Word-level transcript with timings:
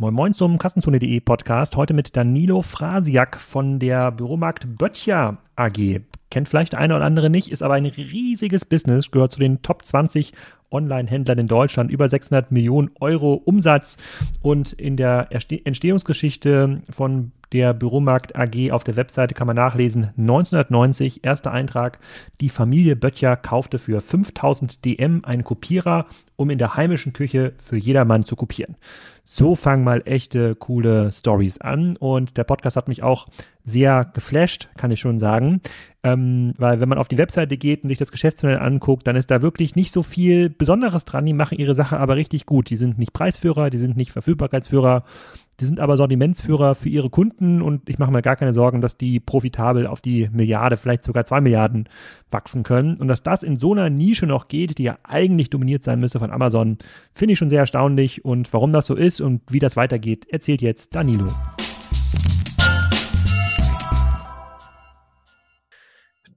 Moin 0.00 0.14
Moin 0.14 0.32
zum 0.32 0.56
Kassenzone.de 0.56 1.20
Podcast. 1.20 1.76
Heute 1.76 1.92
mit 1.92 2.16
Danilo 2.16 2.62
Frasiak 2.62 3.38
von 3.38 3.78
der 3.78 4.10
Büromarkt 4.10 4.78
Böttcher 4.78 5.36
AG. 5.56 6.00
Kennt 6.30 6.48
vielleicht 6.48 6.72
der 6.72 6.78
eine 6.78 6.96
oder 6.96 7.04
andere 7.04 7.28
nicht, 7.28 7.52
ist 7.52 7.62
aber 7.62 7.74
ein 7.74 7.84
riesiges 7.84 8.64
Business, 8.64 9.10
gehört 9.10 9.32
zu 9.32 9.40
den 9.40 9.60
Top 9.60 9.84
20 9.84 10.32
Online-Händlern 10.70 11.40
in 11.40 11.48
Deutschland, 11.48 11.90
über 11.90 12.08
600 12.08 12.50
Millionen 12.50 12.90
Euro 13.00 13.34
Umsatz 13.34 13.98
und 14.40 14.72
in 14.72 14.96
der 14.96 15.28
Entstehungsgeschichte 15.32 16.80
von 16.88 17.32
der 17.52 17.74
Büromarkt 17.74 18.36
AG 18.36 18.70
auf 18.70 18.84
der 18.84 18.96
Webseite 18.96 19.34
kann 19.34 19.46
man 19.46 19.56
nachlesen, 19.56 20.10
1990, 20.16 21.24
erster 21.24 21.50
Eintrag, 21.50 21.98
die 22.40 22.48
Familie 22.48 22.96
Böttcher 22.96 23.36
kaufte 23.36 23.78
für 23.78 24.00
5000 24.00 24.84
DM 24.84 25.24
einen 25.24 25.44
Kopierer, 25.44 26.06
um 26.36 26.50
in 26.50 26.58
der 26.58 26.74
heimischen 26.74 27.12
Küche 27.12 27.52
für 27.58 27.76
jedermann 27.76 28.24
zu 28.24 28.36
kopieren. 28.36 28.76
So 29.24 29.54
fangen 29.54 29.84
mal 29.84 30.02
echte 30.06 30.54
coole 30.54 31.12
Stories 31.12 31.60
an 31.60 31.96
und 31.96 32.36
der 32.36 32.44
Podcast 32.44 32.76
hat 32.76 32.88
mich 32.88 33.02
auch 33.02 33.28
sehr 33.64 34.10
geflasht, 34.14 34.68
kann 34.76 34.90
ich 34.90 35.00
schon 35.00 35.18
sagen. 35.18 35.60
Ähm, 36.02 36.54
weil 36.56 36.80
wenn 36.80 36.88
man 36.88 36.98
auf 36.98 37.08
die 37.08 37.18
Webseite 37.18 37.56
geht 37.56 37.82
und 37.82 37.90
sich 37.90 37.98
das 37.98 38.10
Geschäftsmodell 38.10 38.58
anguckt, 38.58 39.06
dann 39.06 39.16
ist 39.16 39.30
da 39.30 39.42
wirklich 39.42 39.76
nicht 39.76 39.92
so 39.92 40.02
viel 40.02 40.48
Besonderes 40.48 41.04
dran. 41.04 41.26
Die 41.26 41.34
machen 41.34 41.58
ihre 41.58 41.74
Sache 41.74 41.98
aber 41.98 42.16
richtig 42.16 42.46
gut. 42.46 42.70
Die 42.70 42.76
sind 42.76 42.98
nicht 42.98 43.12
Preisführer, 43.12 43.70
die 43.70 43.78
sind 43.78 43.96
nicht 43.96 44.10
Verfügbarkeitsführer, 44.10 45.04
die 45.60 45.66
sind 45.66 45.78
aber 45.78 45.98
Sortimentsführer 45.98 46.74
für 46.74 46.88
ihre 46.88 47.10
Kunden 47.10 47.60
und 47.60 47.88
ich 47.90 47.98
mache 47.98 48.10
mir 48.10 48.22
gar 48.22 48.36
keine 48.36 48.54
Sorgen, 48.54 48.80
dass 48.80 48.96
die 48.96 49.20
profitabel 49.20 49.86
auf 49.86 50.00
die 50.00 50.30
Milliarde, 50.32 50.78
vielleicht 50.78 51.04
sogar 51.04 51.26
zwei 51.26 51.42
Milliarden 51.42 51.86
wachsen 52.30 52.62
können. 52.62 52.96
Und 52.96 53.08
dass 53.08 53.22
das 53.22 53.42
in 53.42 53.58
so 53.58 53.72
einer 53.72 53.90
Nische 53.90 54.26
noch 54.26 54.48
geht, 54.48 54.78
die 54.78 54.84
ja 54.84 54.96
eigentlich 55.04 55.50
dominiert 55.50 55.84
sein 55.84 56.00
müsste 56.00 56.18
von 56.18 56.30
Amazon, 56.30 56.78
finde 57.12 57.34
ich 57.34 57.38
schon 57.38 57.50
sehr 57.50 57.60
erstaunlich. 57.60 58.24
Und 58.24 58.52
warum 58.54 58.72
das 58.72 58.86
so 58.86 58.94
ist 58.94 59.20
und 59.20 59.42
wie 59.50 59.58
das 59.58 59.76
weitergeht, 59.76 60.26
erzählt 60.30 60.62
jetzt 60.62 60.94
Danilo. 60.94 61.26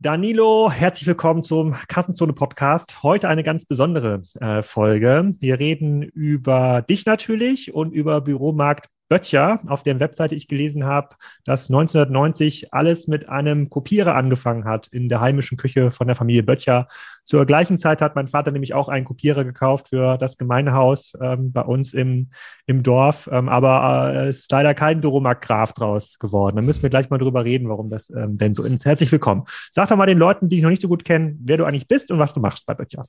Danilo, 0.02 0.70
herzlich 0.70 1.08
willkommen 1.08 1.44
zum 1.44 1.76
Kassenzone 1.88 2.34
Podcast. 2.34 3.04
Heute 3.04 3.30
eine 3.30 3.42
ganz 3.42 3.66
besondere 3.66 4.24
äh, 4.42 4.62
Folge. 4.62 5.32
Wir 5.40 5.60
reden 5.60 6.02
über 6.02 6.82
dich 6.82 7.06
natürlich 7.06 7.74
und 7.74 7.94
über 7.94 8.20
Büromarkt 8.20 8.90
Böttcher, 9.14 9.60
auf 9.68 9.84
deren 9.84 10.00
Webseite 10.00 10.34
ich 10.34 10.48
gelesen 10.48 10.86
habe, 10.86 11.10
dass 11.46 11.70
1990 11.70 12.74
alles 12.74 13.06
mit 13.08 13.30
einem 13.30 13.70
Kopierer 13.70 14.16
angefangen 14.16 14.66
hat 14.66 14.88
in 14.88 15.08
der 15.08 15.22
heimischen 15.22 15.56
Küche 15.56 15.92
von 15.92 16.08
der 16.08 16.16
Familie 16.16 16.42
Böttcher. 16.42 16.88
Zur 17.24 17.46
gleichen 17.46 17.78
Zeit 17.78 18.02
hat 18.02 18.16
mein 18.16 18.28
Vater 18.28 18.50
nämlich 18.50 18.74
auch 18.74 18.90
einen 18.90 19.06
Kopierer 19.06 19.44
gekauft 19.44 19.90
für 19.90 20.18
das 20.18 20.40
Gemeindehaus 20.40 21.14
ähm, 21.22 21.52
bei 21.52 21.62
uns 21.62 21.94
im, 21.94 22.32
im 22.66 22.82
Dorf. 22.82 23.30
Ähm, 23.32 23.50
aber 23.50 24.16
äh, 24.16 24.30
es 24.30 24.40
ist 24.40 24.52
leider 24.52 24.74
kein 24.74 25.00
Büromarkt 25.00 25.44
Graf 25.44 25.74
draus 25.74 26.18
geworden. 26.18 26.56
Da 26.56 26.64
müssen 26.64 26.82
wir 26.82 26.90
gleich 26.90 27.12
mal 27.12 27.20
drüber 27.20 27.46
reden, 27.46 27.70
warum 27.70 27.92
das 27.92 28.10
ähm, 28.10 28.40
denn 28.40 28.56
so 28.56 28.64
ist. 28.64 28.84
Herzlich 28.84 29.12
willkommen. 29.12 29.44
Sag 29.70 29.90
doch 29.90 29.96
mal 29.96 30.08
den 30.08 30.18
Leuten, 30.18 30.50
die 30.50 30.56
dich 30.56 30.64
noch 30.64 30.72
nicht 30.72 30.82
so 30.82 30.88
gut 30.88 31.06
kennen, 31.06 31.38
wer 31.44 31.58
du 31.58 31.66
eigentlich 31.66 31.88
bist 31.88 32.10
und 32.10 32.18
was 32.18 32.34
du 32.34 32.40
machst 32.40 32.66
bei 32.66 32.74
Böttcher. 32.74 33.06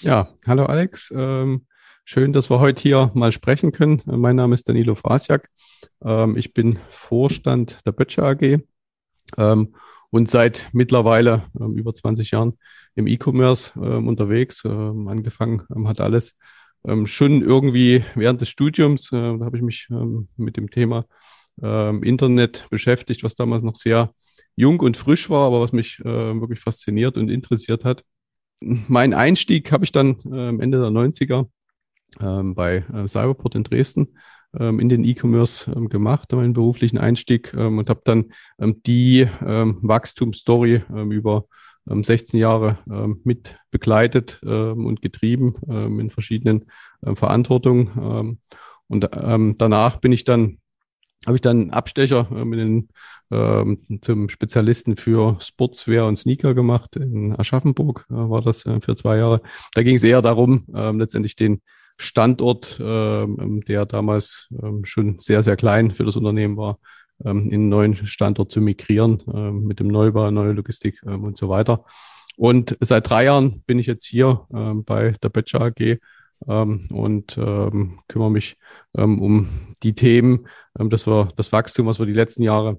Ja, 0.00 0.28
hallo 0.46 0.64
Alex. 0.64 1.12
Ähm 1.14 1.66
Schön, 2.08 2.32
dass 2.32 2.50
wir 2.50 2.60
heute 2.60 2.80
hier 2.80 3.10
mal 3.14 3.32
sprechen 3.32 3.72
können. 3.72 4.00
Mein 4.04 4.36
Name 4.36 4.54
ist 4.54 4.68
Danilo 4.68 4.94
Frasiak. 4.94 5.50
Ähm, 6.04 6.36
ich 6.36 6.54
bin 6.54 6.78
Vorstand 6.88 7.84
der 7.84 7.90
Böttcher 7.90 8.22
AG 8.22 8.60
ähm, 9.36 9.74
und 10.10 10.30
seit 10.30 10.68
mittlerweile 10.72 11.50
ähm, 11.60 11.74
über 11.74 11.92
20 11.92 12.30
Jahren 12.30 12.58
im 12.94 13.08
E-Commerce 13.08 13.72
unterwegs. 13.76 14.64
Angefangen 14.64 15.64
hat 15.88 16.00
alles 16.00 16.38
schon 17.06 17.42
irgendwie 17.42 18.04
während 18.14 18.40
des 18.40 18.50
Studiums. 18.50 19.10
Äh, 19.10 19.38
da 19.38 19.44
habe 19.44 19.56
ich 19.56 19.64
mich 19.64 19.88
mit 20.36 20.56
dem 20.56 20.70
Thema 20.70 21.06
Internet 21.60 22.68
beschäftigt, 22.70 23.24
was 23.24 23.34
damals 23.34 23.64
noch 23.64 23.74
sehr 23.74 24.12
jung 24.54 24.78
und 24.78 24.96
frisch 24.96 25.28
war, 25.28 25.46
aber 25.46 25.60
was 25.60 25.72
mich 25.72 25.98
wirklich 25.98 26.60
fasziniert 26.60 27.16
und 27.16 27.30
interessiert 27.30 27.84
hat. 27.84 28.04
Mein 28.60 29.12
Einstieg 29.12 29.72
habe 29.72 29.84
ich 29.84 29.90
dann 29.90 30.20
Ende 30.60 30.78
der 30.78 30.90
90er 30.90 31.38
ähm, 31.40 31.50
bei 32.18 32.84
äh, 32.92 33.08
Cyberport 33.08 33.54
in 33.54 33.64
Dresden 33.64 34.08
ähm, 34.58 34.80
in 34.80 34.88
den 34.88 35.04
E-Commerce 35.04 35.70
ähm, 35.74 35.88
gemacht, 35.88 36.32
meinen 36.32 36.52
beruflichen 36.52 36.98
Einstieg 36.98 37.52
ähm, 37.54 37.78
und 37.78 37.90
habe 37.90 38.00
dann 38.04 38.32
ähm, 38.58 38.82
die 38.84 39.28
ähm, 39.44 39.78
Wachstumsstory 39.82 40.82
ähm, 40.94 41.12
über 41.12 41.46
ähm, 41.88 42.04
16 42.04 42.38
Jahre 42.38 42.78
ähm, 42.90 43.20
mit 43.24 43.56
begleitet 43.70 44.40
ähm, 44.44 44.86
und 44.86 45.02
getrieben 45.02 45.56
ähm, 45.68 46.00
in 46.00 46.10
verschiedenen 46.10 46.66
ähm, 47.04 47.16
Verantwortungen. 47.16 47.90
Ähm, 48.00 48.38
und 48.88 49.08
ähm, 49.12 49.56
danach 49.58 49.98
bin 49.98 50.12
ich 50.12 50.24
dann 50.24 50.58
habe 51.26 51.36
ich 51.36 51.42
dann 51.42 51.70
Abstecher 51.70 52.28
ähm, 52.30 52.52
den, 52.52 52.88
ähm, 53.32 53.80
zum 54.00 54.28
Spezialisten 54.28 54.96
für 54.96 55.36
Sportswear 55.40 56.06
und 56.06 56.18
Sneaker 56.18 56.54
gemacht. 56.54 56.94
In 56.94 57.36
Aschaffenburg 57.36 58.06
äh, 58.10 58.14
war 58.14 58.42
das 58.42 58.64
äh, 58.64 58.80
für 58.80 58.94
zwei 58.94 59.16
Jahre. 59.16 59.40
Da 59.74 59.82
ging 59.82 59.96
es 59.96 60.04
eher 60.04 60.22
darum, 60.22 60.66
ähm, 60.72 61.00
letztendlich 61.00 61.34
den 61.34 61.62
Standort, 61.98 62.78
ähm, 62.82 63.62
der 63.66 63.86
damals 63.86 64.48
ähm, 64.62 64.84
schon 64.84 65.18
sehr, 65.18 65.42
sehr 65.42 65.56
klein 65.56 65.92
für 65.92 66.04
das 66.04 66.16
Unternehmen 66.16 66.56
war, 66.56 66.78
ähm, 67.24 67.44
in 67.46 67.54
einen 67.54 67.68
neuen 67.68 67.94
Standort 67.94 68.50
zu 68.50 68.60
migrieren, 68.60 69.22
ähm, 69.32 69.64
mit 69.64 69.80
dem 69.80 69.88
Neubau, 69.88 70.30
neue 70.30 70.52
Logistik 70.52 71.00
ähm, 71.06 71.24
und 71.24 71.36
so 71.36 71.48
weiter. 71.48 71.84
Und 72.36 72.76
seit 72.80 73.08
drei 73.08 73.24
Jahren 73.24 73.62
bin 73.66 73.78
ich 73.78 73.86
jetzt 73.86 74.04
hier 74.04 74.46
ähm, 74.52 74.84
bei 74.84 75.12
der 75.22 75.30
Böttcher 75.30 75.62
AG 75.62 75.98
ähm, 76.46 76.86
und 76.90 77.38
ähm, 77.38 78.00
kümmere 78.08 78.30
mich 78.30 78.58
ähm, 78.96 79.20
um 79.22 79.48
die 79.82 79.94
Themen, 79.94 80.48
ähm, 80.78 80.90
dass 80.90 81.06
wir 81.06 81.32
das 81.36 81.52
Wachstum, 81.52 81.86
was 81.86 81.98
wir 81.98 82.06
die 82.06 82.12
letzten 82.12 82.42
Jahre 82.42 82.78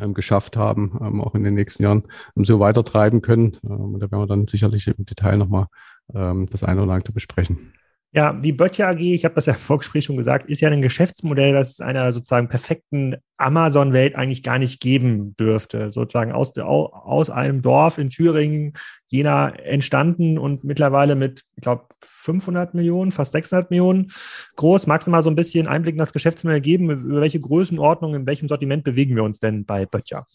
ähm, 0.00 0.14
geschafft 0.14 0.56
haben, 0.56 0.98
ähm, 1.00 1.20
auch 1.20 1.34
in 1.34 1.44
den 1.44 1.54
nächsten 1.54 1.82
Jahren 1.82 2.04
ähm, 2.36 2.44
so 2.44 2.60
weitertreiben 2.60 3.22
können. 3.22 3.58
Ähm, 3.64 3.94
und 3.94 4.00
da 4.00 4.10
werden 4.10 4.22
wir 4.22 4.26
dann 4.26 4.46
sicherlich 4.46 4.88
im 4.88 5.04
Detail 5.04 5.36
nochmal 5.36 5.66
ähm, 6.14 6.48
das 6.50 6.64
eine 6.64 6.82
oder 6.82 6.94
andere 6.94 7.12
besprechen. 7.12 7.72
Ja, 8.14 8.34
die 8.34 8.52
Böttcher 8.52 8.88
AG, 8.88 9.00
ich 9.00 9.24
habe 9.24 9.34
das 9.34 9.46
ja 9.46 9.54
im 9.54 9.58
Vorgespräch 9.58 10.04
schon 10.04 10.18
gesagt, 10.18 10.48
ist 10.50 10.60
ja 10.60 10.68
ein 10.68 10.82
Geschäftsmodell, 10.82 11.54
das 11.54 11.80
einer 11.80 12.12
sozusagen 12.12 12.48
perfekten 12.48 13.16
Amazon-Welt 13.42 14.14
eigentlich 14.14 14.42
gar 14.42 14.58
nicht 14.58 14.80
geben 14.80 15.36
dürfte. 15.36 15.92
Sozusagen 15.92 16.32
aus, 16.32 16.56
aus 16.58 17.30
einem 17.30 17.62
Dorf 17.62 17.98
in 17.98 18.10
Thüringen, 18.10 18.74
Jena 19.08 19.50
entstanden 19.50 20.38
und 20.38 20.64
mittlerweile 20.64 21.14
mit, 21.14 21.44
ich 21.56 21.62
glaube, 21.62 21.84
500 22.00 22.74
Millionen, 22.74 23.12
fast 23.12 23.32
600 23.32 23.70
Millionen 23.70 24.10
groß. 24.56 24.86
Magst 24.86 25.06
du 25.06 25.10
mal 25.10 25.22
so 25.22 25.28
ein 25.28 25.36
bisschen 25.36 25.66
Einblick 25.66 25.94
in 25.94 25.98
das 25.98 26.12
Geschäftsmodell 26.12 26.60
geben? 26.60 26.90
Über 26.90 27.20
welche 27.20 27.40
Größenordnung, 27.40 28.14
in 28.14 28.26
welchem 28.26 28.48
Sortiment 28.48 28.84
bewegen 28.84 29.16
wir 29.16 29.24
uns 29.24 29.40
denn 29.40 29.64
bei 29.64 29.86
Böttcher? 29.86 30.26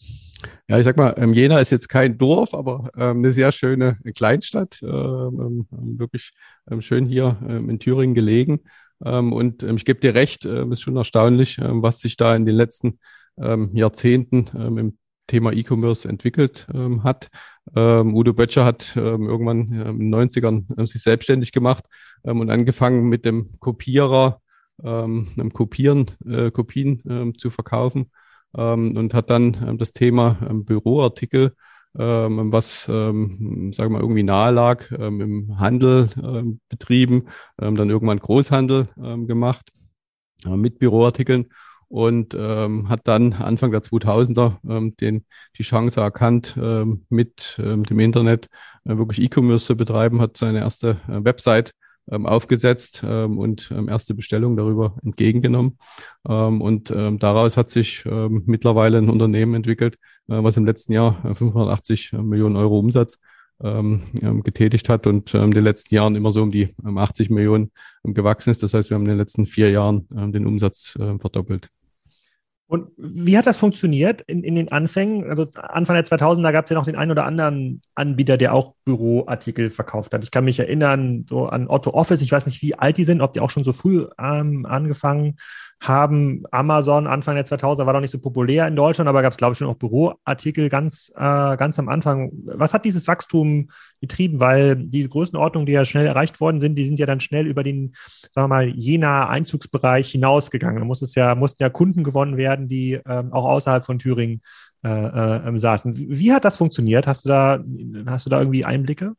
Ja, 0.68 0.78
ich 0.78 0.84
sag 0.84 0.96
mal, 0.96 1.14
ähm, 1.16 1.32
Jena 1.32 1.58
ist 1.58 1.70
jetzt 1.70 1.88
kein 1.88 2.18
Dorf, 2.18 2.54
aber 2.54 2.90
ähm, 2.96 3.18
eine 3.18 3.32
sehr 3.32 3.50
schöne 3.52 3.98
Kleinstadt, 4.14 4.80
ähm, 4.82 5.66
ähm 5.72 5.98
wirklich 5.98 6.32
schön 6.80 7.06
hier 7.06 7.38
in 7.48 7.78
Thüringen 7.78 8.14
gelegen. 8.14 8.60
Und 9.00 9.62
ich 9.62 9.84
gebe 9.84 10.00
dir 10.00 10.14
recht, 10.14 10.44
ist 10.44 10.82
schon 10.82 10.96
erstaunlich, 10.96 11.58
was 11.60 12.00
sich 12.00 12.16
da 12.16 12.34
in 12.34 12.46
den 12.46 12.56
letzten 12.56 12.98
Jahrzehnten 13.36 14.48
im 14.76 14.98
Thema 15.28 15.52
E-Commerce 15.52 16.08
entwickelt 16.08 16.66
hat. 17.04 17.28
Udo 17.76 18.32
Böttcher 18.32 18.64
hat 18.64 18.96
irgendwann 18.96 19.70
in 19.72 20.10
den 20.10 20.14
90ern 20.14 20.84
sich 20.86 21.02
selbstständig 21.02 21.52
gemacht 21.52 21.84
und 22.22 22.50
angefangen 22.50 23.08
mit 23.08 23.24
dem 23.24 23.60
Kopierer, 23.60 24.40
einem 24.82 25.52
Kopieren, 25.52 26.06
äh, 26.24 26.50
Kopien 26.50 27.34
zu 27.38 27.50
verkaufen 27.50 28.10
ähm, 28.56 28.96
und 28.96 29.14
hat 29.14 29.30
dann 29.30 29.56
ähm, 29.66 29.78
das 29.78 29.92
Thema 29.92 30.38
ähm, 30.48 30.64
Büroartikel, 30.64 31.54
ähm, 31.98 32.52
was, 32.52 32.88
ähm, 32.88 33.72
sagen 33.72 33.90
wir 33.90 33.98
mal, 33.98 34.02
irgendwie 34.02 34.22
nahe 34.22 34.52
lag, 34.52 34.90
ähm, 34.92 35.20
im 35.20 35.60
Handel 35.60 36.08
ähm, 36.22 36.60
betrieben, 36.68 37.28
ähm, 37.60 37.76
dann 37.76 37.90
irgendwann 37.90 38.18
Großhandel 38.18 38.88
ähm, 39.02 39.26
gemacht 39.26 39.70
äh, 40.44 40.56
mit 40.56 40.78
Büroartikeln 40.78 41.48
und 41.88 42.36
ähm, 42.38 42.88
hat 42.88 43.00
dann 43.04 43.32
Anfang 43.32 43.70
der 43.70 43.82
2000er 43.82 44.58
ähm, 44.68 44.96
den, 44.96 45.24
die 45.56 45.62
Chance 45.62 46.00
erkannt, 46.00 46.56
ähm, 46.60 47.06
mit 47.08 47.58
ähm, 47.62 47.84
dem 47.84 47.98
Internet 47.98 48.48
äh, 48.84 48.96
wirklich 48.96 49.20
E-Commerce 49.22 49.66
zu 49.66 49.76
betreiben, 49.76 50.20
hat 50.20 50.36
seine 50.36 50.60
erste 50.60 51.00
äh, 51.08 51.24
Website 51.24 51.72
aufgesetzt 52.10 53.02
ähm, 53.04 53.38
und 53.38 53.70
ähm, 53.70 53.88
erste 53.88 54.14
Bestellungen 54.14 54.56
darüber 54.56 54.96
entgegengenommen. 55.04 55.78
Ähm, 56.28 56.60
und 56.60 56.90
ähm, 56.90 57.18
daraus 57.18 57.56
hat 57.56 57.70
sich 57.70 58.04
ähm, 58.06 58.42
mittlerweile 58.46 58.98
ein 58.98 59.10
Unternehmen 59.10 59.54
entwickelt, 59.54 59.96
äh, 60.28 60.42
was 60.42 60.56
im 60.56 60.64
letzten 60.64 60.92
Jahr 60.92 61.20
580 61.34 62.12
äh, 62.12 62.18
Millionen 62.18 62.56
Euro 62.56 62.78
Umsatz 62.78 63.18
ähm, 63.62 64.02
ähm, 64.22 64.42
getätigt 64.42 64.88
hat 64.88 65.06
und 65.06 65.34
ähm, 65.34 65.44
in 65.44 65.50
den 65.50 65.64
letzten 65.64 65.94
Jahren 65.94 66.16
immer 66.16 66.32
so 66.32 66.42
um 66.42 66.50
die 66.50 66.74
ähm, 66.84 66.98
80 66.98 67.30
Millionen 67.30 67.72
ähm, 68.04 68.14
gewachsen 68.14 68.50
ist. 68.50 68.62
Das 68.62 68.74
heißt, 68.74 68.90
wir 68.90 68.94
haben 68.94 69.02
in 69.02 69.10
den 69.10 69.18
letzten 69.18 69.46
vier 69.46 69.70
Jahren 69.70 70.08
ähm, 70.16 70.32
den 70.32 70.46
Umsatz 70.46 70.96
äh, 71.00 71.18
verdoppelt. 71.18 71.68
Und 72.68 72.90
wie 72.98 73.38
hat 73.38 73.46
das 73.46 73.56
funktioniert 73.56 74.20
in, 74.26 74.44
in 74.44 74.54
den 74.54 74.70
Anfängen? 74.70 75.28
Also 75.30 75.48
Anfang 75.56 75.96
der 75.96 76.04
2000er 76.04 76.52
gab 76.52 76.66
es 76.66 76.70
ja 76.70 76.76
noch 76.76 76.84
den 76.84 76.96
einen 76.96 77.10
oder 77.10 77.24
anderen 77.24 77.80
Anbieter, 77.94 78.36
der 78.36 78.52
auch 78.52 78.74
Büroartikel 78.84 79.70
verkauft 79.70 80.12
hat. 80.12 80.22
Ich 80.22 80.30
kann 80.30 80.44
mich 80.44 80.58
erinnern 80.58 81.24
so 81.26 81.46
an 81.46 81.68
Otto 81.68 81.92
Office. 81.92 82.20
Ich 82.20 82.30
weiß 82.30 82.44
nicht, 82.44 82.60
wie 82.60 82.74
alt 82.74 82.98
die 82.98 83.06
sind, 83.06 83.22
ob 83.22 83.32
die 83.32 83.40
auch 83.40 83.48
schon 83.48 83.64
so 83.64 83.72
früh 83.72 84.06
ähm, 84.20 84.66
angefangen 84.66 85.36
haben. 85.80 86.44
Amazon 86.50 87.06
Anfang 87.06 87.34
der 87.34 87.46
2000er 87.46 87.86
war 87.86 87.92
noch 87.92 88.00
nicht 88.00 88.10
so 88.10 88.18
populär 88.18 88.66
in 88.66 88.76
Deutschland, 88.76 89.08
aber 89.08 89.22
gab 89.22 89.32
es 89.32 89.36
glaube 89.36 89.52
ich 89.52 89.58
schon 89.58 89.68
auch 89.68 89.76
Büroartikel 89.76 90.68
ganz 90.68 91.12
äh, 91.16 91.56
ganz 91.56 91.78
am 91.78 91.88
Anfang. 91.88 92.30
Was 92.44 92.74
hat 92.74 92.84
dieses 92.84 93.06
Wachstum 93.08 93.70
getrieben? 94.00 94.40
Weil 94.40 94.76
die 94.76 95.08
Größenordnungen, 95.08 95.66
die 95.66 95.72
ja 95.72 95.84
schnell 95.84 96.06
erreicht 96.06 96.40
worden 96.40 96.60
sind, 96.60 96.76
die 96.76 96.86
sind 96.86 96.98
ja 96.98 97.06
dann 97.06 97.20
schnell 97.20 97.46
über 97.46 97.62
den, 97.62 97.94
sagen 98.32 98.44
wir 98.44 98.56
mal, 98.56 98.68
Jena 98.68 99.28
Einzugsbereich 99.28 100.10
hinausgegangen. 100.10 100.80
Da 100.80 100.84
muss 100.84 101.02
es 101.02 101.14
ja 101.14 101.34
mussten 101.34 101.62
ja 101.62 101.70
Kunden 101.70 102.04
gewonnen 102.04 102.36
werden 102.36 102.68
die 102.68 103.00
ähm, 103.06 103.32
auch 103.32 103.44
außerhalb 103.44 103.84
von 103.84 103.98
Thüringen 103.98 104.42
äh, 104.84 104.88
äh, 104.88 105.58
saßen. 105.58 105.94
Wie 105.96 106.32
hat 106.32 106.44
das 106.44 106.56
funktioniert? 106.56 107.06
Hast 107.06 107.24
du 107.24 107.28
da, 107.28 107.62
hast 108.06 108.26
du 108.26 108.30
da 108.30 108.38
irgendwie 108.38 108.64
Einblicke? 108.64 109.14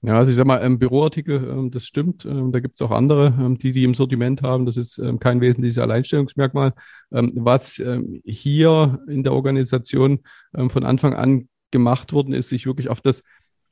Ja, 0.00 0.16
also 0.16 0.30
ich 0.30 0.36
sag 0.36 0.46
mal, 0.46 0.62
ähm, 0.62 0.78
Büroartikel, 0.78 1.36
ähm, 1.50 1.70
das 1.72 1.84
stimmt. 1.84 2.24
Ähm, 2.24 2.52
da 2.52 2.60
gibt 2.60 2.76
es 2.76 2.82
auch 2.82 2.92
andere, 2.92 3.34
ähm, 3.38 3.58
die 3.58 3.72
die 3.72 3.82
im 3.82 3.94
Sortiment 3.94 4.42
haben. 4.42 4.64
Das 4.64 4.76
ist 4.76 4.98
ähm, 4.98 5.18
kein 5.18 5.40
wesentliches 5.40 5.78
Alleinstellungsmerkmal. 5.78 6.72
Ähm, 7.10 7.32
was 7.34 7.80
ähm, 7.80 8.20
hier 8.24 9.00
in 9.08 9.24
der 9.24 9.32
Organisation 9.32 10.20
ähm, 10.56 10.70
von 10.70 10.84
Anfang 10.84 11.14
an 11.14 11.48
gemacht 11.72 12.12
worden 12.12 12.32
ist, 12.32 12.48
sich 12.48 12.64
wirklich 12.64 12.88
auf 12.88 13.00
das 13.00 13.24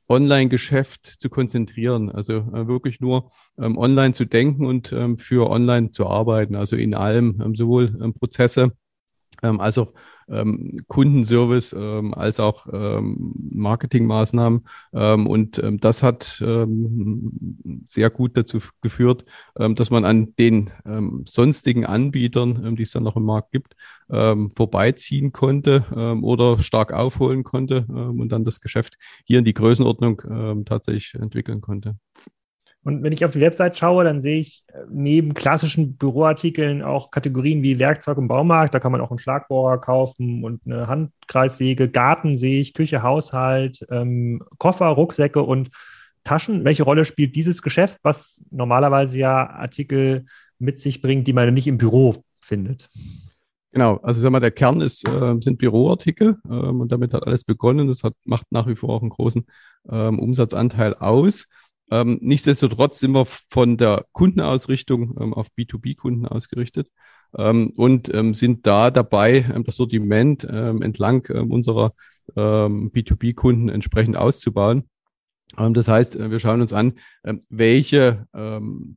Online-Geschäft 0.09 1.05
zu 1.05 1.29
konzentrieren. 1.29 2.11
Also 2.11 2.33
äh, 2.33 2.67
wirklich 2.67 2.99
nur 2.99 3.29
ähm, 3.57 3.77
online 3.77 4.13
zu 4.13 4.25
denken 4.25 4.65
und 4.65 4.91
ähm, 4.91 5.17
für 5.17 5.49
online 5.49 5.91
zu 5.91 6.07
arbeiten. 6.07 6.55
Also 6.55 6.75
in 6.75 6.93
allem, 6.93 7.41
ähm, 7.41 7.55
sowohl 7.55 7.97
ähm, 8.01 8.13
Prozesse 8.13 8.73
ähm, 9.43 9.61
als 9.61 9.77
auch 9.77 9.93
ähm, 10.29 10.81
Kundenservice 10.87 11.73
ähm, 11.73 12.13
als 12.13 12.39
auch 12.39 12.67
ähm, 12.71 13.33
Marketingmaßnahmen. 13.51 14.67
Ähm, 14.93 15.27
und 15.27 15.59
ähm, 15.59 15.79
das 15.79 16.03
hat 16.03 16.41
ähm, 16.45 17.31
sehr 17.85 18.09
gut 18.09 18.35
dazu 18.35 18.59
geführt, 18.81 19.25
dass 19.55 19.89
man 19.89 20.05
an 20.05 20.35
den 20.37 20.69
sonstigen 21.25 21.85
Anbietern, 21.85 22.75
die 22.75 22.83
es 22.83 22.91
dann 22.91 23.03
noch 23.03 23.15
im 23.15 23.23
Markt 23.23 23.51
gibt, 23.51 23.75
vorbeiziehen 24.07 25.31
konnte 25.31 25.85
oder 26.21 26.59
stark 26.59 26.93
aufholen 26.93 27.43
konnte 27.43 27.85
und 27.85 28.29
dann 28.29 28.45
das 28.45 28.61
Geschäft 28.61 28.97
hier 29.25 29.39
in 29.39 29.45
die 29.45 29.53
Größenordnung 29.53 30.65
tatsächlich 30.65 31.15
entwickeln 31.15 31.61
konnte. 31.61 31.95
Und 32.87 33.03
wenn 33.03 33.11
ich 33.11 33.25
auf 33.25 33.31
die 33.33 33.41
Website 33.41 33.77
schaue, 33.77 34.05
dann 34.05 34.21
sehe 34.21 34.39
ich 34.39 34.63
äh, 34.71 34.77
neben 34.89 35.33
klassischen 35.33 35.97
Büroartikeln 35.97 36.83
auch 36.83 37.11
Kategorien 37.11 37.61
wie 37.61 37.79
Werkzeug 37.79 38.17
und 38.17 38.29
Baumarkt. 38.29 38.73
Da 38.73 38.79
kann 38.79 38.93
man 38.93 39.01
auch 39.01 39.09
einen 39.09 39.19
Schlagbohrer 39.19 39.81
kaufen 39.81 40.45
und 40.45 40.61
eine 40.65 40.87
Handkreissäge. 40.87 41.89
Garten 41.89 42.37
sehe 42.37 42.61
ich, 42.61 42.73
Küche, 42.73 43.03
Haushalt, 43.03 43.85
ähm, 43.91 44.41
Koffer, 44.57 44.85
Rucksäcke 44.85 45.43
und 45.43 45.69
Taschen. 46.23 46.63
Welche 46.63 46.83
Rolle 46.83 47.03
spielt 47.03 47.35
dieses 47.35 47.61
Geschäft, 47.61 47.99
was 48.03 48.45
normalerweise 48.51 49.17
ja 49.17 49.49
Artikel 49.49 50.23
mit 50.57 50.77
sich 50.77 51.01
bringt, 51.01 51.27
die 51.27 51.33
man 51.33 51.53
nicht 51.53 51.67
im 51.67 51.77
Büro 51.77 52.23
findet? 52.39 52.89
Genau, 53.73 53.97
also 53.97 54.21
sag 54.21 54.31
mal, 54.31 54.39
der 54.39 54.51
Kern 54.51 54.79
ist, 54.79 55.05
äh, 55.09 55.35
sind 55.41 55.57
Büroartikel 55.57 56.37
ähm, 56.49 56.79
und 56.79 56.89
damit 56.89 57.13
hat 57.13 57.27
alles 57.27 57.43
begonnen. 57.43 57.89
Das 57.89 58.03
hat, 58.03 58.13
macht 58.23 58.45
nach 58.49 58.65
wie 58.65 58.77
vor 58.77 58.91
auch 58.91 59.01
einen 59.01 59.09
großen 59.09 59.45
ähm, 59.89 60.19
Umsatzanteil 60.19 60.93
aus. 60.93 61.47
Ähm, 61.89 62.19
nichtsdestotrotz 62.21 62.99
sind 62.99 63.11
wir 63.11 63.25
von 63.25 63.77
der 63.77 64.05
Kundenausrichtung 64.11 65.15
ähm, 65.19 65.33
auf 65.33 65.47
B2B-Kunden 65.57 66.25
ausgerichtet 66.27 66.89
ähm, 67.37 67.71
und 67.75 68.13
ähm, 68.13 68.33
sind 68.33 68.67
da 68.67 68.91
dabei, 68.91 69.45
ähm, 69.53 69.63
das 69.63 69.77
Sortiment 69.77 70.45
ähm, 70.49 70.81
entlang 70.81 71.27
unserer 71.49 71.93
B2B-Kunden 72.35 73.69
entsprechend 73.69 74.17
auszubauen. 74.17 74.89
Das 75.55 75.87
heißt, 75.87 76.17
äh, 76.17 76.29
wir 76.29 76.39
schauen 76.39 76.61
uns 76.61 76.73
an, 76.73 76.93
welche 77.49 78.27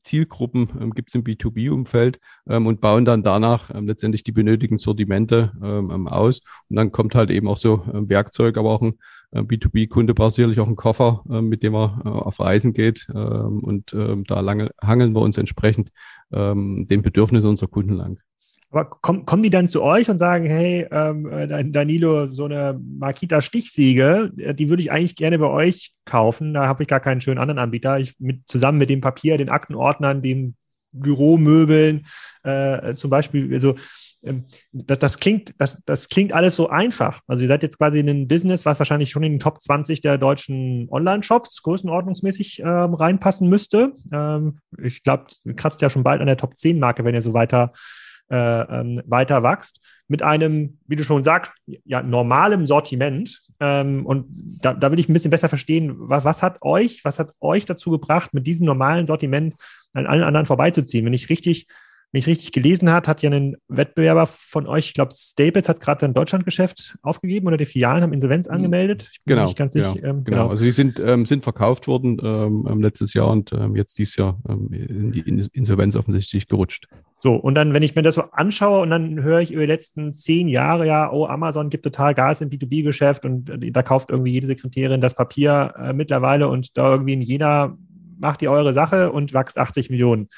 Zielgruppen 0.02 0.90
gibt 0.94 1.08
es 1.08 1.14
im 1.14 1.24
B2B-Umfeld 1.24 2.20
und 2.44 2.80
bauen 2.80 3.04
dann 3.04 3.22
danach 3.22 3.70
letztendlich 3.74 4.22
die 4.24 4.32
benötigten 4.32 4.78
Sortimente 4.78 5.52
aus. 5.60 6.40
Und 6.68 6.76
dann 6.76 6.92
kommt 6.92 7.14
halt 7.14 7.30
eben 7.30 7.48
auch 7.48 7.56
so 7.56 7.82
Werkzeug, 7.86 8.56
aber 8.56 8.70
auch 8.70 8.82
ein 8.82 8.94
B2B-Kunde 9.32 10.14
braucht 10.14 10.34
sicherlich 10.34 10.60
auch 10.60 10.66
einen 10.66 10.76
Koffer, 10.76 11.22
mit 11.26 11.62
dem 11.62 11.74
er 11.74 12.02
äh, 12.04 12.08
auf 12.08 12.40
Reisen 12.40 12.72
geht. 12.72 13.06
Ähm, 13.14 13.60
und 13.62 13.92
ähm, 13.94 14.24
da 14.24 14.40
lange, 14.40 14.70
hangeln 14.82 15.14
wir 15.14 15.20
uns 15.20 15.38
entsprechend 15.38 15.90
ähm, 16.32 16.86
den 16.88 17.02
Bedürfnissen 17.02 17.48
unserer 17.48 17.70
Kunden 17.70 17.94
lang. 17.94 18.20
Aber 18.70 18.84
kommen, 18.84 19.26
kommen 19.26 19.42
die 19.42 19.50
dann 19.50 19.66
zu 19.68 19.82
euch 19.82 20.08
und 20.08 20.18
sagen, 20.18 20.46
hey, 20.46 20.86
ähm, 20.90 21.28
äh, 21.30 21.64
Danilo, 21.70 22.30
so 22.30 22.44
eine 22.44 22.80
Makita 22.80 23.40
Stichsäge, 23.40 24.30
die 24.34 24.68
würde 24.68 24.82
ich 24.82 24.92
eigentlich 24.92 25.16
gerne 25.16 25.38
bei 25.38 25.48
euch 25.48 25.92
kaufen. 26.04 26.54
Da 26.54 26.66
habe 26.66 26.84
ich 26.84 26.88
gar 26.88 27.00
keinen 27.00 27.20
schönen 27.20 27.38
anderen 27.38 27.58
Anbieter. 27.58 27.98
Ich 27.98 28.14
mit, 28.20 28.46
zusammen 28.46 28.78
mit 28.78 28.88
dem 28.88 29.00
Papier, 29.00 29.38
den 29.38 29.50
Aktenordnern, 29.50 30.22
den 30.22 30.54
Büromöbeln, 30.92 32.06
äh, 32.42 32.94
zum 32.94 33.10
Beispiel, 33.10 33.52
also 33.52 33.74
ähm, 34.22 34.44
das, 34.72 34.98
das, 34.98 35.18
klingt, 35.18 35.54
das, 35.58 35.80
das 35.84 36.08
klingt 36.08 36.32
alles 36.32 36.56
so 36.56 36.68
einfach. 36.68 37.20
Also 37.26 37.42
ihr 37.42 37.48
seid 37.48 37.62
jetzt 37.62 37.78
quasi 37.78 38.00
in 38.00 38.08
einem 38.08 38.28
Business, 38.28 38.66
was 38.66 38.78
wahrscheinlich 38.78 39.10
schon 39.10 39.22
in 39.22 39.32
den 39.32 39.40
Top 39.40 39.60
20 39.60 40.00
der 40.00 40.18
deutschen 40.18 40.88
Online-Shops 40.90 41.62
größenordnungsmäßig 41.62 42.60
ähm, 42.60 42.94
reinpassen 42.94 43.48
müsste. 43.48 43.94
Ähm, 44.12 44.58
ich 44.82 45.02
glaube, 45.02 45.26
kratzt 45.56 45.80
ja 45.80 45.90
schon 45.90 46.02
bald 46.02 46.20
an 46.20 46.26
der 46.26 46.36
Top 46.36 46.54
10-Marke, 46.54 47.04
wenn 47.04 47.14
ihr 47.14 47.22
so 47.22 47.34
weiter, 47.34 47.72
äh, 47.72 47.78
ähm, 48.30 49.02
weiter 49.06 49.42
wächst. 49.42 49.80
Mit 50.08 50.22
einem, 50.22 50.78
wie 50.86 50.96
du 50.96 51.04
schon 51.04 51.24
sagst, 51.24 51.54
ja, 51.84 52.02
normalem 52.02 52.66
Sortiment. 52.66 53.42
Ähm, 53.60 54.06
und 54.06 54.26
da, 54.30 54.72
da 54.74 54.90
will 54.90 54.98
ich 54.98 55.08
ein 55.08 55.12
bisschen 55.12 55.30
besser 55.30 55.48
verstehen, 55.48 55.94
was, 55.96 56.24
was 56.24 56.42
hat 56.42 56.58
euch, 56.62 57.04
was 57.04 57.18
hat 57.18 57.32
euch 57.40 57.64
dazu 57.64 57.90
gebracht, 57.90 58.32
mit 58.32 58.46
diesem 58.46 58.66
normalen 58.66 59.06
Sortiment 59.06 59.54
an 59.92 60.06
allen 60.06 60.24
anderen 60.24 60.46
vorbeizuziehen? 60.46 61.04
Wenn 61.04 61.12
ich 61.12 61.28
richtig 61.28 61.66
wenn 62.12 62.18
ich 62.18 62.24
es 62.24 62.28
richtig 62.28 62.52
gelesen 62.52 62.90
habe, 62.90 63.06
hat 63.06 63.22
ja 63.22 63.30
ein 63.30 63.56
Wettbewerber 63.68 64.26
von 64.26 64.66
euch, 64.66 64.88
ich 64.88 64.94
glaube, 64.94 65.12
Staples 65.14 65.68
hat 65.68 65.78
gerade 65.78 66.00
sein 66.00 66.12
Deutschlandgeschäft 66.12 66.96
aufgegeben 67.02 67.46
oder 67.46 67.56
die 67.56 67.66
Filialen 67.66 68.02
haben 68.02 68.12
Insolvenz 68.12 68.48
mhm. 68.48 68.54
angemeldet. 68.54 69.08
Ich 69.12 69.22
bin 69.24 69.36
genau, 69.36 69.52
ganz 69.52 69.74
sicher. 69.74 69.94
Ja, 69.94 70.08
ähm, 70.08 70.24
genau. 70.24 70.38
genau. 70.38 70.48
Also 70.48 70.64
die 70.64 70.72
sind, 70.72 70.98
ähm, 70.98 71.24
sind 71.24 71.44
verkauft 71.44 71.86
worden 71.86 72.18
ähm, 72.22 72.66
ähm, 72.68 72.80
letztes 72.80 73.14
Jahr 73.14 73.30
und 73.30 73.52
jetzt 73.74 73.96
dieses 73.96 74.16
Jahr 74.16 74.40
in 74.48 75.12
die 75.12 75.20
Insolvenz 75.52 75.94
offensichtlich 75.94 76.48
gerutscht. 76.48 76.88
So, 77.22 77.34
und 77.34 77.54
dann, 77.54 77.74
wenn 77.74 77.82
ich 77.82 77.94
mir 77.94 78.02
das 78.02 78.14
so 78.14 78.22
anschaue 78.32 78.80
und 78.80 78.88
dann 78.88 79.22
höre 79.22 79.40
ich 79.40 79.52
über 79.52 79.60
die 79.60 79.72
letzten 79.72 80.14
zehn 80.14 80.48
Jahre, 80.48 80.86
ja, 80.86 81.12
oh, 81.12 81.26
Amazon 81.26 81.68
gibt 81.68 81.84
total 81.84 82.14
Gas 82.14 82.40
im 82.40 82.48
B2B-Geschäft 82.48 83.26
und 83.26 83.50
äh, 83.50 83.70
da 83.70 83.82
kauft 83.82 84.10
irgendwie 84.10 84.32
jede 84.32 84.46
Sekretärin 84.46 85.02
das 85.02 85.14
Papier 85.14 85.74
äh, 85.78 85.92
mittlerweile 85.92 86.48
und 86.48 86.78
da 86.78 86.90
irgendwie 86.90 87.12
in 87.12 87.20
jeder 87.20 87.76
macht 88.18 88.40
ihr 88.40 88.50
eure 88.50 88.72
Sache 88.72 89.12
und 89.12 89.34
wächst 89.34 89.58
80 89.58 89.90
Millionen 89.90 90.28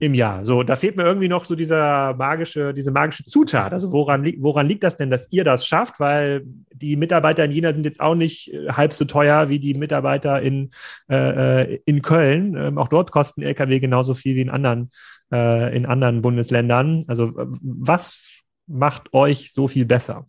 im 0.00 0.14
Jahr. 0.14 0.44
So, 0.44 0.62
da 0.62 0.76
fehlt 0.76 0.96
mir 0.96 1.02
irgendwie 1.02 1.28
noch 1.28 1.44
so 1.44 1.56
dieser 1.56 2.14
magische, 2.14 2.72
diese 2.72 2.92
magische 2.92 3.24
Zutat. 3.24 3.72
Also 3.72 3.90
woran, 3.90 4.22
li 4.24 4.36
woran 4.40 4.66
liegt 4.66 4.84
das 4.84 4.96
denn, 4.96 5.10
dass 5.10 5.30
ihr 5.32 5.42
das 5.42 5.66
schafft? 5.66 5.98
Weil 5.98 6.42
die 6.72 6.96
Mitarbeiter 6.96 7.44
in 7.44 7.50
Jena 7.50 7.72
sind 7.72 7.84
jetzt 7.84 8.00
auch 8.00 8.14
nicht 8.14 8.52
äh, 8.52 8.68
halb 8.68 8.92
so 8.92 9.04
teuer 9.04 9.48
wie 9.48 9.58
die 9.58 9.74
Mitarbeiter 9.74 10.40
in, 10.40 10.70
äh, 11.10 11.62
äh 11.62 11.80
in 11.84 12.00
Köln. 12.02 12.56
Ähm, 12.56 12.78
auch 12.78 12.88
dort 12.88 13.10
kosten 13.10 13.42
LKW 13.42 13.80
genauso 13.80 14.14
viel 14.14 14.36
wie 14.36 14.42
in 14.42 14.50
anderen, 14.50 14.90
äh, 15.32 15.76
in 15.76 15.86
anderen 15.86 16.22
Bundesländern. 16.22 17.04
Also 17.06 17.32
was 17.34 18.40
macht 18.66 19.12
euch 19.12 19.52
so 19.52 19.68
viel 19.68 19.86
besser? 19.86 20.26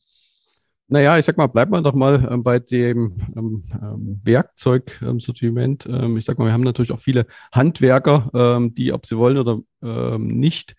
Naja, 0.92 1.20
ich 1.20 1.26
sag 1.26 1.38
mal, 1.38 1.46
bleibt 1.46 1.72
man 1.72 1.84
doch 1.84 1.94
mal 1.94 2.28
ähm, 2.32 2.44
bei 2.44 2.58
dem 2.58 3.14
ähm, 3.36 3.64
ähm, 3.80 4.20
Werkzeugsortiment. 4.24 5.86
Ähm, 5.86 6.18
ich 6.18 6.26
sag 6.26 6.40
mal, 6.40 6.46
wir 6.46 6.54
haben 6.54 6.64
natürlich 6.64 6.92
auch 6.92 7.00
viele 7.00 7.28
Handwerker, 7.52 8.32
ähm, 8.34 8.74
die, 8.74 8.92
ob 8.92 9.06
sie 9.06 9.16
wollen 9.16 9.38
oder 9.38 9.60
ähm, 9.84 10.28
nicht, 10.28 10.76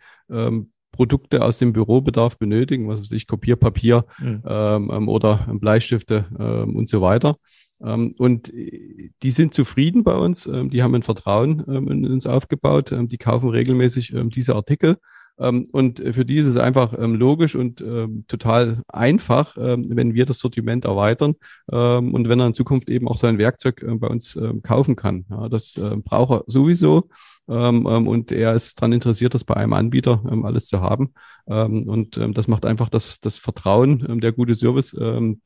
Produkte 0.92 1.42
aus 1.42 1.58
dem 1.58 1.72
Bürobedarf 1.72 2.38
benötigen, 2.38 2.86
was 2.88 3.00
weiß 3.00 3.10
ich, 3.10 3.26
Kopierpapier 3.26 4.04
mhm. 4.18 5.08
oder 5.08 5.48
Bleistifte 5.54 6.26
und 6.72 6.88
so 6.88 7.00
weiter. 7.00 7.34
Und 7.80 8.52
die 8.52 9.30
sind 9.30 9.54
zufrieden 9.54 10.04
bei 10.04 10.14
uns, 10.14 10.44
die 10.44 10.82
haben 10.82 10.94
ein 10.94 11.02
Vertrauen 11.02 11.60
in 11.60 12.06
uns 12.06 12.26
aufgebaut, 12.26 12.94
die 12.94 13.18
kaufen 13.18 13.48
regelmäßig 13.48 14.14
diese 14.26 14.54
Artikel. 14.54 14.98
Ähm, 15.40 15.66
und 15.72 15.98
für 15.98 16.24
die 16.24 16.36
ist 16.36 16.46
es 16.46 16.56
einfach 16.56 16.94
ähm, 16.98 17.14
logisch 17.14 17.56
und 17.56 17.80
ähm, 17.80 18.24
total 18.28 18.82
einfach, 18.88 19.56
wenn 19.56 20.14
wir 20.14 20.26
das 20.26 20.38
Sortiment 20.38 20.84
erweitern 20.84 21.34
und 21.66 22.28
wenn 22.28 22.40
er 22.40 22.46
in 22.46 22.54
Zukunft 22.54 22.90
eben 22.90 23.08
auch 23.08 23.16
sein 23.16 23.38
Werkzeug 23.38 23.84
bei 23.98 24.08
uns 24.08 24.38
kaufen 24.62 24.96
kann. 24.96 25.24
das 25.50 25.78
braucht 26.04 26.30
er 26.30 26.44
sowieso. 26.46 27.08
und 27.46 28.32
er 28.32 28.52
ist 28.52 28.78
daran 28.78 28.92
interessiert, 28.92 29.34
das 29.34 29.44
bei 29.44 29.54
einem 29.54 29.72
Anbieter 29.72 30.22
alles 30.42 30.66
zu 30.66 30.80
haben. 30.80 31.12
und 31.46 32.20
das 32.34 32.48
macht 32.48 32.66
einfach 32.66 32.88
das, 32.88 33.20
das 33.20 33.38
Vertrauen, 33.38 34.20
der 34.20 34.32
gute 34.32 34.54
Service, 34.54 34.96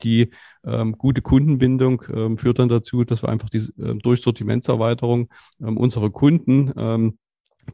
die 0.03 0.31
gute 0.99 1.23
Kundenbindung 1.23 2.03
führt 2.37 2.59
dann 2.59 2.69
dazu, 2.69 3.05
dass 3.05 3.23
wir 3.23 3.29
einfach 3.29 3.51
die 3.51 3.69
Durchsortimentserweiterung 4.03 5.29
unsere 5.59 6.11
Kunden 6.11 7.17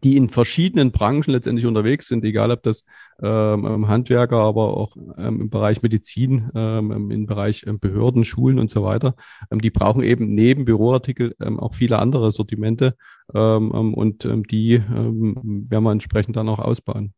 die 0.02 0.16
in 0.16 0.28
verschiedenen 0.28 0.92
Branchen 0.92 1.32
letztendlich 1.32 1.66
unterwegs 1.66 2.08
sind, 2.08 2.24
egal 2.24 2.50
ob 2.50 2.62
das 2.62 2.84
ähm, 3.22 3.64
ähm 3.64 3.88
Handwerker, 3.88 4.38
aber 4.38 4.76
auch 4.76 4.96
ähm, 5.18 5.42
im 5.42 5.50
Bereich 5.50 5.82
Medizin, 5.82 6.50
ähm, 6.54 6.92
ähm, 6.92 7.10
im 7.10 7.26
Bereich 7.26 7.64
ähm, 7.66 7.78
Behörden, 7.78 8.24
Schulen 8.24 8.58
und 8.58 8.70
so 8.70 8.82
weiter. 8.82 9.14
Die 9.50 9.70
brauchen 9.70 10.02
eben 10.02 10.34
neben 10.34 10.64
Büroartikel 10.64 11.34
ähm, 11.40 11.58
auch 11.58 11.74
viele 11.74 11.98
andere 11.98 12.30
Sortimente 12.30 12.96
ähm, 13.34 13.70
und 13.94 14.24
ähm, 14.24 14.46
die 14.46 14.74
ähm, 14.74 15.66
werden 15.68 15.84
wir 15.84 15.92
entsprechend 15.92 16.36
dann 16.36 16.48
auch 16.48 16.58
ausbauen. 16.58 17.14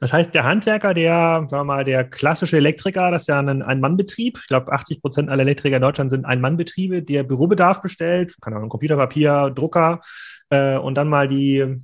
Das 0.00 0.12
heißt, 0.12 0.32
der 0.32 0.44
Handwerker, 0.44 0.94
der, 0.94 1.46
sagen 1.48 1.50
wir 1.50 1.64
mal, 1.64 1.84
der 1.84 2.04
klassische 2.04 2.56
Elektriker, 2.56 3.10
das 3.10 3.22
ist 3.22 3.28
ja 3.28 3.40
ein 3.40 3.62
Ein-Mann-Betrieb. 3.62 4.38
Ich 4.40 4.46
glaube, 4.46 4.72
80 4.72 5.02
Prozent 5.02 5.28
aller 5.28 5.42
Elektriker 5.42 5.76
in 5.76 5.82
Deutschland 5.82 6.10
sind 6.12 6.24
Ein-Mann-Betriebe, 6.24 7.02
der 7.02 7.24
Bürobedarf 7.24 7.82
bestellt, 7.82 8.36
keine 8.40 8.56
Ahnung, 8.56 8.68
Computer, 8.68 8.96
Papier, 8.96 9.50
Drucker 9.54 10.00
äh, 10.50 10.76
und 10.76 10.94
dann 10.94 11.08
mal 11.08 11.26
die 11.26 11.82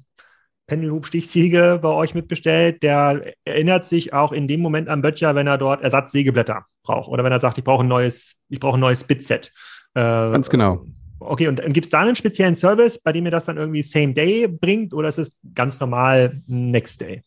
Pendelhubstichsäge 0.66 1.78
bei 1.82 1.88
euch 1.88 2.14
mitbestellt, 2.14 2.82
der 2.82 3.34
erinnert 3.44 3.84
sich 3.84 4.12
auch 4.12 4.32
in 4.32 4.48
dem 4.48 4.60
Moment 4.60 4.88
an 4.88 5.02
Böttcher, 5.02 5.34
wenn 5.34 5.46
er 5.46 5.58
dort 5.58 5.82
Ersatzsägeblätter 5.82 6.64
braucht 6.82 7.08
oder 7.08 7.24
wenn 7.24 7.32
er 7.32 7.40
sagt, 7.40 7.58
ich 7.58 7.64
brauche 7.64 7.84
ein 7.84 7.88
neues, 7.88 8.36
ich 8.48 8.60
brauche 8.60 8.78
ein 8.78 8.80
neues 8.80 9.04
Bitset. 9.04 9.52
Äh, 9.94 10.00
Ganz 10.00 10.48
genau. 10.48 10.86
Okay, 11.20 11.48
und 11.48 11.62
gibt 11.72 11.86
es 11.86 11.90
da 11.90 12.00
einen 12.00 12.16
speziellen 12.16 12.56
Service, 12.56 12.98
bei 12.98 13.12
dem 13.12 13.24
ihr 13.24 13.30
das 13.30 13.46
dann 13.46 13.56
irgendwie 13.56 13.82
Same 13.82 14.12
Day 14.12 14.46
bringt 14.48 14.92
oder 14.92 15.08
ist 15.08 15.18
es 15.18 15.38
ganz 15.54 15.80
normal 15.80 16.42
Next 16.46 17.00
Day? 17.00 17.22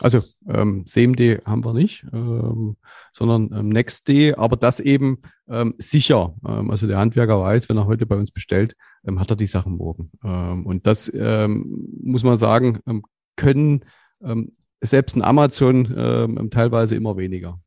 Also 0.00 0.22
ähm, 0.48 0.86
CMD 0.86 1.44
haben 1.44 1.64
wir 1.64 1.74
nicht, 1.74 2.06
ähm, 2.12 2.76
sondern 3.12 3.50
ähm, 3.52 3.68
Next 3.68 4.08
Day, 4.08 4.34
aber 4.34 4.56
das 4.56 4.80
eben 4.80 5.18
ähm, 5.48 5.74
sicher. 5.78 6.34
Ähm, 6.46 6.70
also 6.70 6.86
der 6.86 6.98
Handwerker 6.98 7.40
weiß, 7.40 7.68
wenn 7.68 7.76
er 7.76 7.86
heute 7.86 8.06
bei 8.06 8.16
uns 8.16 8.30
bestellt, 8.30 8.76
ähm, 9.06 9.20
hat 9.20 9.30
er 9.30 9.36
die 9.36 9.46
Sachen 9.46 9.76
morgen. 9.76 10.10
Ähm, 10.24 10.64
und 10.64 10.86
das 10.86 11.12
ähm, 11.14 11.86
muss 12.02 12.22
man 12.22 12.38
sagen, 12.38 12.78
ähm, 12.86 13.02
können 13.36 13.84
ähm, 14.22 14.52
selbst 14.80 15.16
ein 15.16 15.22
Amazon 15.22 15.92
ähm, 15.94 16.50
teilweise 16.50 16.96
immer 16.96 17.18
weniger. 17.18 17.60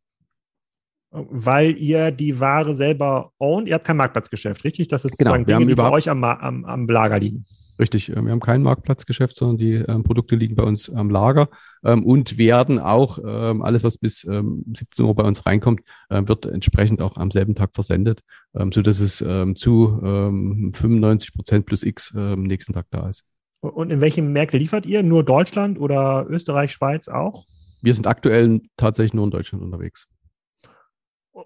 Weil 1.11 1.77
ihr 1.77 2.09
die 2.09 2.39
Ware 2.39 2.73
selber 2.73 3.31
own, 3.37 3.67
ihr 3.67 3.75
habt 3.75 3.85
kein 3.85 3.97
Marktplatzgeschäft, 3.97 4.63
richtig? 4.63 4.87
Das 4.87 5.05
ist 5.05 5.15
genau, 5.15 5.35
sozusagen 5.35 5.59
Dinge, 5.59 5.69
die 5.69 5.75
bei 5.75 5.91
euch 5.91 6.09
am, 6.09 6.23
am, 6.23 6.65
am 6.65 6.87
Lager 6.87 7.19
liegen. 7.19 7.45
Richtig, 7.79 8.09
äh, 8.09 8.23
wir 8.23 8.31
haben 8.31 8.39
kein 8.39 8.61
Marktplatzgeschäft, 8.61 9.35
sondern 9.35 9.57
die 9.57 9.73
ähm, 9.73 10.03
Produkte 10.03 10.35
liegen 10.35 10.55
bei 10.55 10.63
uns 10.63 10.89
am 10.89 11.09
Lager 11.09 11.49
ähm, 11.83 12.05
und 12.05 12.37
werden 12.37 12.79
auch, 12.79 13.19
ähm, 13.25 13.61
alles 13.61 13.83
was 13.83 13.97
bis 13.97 14.23
ähm, 14.25 14.63
17 14.75 15.05
Uhr 15.05 15.15
bei 15.15 15.23
uns 15.23 15.45
reinkommt, 15.45 15.81
äh, 16.09 16.21
wird 16.25 16.45
entsprechend 16.45 17.01
auch 17.01 17.17
am 17.17 17.31
selben 17.31 17.55
Tag 17.55 17.71
versendet, 17.73 18.21
ähm, 18.55 18.71
so 18.71 18.81
dass 18.81 18.99
es 18.99 19.21
ähm, 19.21 19.55
zu 19.55 19.99
ähm, 20.03 20.71
95 20.73 21.33
Prozent 21.33 21.65
plus 21.65 21.83
X 21.83 22.13
ähm, 22.15 22.43
nächsten 22.43 22.73
Tag 22.73 22.85
da 22.91 23.09
ist. 23.09 23.25
Und 23.61 23.91
in 23.91 24.01
welche 24.01 24.21
Märkte 24.21 24.57
liefert 24.57 24.85
ihr? 24.85 25.03
Nur 25.03 25.23
Deutschland 25.23 25.79
oder 25.79 26.25
Österreich, 26.29 26.73
Schweiz 26.73 27.07
auch? 27.07 27.45
Wir 27.81 27.93
sind 27.93 28.07
aktuell 28.07 28.61
tatsächlich 28.77 29.13
nur 29.13 29.25
in 29.25 29.31
Deutschland 29.31 29.63
unterwegs. 29.63 30.07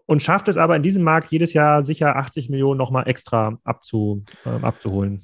Und 0.05 0.21
schafft 0.21 0.47
es 0.49 0.57
aber 0.57 0.75
in 0.75 0.83
diesem 0.83 1.03
Markt 1.03 1.31
jedes 1.31 1.53
Jahr 1.53 1.83
sicher 1.83 2.17
80 2.17 2.49
Millionen 2.49 2.77
nochmal 2.77 3.07
extra 3.07 3.57
abzu, 3.63 4.25
äh, 4.45 4.49
abzuholen 4.49 5.23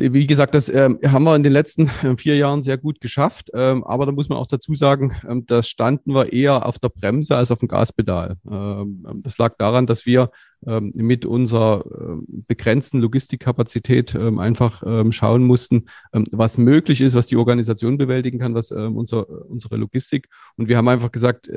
wie 0.00 0.26
gesagt, 0.26 0.54
das 0.54 0.68
äh, 0.68 0.90
haben 1.06 1.24
wir 1.24 1.34
in 1.34 1.42
den 1.42 1.52
letzten 1.52 1.90
äh, 2.02 2.16
vier 2.16 2.36
Jahren 2.36 2.62
sehr 2.62 2.78
gut 2.78 3.00
geschafft. 3.00 3.50
Ähm, 3.52 3.84
aber 3.84 4.06
da 4.06 4.12
muss 4.12 4.28
man 4.28 4.38
auch 4.38 4.46
dazu 4.46 4.74
sagen, 4.74 5.12
ähm, 5.28 5.44
da 5.46 5.62
standen 5.62 6.14
wir 6.14 6.32
eher 6.32 6.66
auf 6.66 6.78
der 6.78 6.88
Bremse 6.88 7.36
als 7.36 7.50
auf 7.50 7.58
dem 7.60 7.68
Gaspedal. 7.68 8.36
Ähm, 8.48 9.04
ähm 9.08 9.22
das 9.22 9.38
lag 9.38 9.56
daran, 9.58 9.86
dass 9.86 10.06
wir 10.06 10.30
ähm, 10.66 10.92
mit 10.94 11.26
unserer 11.26 11.84
äh, 11.86 12.42
begrenzten 12.46 13.00
Logistikkapazität 13.00 14.14
ähm, 14.14 14.38
einfach 14.38 14.82
schauen 15.10 15.44
mussten, 15.44 15.86
was 16.12 16.58
möglich 16.58 17.00
ist, 17.00 17.14
was 17.14 17.26
die 17.26 17.36
Organisation 17.36 17.98
bewältigen 17.98 18.38
kann, 18.38 18.54
was 18.54 18.70
unser, 18.70 19.28
unsere 19.48 19.76
Logistik. 19.76 20.28
Und 20.56 20.68
wir 20.68 20.76
haben 20.76 20.88
einfach 20.88 21.10
gesagt, 21.12 21.50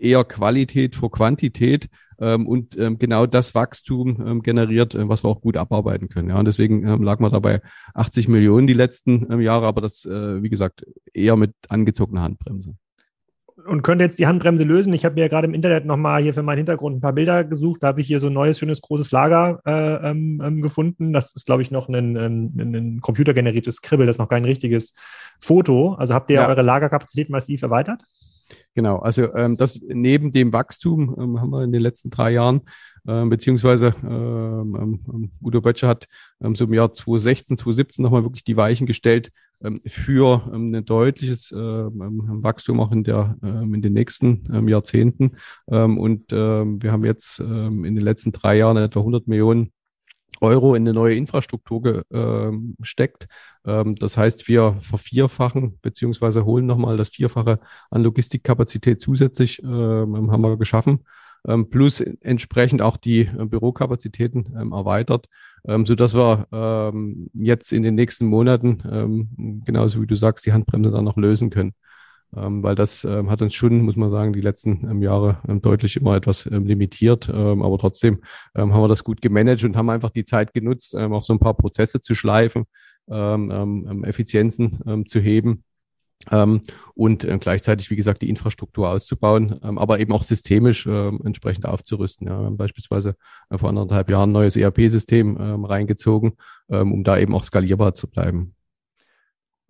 eher 0.00 0.24
Qualität 0.24 0.94
vor 0.96 1.10
Quantität 1.10 1.86
ähm, 1.86 2.09
und 2.20 2.76
ähm, 2.78 2.98
genau 2.98 3.26
das 3.26 3.54
Wachstum 3.54 4.22
ähm, 4.26 4.42
generiert, 4.42 4.94
äh, 4.94 5.08
was 5.08 5.24
wir 5.24 5.28
auch 5.28 5.40
gut 5.40 5.56
abarbeiten 5.56 6.08
können. 6.08 6.30
Ja, 6.30 6.38
und 6.38 6.44
deswegen 6.44 6.86
ähm, 6.86 7.02
lag 7.02 7.18
man 7.18 7.32
dabei 7.32 7.62
80 7.94 8.28
Millionen 8.28 8.66
die 8.66 8.74
letzten 8.74 9.26
ähm, 9.32 9.40
Jahre, 9.40 9.66
aber 9.66 9.80
das, 9.80 10.04
äh, 10.04 10.42
wie 10.42 10.50
gesagt, 10.50 10.84
eher 11.12 11.36
mit 11.36 11.54
angezogener 11.68 12.22
Handbremse. 12.22 12.74
Und 13.66 13.82
könnte 13.82 14.04
jetzt 14.04 14.18
die 14.18 14.26
Handbremse 14.26 14.64
lösen. 14.64 14.92
Ich 14.92 15.04
habe 15.04 15.16
mir 15.16 15.22
ja 15.22 15.28
gerade 15.28 15.46
im 15.46 15.54
Internet 15.54 15.84
nochmal 15.84 16.22
hier 16.22 16.32
für 16.34 16.42
meinen 16.42 16.58
Hintergrund 16.58 16.96
ein 16.96 17.00
paar 17.00 17.12
Bilder 17.12 17.44
gesucht. 17.44 17.82
Da 17.82 17.88
habe 17.88 18.00
ich 18.00 18.06
hier 18.06 18.20
so 18.20 18.28
ein 18.28 18.32
neues, 18.32 18.58
schönes, 18.58 18.80
großes 18.80 19.12
Lager 19.12 19.60
äh, 19.66 20.10
ähm, 20.10 20.42
ähm 20.44 20.62
gefunden. 20.62 21.12
Das 21.12 21.34
ist, 21.34 21.46
glaube 21.46 21.62
ich, 21.62 21.70
noch 21.70 21.88
ein, 21.88 22.16
ein, 22.16 22.46
ein 22.56 23.00
computergeneriertes 23.00 23.82
Kribbel. 23.82 24.06
Das 24.06 24.16
ist 24.16 24.20
noch 24.20 24.28
kein 24.28 24.44
richtiges 24.44 24.94
Foto. 25.40 25.94
Also 25.94 26.14
habt 26.14 26.30
ihr 26.30 26.36
ja. 26.36 26.48
eure 26.48 26.62
Lagerkapazität 26.62 27.28
massiv 27.28 27.62
erweitert? 27.62 28.02
Genau, 28.74 28.98
also 28.98 29.34
ähm, 29.34 29.56
das 29.56 29.80
neben 29.88 30.32
dem 30.32 30.52
Wachstum 30.52 31.16
ähm, 31.18 31.40
haben 31.40 31.50
wir 31.50 31.64
in 31.64 31.72
den 31.72 31.82
letzten 31.82 32.10
drei 32.10 32.32
Jahren, 32.32 32.62
ähm, 33.06 33.30
beziehungsweise 33.30 33.94
ähm, 34.02 34.76
ähm, 34.78 35.00
ähm 35.12 35.30
Udo 35.42 35.60
Böttcher 35.60 35.88
hat 35.88 36.06
ähm, 36.42 36.54
so 36.54 36.64
im 36.64 36.74
Jahr 36.74 36.92
2016, 36.92 37.56
2017 37.56 38.02
nochmal 38.02 38.22
wirklich 38.22 38.44
die 38.44 38.56
Weichen 38.56 38.86
gestellt 38.86 39.30
ähm, 39.62 39.80
für 39.86 40.50
ähm, 40.52 40.74
ein 40.74 40.84
deutliches 40.84 41.52
ähm, 41.52 42.42
Wachstum 42.42 42.80
auch 42.80 42.92
in, 42.92 43.04
der, 43.04 43.36
ähm, 43.42 43.74
in 43.74 43.82
den 43.82 43.92
nächsten 43.92 44.48
ähm, 44.52 44.68
Jahrzehnten. 44.68 45.32
Ähm, 45.70 45.98
und 45.98 46.32
ähm, 46.32 46.82
wir 46.82 46.92
haben 46.92 47.04
jetzt 47.04 47.40
ähm, 47.40 47.84
in 47.84 47.94
den 47.94 48.04
letzten 48.04 48.32
drei 48.32 48.56
Jahren 48.56 48.76
etwa 48.76 49.00
100 49.00 49.26
Millionen 49.26 49.72
Euro 50.40 50.74
in 50.74 50.82
eine 50.82 50.92
neue 50.92 51.14
Infrastruktur 51.14 52.04
gesteckt. 52.78 53.28
Ähm, 53.64 53.70
ähm, 53.70 53.96
das 53.96 54.16
heißt, 54.16 54.48
wir 54.48 54.76
vervierfachen 54.80 55.78
beziehungsweise 55.82 56.44
holen 56.44 56.66
nochmal 56.66 56.96
das 56.96 57.10
Vierfache 57.10 57.60
an 57.90 58.02
Logistikkapazität 58.02 59.00
zusätzlich, 59.00 59.62
ähm, 59.62 60.30
haben 60.30 60.42
wir 60.42 60.56
geschaffen. 60.56 61.04
Ähm, 61.46 61.70
plus 61.70 62.00
entsprechend 62.00 62.82
auch 62.82 62.96
die 62.98 63.20
äh, 63.20 63.46
Bürokapazitäten 63.46 64.54
ähm, 64.58 64.72
erweitert, 64.72 65.26
ähm, 65.66 65.86
so 65.86 65.94
dass 65.94 66.14
wir 66.14 66.46
ähm, 66.52 67.30
jetzt 67.32 67.72
in 67.72 67.82
den 67.82 67.94
nächsten 67.94 68.26
Monaten, 68.26 69.62
genauso 69.64 70.02
wie 70.02 70.06
du 70.06 70.16
sagst, 70.16 70.46
die 70.46 70.52
Handbremse 70.52 70.90
dann 70.90 71.04
noch 71.04 71.16
lösen 71.16 71.50
können 71.50 71.74
ähm, 72.36 72.62
weil 72.62 72.76
das 72.76 73.04
ähm, 73.04 73.28
hat 73.28 73.42
uns 73.42 73.54
schon, 73.54 73.82
muss 73.82 73.96
man 73.96 74.10
sagen, 74.10 74.32
die 74.32 74.40
letzten 74.40 74.88
ähm, 74.88 75.02
Jahre 75.02 75.38
ähm, 75.48 75.60
deutlich 75.60 75.96
immer 75.96 76.14
etwas 76.14 76.46
ähm, 76.46 76.64
limitiert. 76.64 77.28
Ähm, 77.28 77.62
aber 77.62 77.78
trotzdem 77.78 78.20
haben 78.54 78.70
wir 78.70 78.88
das 78.88 79.04
gut 79.04 79.20
gemanagt 79.20 79.64
und 79.64 79.76
haben 79.76 79.90
einfach 79.90 80.10
die 80.10 80.24
Zeit 80.24 80.52
genutzt, 80.52 80.96
auch 80.96 81.22
so 81.22 81.32
ein 81.32 81.38
paar 81.38 81.54
Prozesse 81.54 82.00
zu 82.00 82.14
schleifen, 82.14 82.64
Effizienzen 84.02 85.06
zu 85.06 85.20
heben. 85.20 85.64
Und 86.94 87.24
äh, 87.24 87.38
gleichzeitig, 87.38 87.90
wie 87.90 87.96
gesagt, 87.96 88.22
die 88.22 88.28
Infrastruktur 88.28 88.88
auszubauen, 88.90 89.62
aber 89.62 90.00
eben 90.00 90.12
auch 90.12 90.22
systemisch 90.22 90.86
entsprechend 90.86 91.66
aufzurüsten. 91.66 92.26
Ja. 92.26 92.38
Wir 92.38 92.46
haben 92.46 92.56
beispielsweise 92.56 93.14
äh, 93.50 93.58
vor 93.58 93.68
anderthalb 93.68 94.10
Jahren 94.10 94.30
ein 94.30 94.34
neues 94.34 94.56
ERP-System 94.56 95.36
reingezogen, 95.36 96.32
um 96.68 97.04
da 97.04 97.18
eben 97.18 97.34
auch 97.34 97.44
skalierbar 97.44 97.94
zu 97.94 98.08
bleiben. 98.08 98.54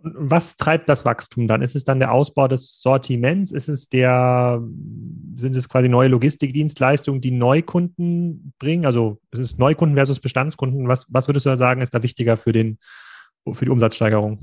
Was 0.02 0.56
treibt 0.56 0.88
das 0.88 1.04
Wachstum 1.04 1.46
dann? 1.46 1.62
Ist 1.62 1.76
es 1.76 1.84
dann 1.84 1.98
der 1.98 2.12
Ausbau 2.12 2.48
des 2.48 2.80
Sortiments? 2.80 3.52
Ist 3.52 3.68
es 3.68 3.88
der, 3.88 4.62
sind 5.36 5.56
es 5.56 5.68
quasi 5.68 5.88
neue 5.88 6.08
Logistikdienstleistungen, 6.08 7.20
die 7.20 7.30
Neukunden 7.30 8.52
bringen? 8.58 8.86
Also 8.86 9.18
ist 9.30 9.40
es 9.40 9.58
Neukunden 9.58 9.96
versus 9.96 10.20
Bestandskunden? 10.20 10.88
Was, 10.88 11.06
was 11.08 11.28
würdest 11.28 11.46
du 11.46 11.50
da 11.50 11.56
sagen, 11.56 11.82
ist 11.82 11.92
da 11.92 12.02
wichtiger 12.02 12.36
für, 12.36 12.52
den, 12.52 12.78
für 13.52 13.64
die 13.64 13.70
Umsatzsteigerung? 13.70 14.38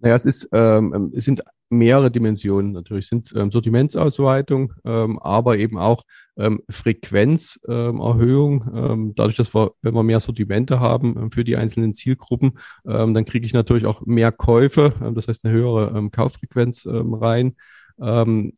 Naja, 0.00 0.16
es 0.16 0.26
ist, 0.26 0.48
ähm, 0.52 1.12
es 1.14 1.24
sind 1.24 1.42
mehrere 1.70 2.10
Dimensionen 2.10 2.72
natürlich. 2.72 3.08
Sind 3.08 3.32
ähm, 3.36 3.50
Sortimentsausweitung, 3.50 4.72
ähm, 4.84 5.18
aber 5.18 5.58
eben 5.58 5.78
auch 5.78 6.04
ähm, 6.36 6.60
Frequenzerhöhung. 6.68 8.70
Ähm, 8.74 9.12
dadurch, 9.14 9.36
dass 9.36 9.54
wir, 9.54 9.72
wenn 9.82 9.94
wir 9.94 10.02
mehr 10.02 10.20
Sortimente 10.20 10.80
haben 10.80 11.16
ähm, 11.16 11.30
für 11.30 11.44
die 11.44 11.56
einzelnen 11.56 11.94
Zielgruppen, 11.94 12.58
ähm, 12.86 13.14
dann 13.14 13.24
kriege 13.24 13.46
ich 13.46 13.52
natürlich 13.52 13.86
auch 13.86 14.04
mehr 14.04 14.32
Käufe, 14.32 14.94
ähm, 15.02 15.14
das 15.14 15.28
heißt 15.28 15.44
eine 15.44 15.54
höhere 15.54 15.96
ähm, 15.96 16.10
Kauffrequenz 16.10 16.86
ähm, 16.86 17.14
rein. 17.14 17.56
Ähm, 18.00 18.52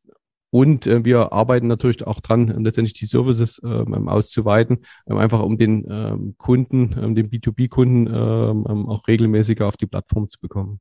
und 0.50 0.86
äh, 0.86 1.04
wir 1.04 1.32
arbeiten 1.32 1.66
natürlich 1.66 2.06
auch 2.06 2.20
dran, 2.20 2.50
ähm, 2.50 2.64
letztendlich 2.64 2.94
die 2.94 3.06
Services 3.06 3.60
ähm, 3.64 4.08
auszuweiten, 4.08 4.78
ähm, 5.06 5.18
einfach 5.18 5.42
um 5.42 5.58
den 5.58 5.86
ähm, 5.90 6.34
Kunden, 6.38 6.94
ähm, 6.98 7.14
den 7.14 7.30
B2B-Kunden 7.30 8.06
ähm, 8.06 8.88
auch 8.88 9.06
regelmäßiger 9.06 9.66
auf 9.66 9.76
die 9.76 9.86
Plattform 9.86 10.28
zu 10.28 10.38
bekommen. 10.40 10.80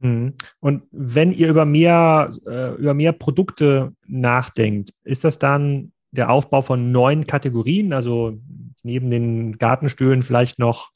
Mhm. 0.00 0.34
Und 0.60 0.82
wenn 0.90 1.32
ihr 1.32 1.48
über 1.48 1.64
mehr, 1.64 2.30
äh, 2.46 2.74
über 2.74 2.94
mehr 2.94 3.12
Produkte 3.12 3.92
nachdenkt, 4.06 4.90
ist 5.04 5.24
das 5.24 5.38
dann 5.38 5.92
der 6.10 6.30
Aufbau 6.30 6.62
von 6.62 6.92
neuen 6.92 7.26
Kategorien, 7.26 7.92
also 7.92 8.38
neben 8.82 9.10
den 9.10 9.58
Gartenstühlen 9.58 10.22
vielleicht 10.22 10.58
noch 10.58 10.92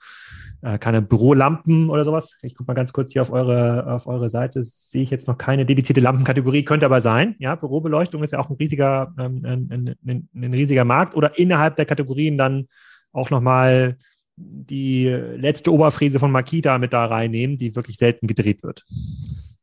äh, 0.63 0.79
keine 0.79 1.03
Bürolampen 1.03 1.91
oder 1.91 2.05
sowas. 2.05 2.37
Ich 2.43 2.55
gucke 2.55 2.71
mal 2.71 2.75
ganz 2.75 2.93
kurz 2.93 3.13
hier 3.13 3.23
auf 3.23 3.33
eure, 3.33 3.93
auf 3.93 4.07
eure 4.07 4.31
Seite, 4.31 4.63
sehe 4.63 5.03
ich 5.03 5.11
jetzt 5.11 5.27
noch 5.27 5.39
keine 5.39 5.65
dedizierte 5.65 6.01
Lampenkategorie, 6.01 6.65
könnte 6.65 6.87
aber 6.87 7.01
sein. 7.01 7.35
Ja, 7.39 7.55
Bürobeleuchtung 7.55 8.23
ist 8.23 8.33
ja 8.33 8.39
auch 8.39 8.51
ein 8.51 8.57
riesiger, 8.57 9.15
ähm, 9.19 9.43
ein, 9.45 9.69
ein, 9.71 9.97
ein, 10.07 10.29
ein 10.35 10.55
riesiger 10.55 10.85
Markt 10.85 11.15
oder 11.15 11.39
innerhalb 11.39 11.77
der 11.77 11.87
Kategorien 11.87 12.37
dann 12.37 12.69
auch 13.13 13.31
nochmal 13.31 13.97
die 14.41 15.07
letzte 15.07 15.73
Oberfräse 15.73 16.19
von 16.19 16.33
Makita 16.33 16.79
mit 16.79 16.93
da 16.93 17.07
reinnehmen, 17.07 17.59
die 17.59 17.77
wirklich 17.77 17.97
selten 17.97 18.27
gedreht 18.27 18.63
wird? 18.63 18.85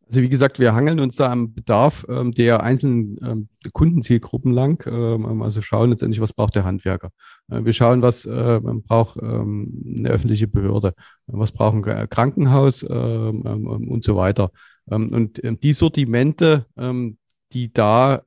Also 0.08 0.22
wie 0.22 0.30
gesagt, 0.30 0.60
wir 0.60 0.74
hangeln 0.74 1.02
uns 1.02 1.18
da 1.18 1.30
am 1.30 1.54
Bedarf 1.54 2.06
ähm, 2.08 2.32
der 2.32 2.64
einzelnen 2.64 3.20
ähm, 3.22 3.50
Kundenzielgruppen 3.74 4.54
lang. 4.54 4.82
Ähm, 4.88 5.28
ähm 5.30 5.42
also 5.42 5.62
schauen 5.62 5.90
letztendlich, 5.90 6.22
was 6.22 6.32
braucht 6.32 6.56
der 6.56 6.64
Handwerker. 6.64 7.10
Äh, 7.52 7.66
wir 7.66 7.74
schauen, 7.74 8.02
was 8.02 8.26
äh, 8.26 8.62
braucht 8.64 9.18
ähm, 9.22 9.96
eine 9.98 10.10
öffentliche 10.10 10.48
Behörde, 10.48 10.94
was 11.26 11.52
braucht 11.52 11.76
ein 11.76 12.10
Krankenhaus 12.10 12.86
ähm, 12.90 13.42
und 13.68 14.04
so 14.04 14.16
weiter. 14.16 14.52
und 14.86 15.42
die 15.44 15.74
Sortimente, 15.74 16.66
die 17.52 17.74
da 17.74 18.22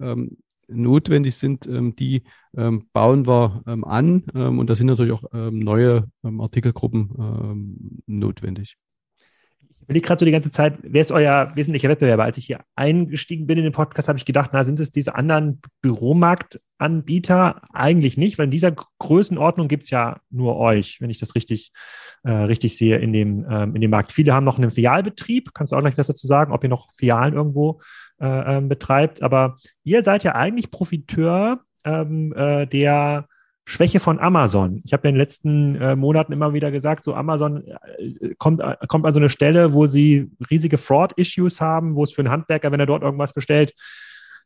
notwendig 0.70 1.36
sind, 1.36 1.68
die 1.98 2.22
bauen 2.52 3.26
wir 3.26 3.62
an. 3.64 4.20
und 4.22 4.66
da 4.68 4.74
sind 4.74 4.86
natürlich 4.86 5.12
auch 5.12 5.24
neue 5.32 6.08
Artikelgruppen 6.22 8.02
notwendig 8.06 8.76
überlege 9.90 10.06
gerade 10.06 10.20
so 10.20 10.24
die 10.24 10.30
ganze 10.30 10.50
Zeit, 10.50 10.78
wer 10.82 11.00
ist 11.00 11.10
euer 11.10 11.50
wesentlicher 11.56 11.88
Wettbewerber? 11.88 12.22
Als 12.22 12.38
ich 12.38 12.46
hier 12.46 12.60
eingestiegen 12.76 13.48
bin 13.48 13.58
in 13.58 13.64
den 13.64 13.72
Podcast, 13.72 14.06
habe 14.06 14.18
ich 14.18 14.24
gedacht, 14.24 14.50
na, 14.52 14.62
sind 14.62 14.78
es 14.78 14.92
diese 14.92 15.16
anderen 15.16 15.60
Büromarktanbieter? 15.82 17.62
Eigentlich 17.72 18.16
nicht, 18.16 18.38
weil 18.38 18.44
in 18.44 18.52
dieser 18.52 18.72
Größenordnung 19.00 19.66
gibt 19.66 19.82
es 19.82 19.90
ja 19.90 20.20
nur 20.30 20.58
euch, 20.58 21.00
wenn 21.00 21.10
ich 21.10 21.18
das 21.18 21.34
richtig, 21.34 21.72
äh, 22.22 22.30
richtig 22.30 22.78
sehe 22.78 22.98
in 22.98 23.12
dem, 23.12 23.44
ähm, 23.50 23.74
in 23.74 23.80
dem 23.80 23.90
Markt. 23.90 24.12
Viele 24.12 24.32
haben 24.32 24.44
noch 24.44 24.58
einen 24.58 24.70
Filialbetrieb. 24.70 25.54
Kannst 25.54 25.72
du 25.72 25.76
auch 25.76 25.80
gleich 25.80 25.98
was 25.98 26.06
dazu 26.06 26.28
sagen, 26.28 26.52
ob 26.52 26.62
ihr 26.62 26.70
noch 26.70 26.92
Filialen 26.94 27.34
irgendwo 27.34 27.80
äh, 28.20 28.56
ähm, 28.56 28.68
betreibt? 28.68 29.22
Aber 29.22 29.56
ihr 29.84 30.02
seid 30.02 30.24
ja 30.24 30.34
eigentlich 30.34 30.70
Profiteur 30.70 31.60
ähm, 31.84 32.32
äh, 32.36 32.66
der 32.66 33.26
Schwäche 33.64 34.00
von 34.00 34.18
Amazon. 34.18 34.82
Ich 34.84 34.92
habe 34.92 35.06
in 35.08 35.14
den 35.14 35.20
letzten 35.20 35.76
äh, 35.76 35.94
Monaten 35.94 36.32
immer 36.32 36.52
wieder 36.52 36.70
gesagt, 36.70 37.04
so 37.04 37.14
Amazon 37.14 37.64
äh, 37.66 38.34
kommt, 38.36 38.60
äh, 38.60 38.76
kommt 38.88 39.06
an 39.06 39.14
so 39.14 39.20
eine 39.20 39.28
Stelle, 39.28 39.72
wo 39.72 39.86
sie 39.86 40.30
riesige 40.50 40.76
Fraud-Issues 40.76 41.60
haben, 41.60 41.94
wo 41.94 42.04
es 42.04 42.12
für 42.12 42.22
einen 42.22 42.30
Handwerker, 42.30 42.72
wenn 42.72 42.80
er 42.80 42.86
dort 42.86 43.02
irgendwas 43.02 43.32
bestellt, 43.32 43.74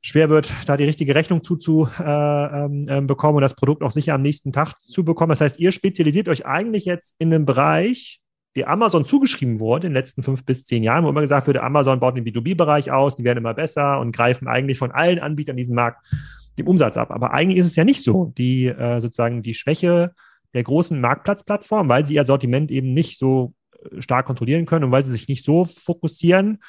schwer 0.03 0.29
wird, 0.29 0.53
da 0.67 0.77
die 0.77 0.85
richtige 0.85 1.15
Rechnung 1.15 1.43
zuzubekommen 1.43 2.89
äh, 2.89 2.95
ähm, 2.97 3.09
ähm, 3.09 3.35
und 3.35 3.41
das 3.41 3.57
Produkt 3.57 3.83
auch 3.83 3.91
sicher 3.91 4.13
am 4.13 4.21
nächsten 4.21 4.53
Tag 4.53 4.79
zu 4.79 5.05
bekommen. 5.05 5.31
Das 5.31 5.41
heißt, 5.41 5.59
ihr 5.59 5.73
spezialisiert 5.73 6.29
euch 6.29 6.45
eigentlich 6.45 6.85
jetzt 6.85 7.15
in 7.19 7.33
einem 7.33 7.47
Bereich, 7.47 8.21
der 8.57 8.69
Amazon 8.69 9.05
zugeschrieben 9.05 9.59
wurde 9.59 9.87
in 9.87 9.93
den 9.93 10.01
letzten 10.01 10.23
fünf 10.23 10.45
bis 10.45 10.65
zehn 10.65 10.83
Jahren, 10.83 11.05
wo 11.05 11.09
immer 11.09 11.21
gesagt 11.21 11.47
wurde, 11.47 11.63
Amazon 11.63 12.01
baut 12.01 12.17
den 12.17 12.25
B2B-Bereich 12.25 12.91
aus, 12.91 13.17
die 13.17 13.25
werden 13.25 13.39
immer 13.39 13.55
besser 13.55 13.99
und 14.01 14.15
greifen 14.15 14.47
eigentlich 14.47 14.79
von 14.79 14.93
allen 14.93 15.19
Anbietern 15.19 15.57
diesem 15.57 15.75
Markt 15.75 16.07
dem 16.59 16.69
Umsatz 16.69 16.97
ab. 16.97 17.11
Aber 17.11 17.33
eigentlich 17.33 17.59
ist 17.59 17.67
es 17.67 17.77
ja 17.77 17.85
nicht 17.85 18.03
so. 18.05 18.33
Die 18.39 18.67
äh, 18.67 19.01
sozusagen 19.01 19.43
die 19.43 19.55
Schwäche 19.55 20.13
der 20.53 20.63
großen 20.63 21.01
Marktplatzplattform, 21.01 21.89
weil 21.89 22.07
sie 22.07 22.15
ihr 22.15 22.25
Sortiment 22.25 22.71
eben 22.71 22.95
nicht 22.95 23.19
so 23.19 23.55
äh, 23.91 24.01
stark 24.01 24.27
kontrollieren 24.27 24.67
können 24.67 24.85
und 24.85 24.93
weil 24.93 25.05
sie 25.05 25.11
sich 25.11 25.29
nicht 25.29 25.45
so 25.45 25.65
fokussieren, 25.65 26.63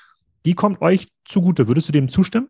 die 0.45 0.55
kommt 0.55 0.81
euch 0.81 1.07
zugute. 1.23 1.67
Würdest 1.67 1.87
du 1.87 1.91
dem 1.91 2.09
zustimmen? 2.09 2.49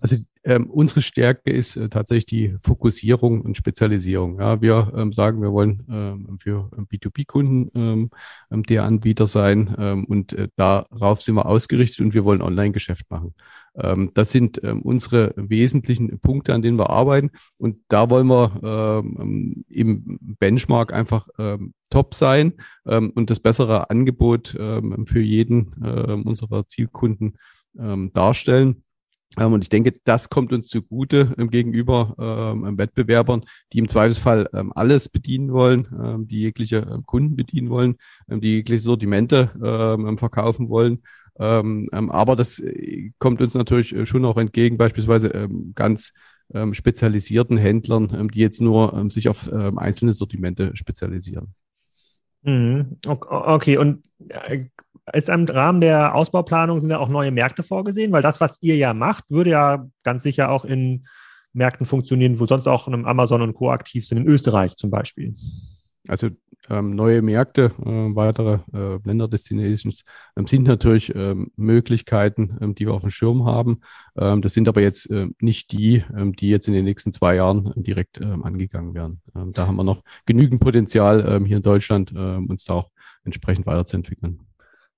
Also 0.00 0.16
ähm, 0.44 0.70
unsere 0.70 1.02
Stärke 1.02 1.50
ist 1.50 1.76
äh, 1.76 1.88
tatsächlich 1.88 2.26
die 2.26 2.56
Fokussierung 2.60 3.42
und 3.42 3.56
Spezialisierung. 3.56 4.40
Ja, 4.40 4.60
wir 4.62 4.92
ähm, 4.96 5.12
sagen, 5.12 5.42
wir 5.42 5.52
wollen 5.52 5.84
ähm, 5.90 6.38
für 6.40 6.70
B2B-Kunden 6.90 7.70
ähm, 7.74 8.10
ähm, 8.50 8.62
der 8.62 8.84
Anbieter 8.84 9.26
sein 9.26 9.74
ähm, 9.78 10.04
und 10.04 10.32
äh, 10.32 10.48
darauf 10.56 11.22
sind 11.22 11.34
wir 11.34 11.46
ausgerichtet 11.46 12.00
und 12.00 12.14
wir 12.14 12.24
wollen 12.24 12.42
Online-Geschäft 12.42 13.10
machen. 13.10 13.34
Ähm, 13.76 14.12
das 14.14 14.30
sind 14.30 14.62
ähm, 14.64 14.82
unsere 14.82 15.34
wesentlichen 15.36 16.18
Punkte, 16.20 16.54
an 16.54 16.62
denen 16.62 16.78
wir 16.78 16.90
arbeiten 16.90 17.30
und 17.58 17.78
da 17.88 18.08
wollen 18.08 18.28
wir 18.28 19.02
ähm, 19.04 19.64
im 19.68 20.18
Benchmark 20.38 20.92
einfach 20.92 21.28
ähm, 21.38 21.74
top 21.90 22.14
sein 22.14 22.54
ähm, 22.86 23.12
und 23.14 23.30
das 23.30 23.40
bessere 23.40 23.90
Angebot 23.90 24.56
ähm, 24.58 25.06
für 25.06 25.20
jeden 25.20 25.74
äh, 25.82 26.12
unserer 26.12 26.66
Zielkunden 26.66 27.38
ähm, 27.78 28.12
darstellen. 28.14 28.82
Ähm, 29.38 29.52
und 29.52 29.62
ich 29.62 29.68
denke, 29.68 29.94
das 30.04 30.28
kommt 30.28 30.52
uns 30.52 30.68
zugute 30.68 31.34
ähm, 31.38 31.50
gegenüber 31.50 32.14
ähm, 32.18 32.78
Wettbewerbern, 32.78 33.44
die 33.72 33.78
im 33.78 33.88
Zweifelsfall 33.88 34.48
ähm, 34.52 34.72
alles 34.74 35.08
bedienen 35.08 35.52
wollen, 35.52 35.86
ähm, 36.02 36.26
die 36.26 36.40
jegliche 36.40 36.78
äh, 36.78 36.98
Kunden 37.06 37.36
bedienen 37.36 37.70
wollen, 37.70 37.96
ähm, 38.28 38.40
die 38.40 38.56
jegliche 38.56 38.82
Sortimente 38.82 39.50
verkaufen 40.18 40.68
wollen. 40.68 41.02
aber 41.36 42.36
das 42.36 42.58
äh, 42.58 43.12
kommt 43.18 43.40
uns 43.40 43.54
natürlich 43.54 43.94
äh, 43.94 44.06
schon 44.06 44.24
auch 44.24 44.36
entgegen, 44.36 44.76
beispielsweise 44.76 45.48
ganz 45.74 46.12
spezialisierten 46.72 47.58
Händlern, 47.58 48.28
die 48.32 48.40
jetzt 48.40 48.62
nur 48.62 49.06
sich 49.10 49.28
auf 49.28 49.52
einzelne 49.52 50.14
Sortimente 50.14 50.74
spezialisieren. 50.74 51.54
Mhm. 52.42 52.96
Okay, 53.06 53.76
und 53.76 54.02
ist 55.14 55.28
im 55.28 55.44
Rahmen 55.44 55.80
der 55.80 56.14
Ausbauplanung 56.14 56.80
sind 56.80 56.90
ja 56.90 56.98
auch 56.98 57.08
neue 57.08 57.30
Märkte 57.30 57.62
vorgesehen, 57.62 58.12
weil 58.12 58.22
das, 58.22 58.40
was 58.40 58.58
ihr 58.60 58.76
ja 58.76 58.94
macht, 58.94 59.24
würde 59.30 59.50
ja 59.50 59.86
ganz 60.02 60.22
sicher 60.22 60.50
auch 60.50 60.64
in 60.64 61.06
Märkten 61.52 61.86
funktionieren, 61.86 62.38
wo 62.38 62.46
sonst 62.46 62.68
auch 62.68 62.88
Amazon 62.88 63.42
und 63.42 63.54
Co. 63.54 63.70
aktiv 63.70 64.06
sind, 64.06 64.18
in 64.18 64.26
Österreich 64.26 64.76
zum 64.76 64.90
Beispiel. 64.90 65.34
Also 66.06 66.30
ähm, 66.70 66.90
neue 66.90 67.22
Märkte, 67.22 67.72
äh, 67.84 68.14
weitere 68.14 68.58
äh, 68.72 68.98
Länderdestinations 69.04 70.04
ähm, 70.36 70.46
sind 70.46 70.64
natürlich 70.64 71.14
ähm, 71.14 71.50
Möglichkeiten, 71.56 72.58
ähm, 72.60 72.74
die 72.74 72.86
wir 72.86 72.94
auf 72.94 73.02
dem 73.02 73.10
Schirm 73.10 73.44
haben. 73.44 73.80
Ähm, 74.16 74.42
das 74.42 74.54
sind 74.54 74.68
aber 74.68 74.80
jetzt 74.80 75.10
äh, 75.10 75.28
nicht 75.40 75.72
die, 75.72 76.04
ähm, 76.16 76.34
die 76.34 76.48
jetzt 76.48 76.68
in 76.68 76.74
den 76.74 76.84
nächsten 76.84 77.12
zwei 77.12 77.36
Jahren 77.36 77.72
direkt 77.76 78.20
angegangen 78.22 78.94
werden. 78.94 79.22
da 79.52 79.66
haben 79.66 79.76
wir 79.76 79.84
noch 79.84 80.02
genügend 80.26 80.60
Potenzial 80.60 81.42
hier 81.44 81.58
in 81.58 81.62
Deutschland, 81.62 82.12
uns 82.12 82.64
da 82.64 82.74
auch 82.74 82.90
entsprechend 83.24 83.66
weiterzuentwickeln 83.66 84.47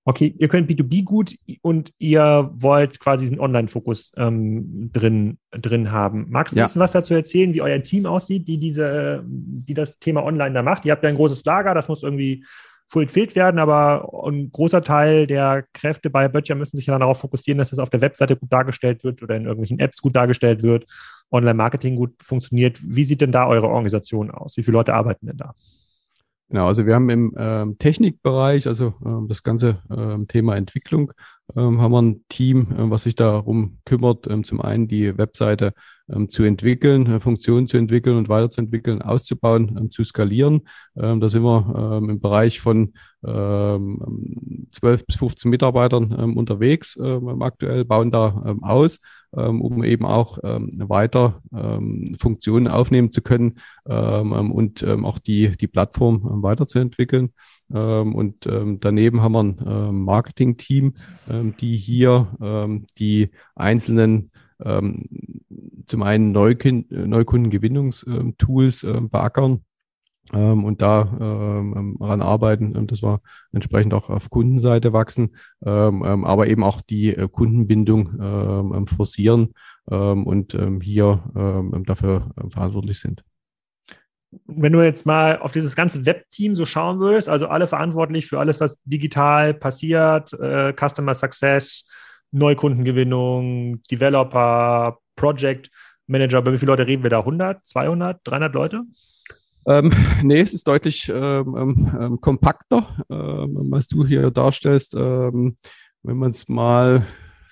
okay, 0.05 0.35
ihr 0.39 0.49
könnt 0.49 0.71
B2B 0.71 1.05
gut 1.05 1.37
und 1.63 1.93
ihr 1.99 2.51
wollt 2.55 3.01
quasi 3.01 3.25
diesen 3.25 3.41
Online-Fokus 3.41 4.13
ähm, 4.17 4.91
drin, 4.93 5.39
drin 5.51 5.93
haben. 5.93 6.27
Magst 6.31 6.55
du 6.55 6.59
ja. 6.59 6.65
ein 6.65 6.67
bisschen 6.69 6.81
was 6.81 6.93
dazu 6.93 7.15
erzählen, 7.15 7.53
wie 7.53 7.63
euer 7.63 7.83
Team 7.83 8.07
aussieht, 8.07 8.49
die 8.49 8.59
diese, 8.59 9.23
die 9.27 9.75
das 9.75 9.99
Thema 9.99 10.25
Online 10.25 10.55
da 10.55 10.63
macht? 10.63 10.85
Ihr 10.85 10.93
habt 10.93 11.03
ja 11.03 11.11
ein 11.11 11.17
großes 11.17 11.45
Lager, 11.45 11.75
das 11.75 11.89
muss 11.89 12.03
irgendwie 12.03 12.45
fulfilled 12.89 13.37
werden, 13.37 13.61
aber 13.61 14.11
ein 14.27 14.51
großer 14.51 14.83
Teil 14.83 15.29
der 15.29 15.65
Kräfte 15.75 16.11
bei 16.11 16.27
Böttcher 16.27 16.57
müssen 16.57 16.77
sich 16.77 16.87
dann 16.87 16.99
darauf 16.99 17.21
fokussieren, 17.21 17.59
dass 17.59 17.71
das 17.71 17.79
auf 17.79 17.91
der 17.91 18.01
Webseite 18.01 18.37
gut 18.37 18.53
dargestellt 18.53 19.05
wird 19.05 19.23
oder 19.23 19.37
in 19.37 19.45
irgendwelchen 19.45 19.79
Apps 19.79 20.03
gut 20.03 20.17
dargestellt 20.17 20.63
wird, 20.63 20.87
Online-Marketing 21.31 21.95
gut 21.95 22.15
funktioniert. 22.21 22.81
Wie 22.83 23.05
sieht 23.05 23.21
denn 23.21 23.31
da 23.31 23.47
eure 23.47 23.69
Organisation 23.69 24.33
aus? 24.33 24.57
Wie 24.57 24.65
viele 24.65 24.79
Leute 24.79 24.95
arbeiten 24.95 25.27
denn 25.27 25.37
da? 25.37 25.55
Genau, 26.51 26.67
also 26.67 26.85
wir 26.85 26.97
haben 26.97 27.09
im 27.11 27.33
ähm, 27.39 27.79
Technikbereich, 27.79 28.67
also 28.67 28.95
ähm, 29.07 29.29
das 29.29 29.45
ganze 29.45 29.79
ähm, 29.89 30.27
Thema 30.27 30.57
Entwicklung, 30.57 31.13
ähm, 31.57 31.81
haben 31.81 31.93
wir 31.93 32.03
ein 32.03 32.25
Team, 32.29 32.75
ähm, 32.77 32.91
was 32.91 33.05
sich 33.05 33.15
darum 33.15 33.79
kümmert, 33.85 34.27
ähm, 34.27 34.43
zum 34.43 34.61
einen 34.61 34.89
die 34.89 35.17
Webseite 35.17 35.75
ähm, 36.13 36.29
zu 36.29 36.43
entwickeln, 36.43 37.07
äh, 37.07 37.21
Funktionen 37.21 37.69
zu 37.69 37.77
entwickeln 37.77 38.17
und 38.17 38.29
weiterzuentwickeln, 38.29 39.01
auszubauen, 39.01 39.77
ähm, 39.79 39.91
zu 39.93 40.03
skalieren. 40.03 40.63
Ähm, 40.97 41.21
da 41.21 41.29
sind 41.29 41.45
wir 41.45 41.99
ähm, 42.03 42.11
im 42.11 42.21
Bereich 42.21 42.59
von 42.59 42.95
ähm, 43.25 44.67
12 44.73 45.07
bis 45.07 45.17
15 45.17 45.51
Mitarbeitern 45.51 46.17
ähm, 46.19 46.37
unterwegs 46.37 46.99
ähm, 47.01 47.43
aktuell, 47.43 47.85
bauen 47.85 48.11
da 48.11 48.43
ähm, 48.45 48.65
aus 48.65 48.99
um 49.33 49.85
eben 49.85 50.05
auch 50.05 50.39
ähm, 50.43 50.71
weiter 50.77 51.43
ähm, 51.55 52.17
Funktionen 52.19 52.67
aufnehmen 52.67 53.11
zu 53.11 53.23
können 53.23 53.61
ähm, 53.89 54.33
ähm 54.37 54.53
und 54.53 54.83
ähm, 54.83 55.05
auch 55.05 55.19
die, 55.19 55.57
die 55.57 55.69
Plattform 55.69 56.29
ähm, 56.31 56.43
weiterzuentwickeln. 56.43 57.33
Ähm, 57.73 58.15
und 58.15 58.47
ähm, 58.47 58.81
daneben 58.81 59.23
haben 59.23 59.33
wir 59.33 59.41
ein 59.41 59.61
ähm, 59.67 60.03
Marketing-Team, 60.05 60.95
ähm, 61.31 61.55
die 61.61 61.77
hier 61.77 62.29
ähm, 62.41 62.87
die 62.99 63.31
einzelnen 63.55 64.31
ähm, 64.63 65.09
zum 65.87 66.03
einen 66.03 66.33
Neukund 66.33 66.91
Neukundengewinnungstools 66.91 68.85
ähm, 68.85 69.09
beackern 69.11 69.65
ähm, 70.33 70.65
und 70.65 70.83
da 70.83 71.03
ähm, 71.21 71.75
ähm 71.77 71.97
ran 72.01 72.23
arbeiten, 72.23 72.75
ähm, 72.77 72.87
dass 72.87 73.03
wir 73.03 73.21
entsprechend 73.53 73.95
auch 73.95 74.11
auf 74.11 74.31
Kundenseite 74.31 74.93
wachsen, 74.93 75.37
ähm, 75.65 76.05
ähm, 76.07 76.25
aber 76.25 76.47
eben 76.49 76.63
auch 76.63 76.81
die 76.81 77.15
äh, 77.15 77.29
Kundenbindung 77.29 78.19
ähm, 78.21 78.87
forcieren 78.87 79.55
ähm, 79.91 80.27
und 80.27 80.55
ähm, 80.55 80.81
hier 80.81 81.23
ähm, 81.37 81.85
dafür 81.85 82.31
äh, 82.37 82.51
verantwortlich 82.51 83.01
sind. 83.01 83.25
Wenn 84.47 84.73
du 84.73 84.81
jetzt 84.81 85.07
mal 85.07 85.41
auf 85.41 85.51
dieses 85.51 85.75
ganze 85.75 86.07
Webteam 86.07 86.55
so 86.55 86.65
schauen 86.65 87.01
würdest, 87.01 87.29
also 87.29 87.49
alle 87.49 87.67
verantwortlich 87.67 88.27
für 88.27 88.39
alles, 88.39 88.61
was 88.61 88.81
digital 88.85 89.55
passiert, 89.55 90.33
äh, 90.35 90.73
Customer 90.73 91.15
Success, 91.15 91.85
Neukundengewinnung, 92.31 93.83
Developer, 93.91 94.99
Project 95.17 95.71
Manager, 96.07 96.39
über 96.39 96.53
wie 96.53 96.59
viele 96.59 96.73
Leute 96.73 96.87
reden 96.87 97.03
wir 97.03 97.11
da? 97.11 97.21
100, 97.21 97.67
200, 97.67 98.21
300 98.25 98.55
Leute? 98.55 98.83
Ähm, 99.67 99.93
nee, 100.23 100.41
es 100.41 100.53
ist 100.53 100.67
deutlich 100.67 101.09
ähm, 101.09 101.57
ähm, 101.57 101.99
ähm 102.01 102.21
kompakter, 102.21 103.05
ähm, 103.11 103.57
was 103.71 103.89
du 103.89 104.07
hier 104.07 104.31
darstellst. 104.31 104.95
Ähm, 104.95 105.57
wenn 106.03 106.17
man 106.17 106.31
es 106.31 106.49
mal 106.49 107.07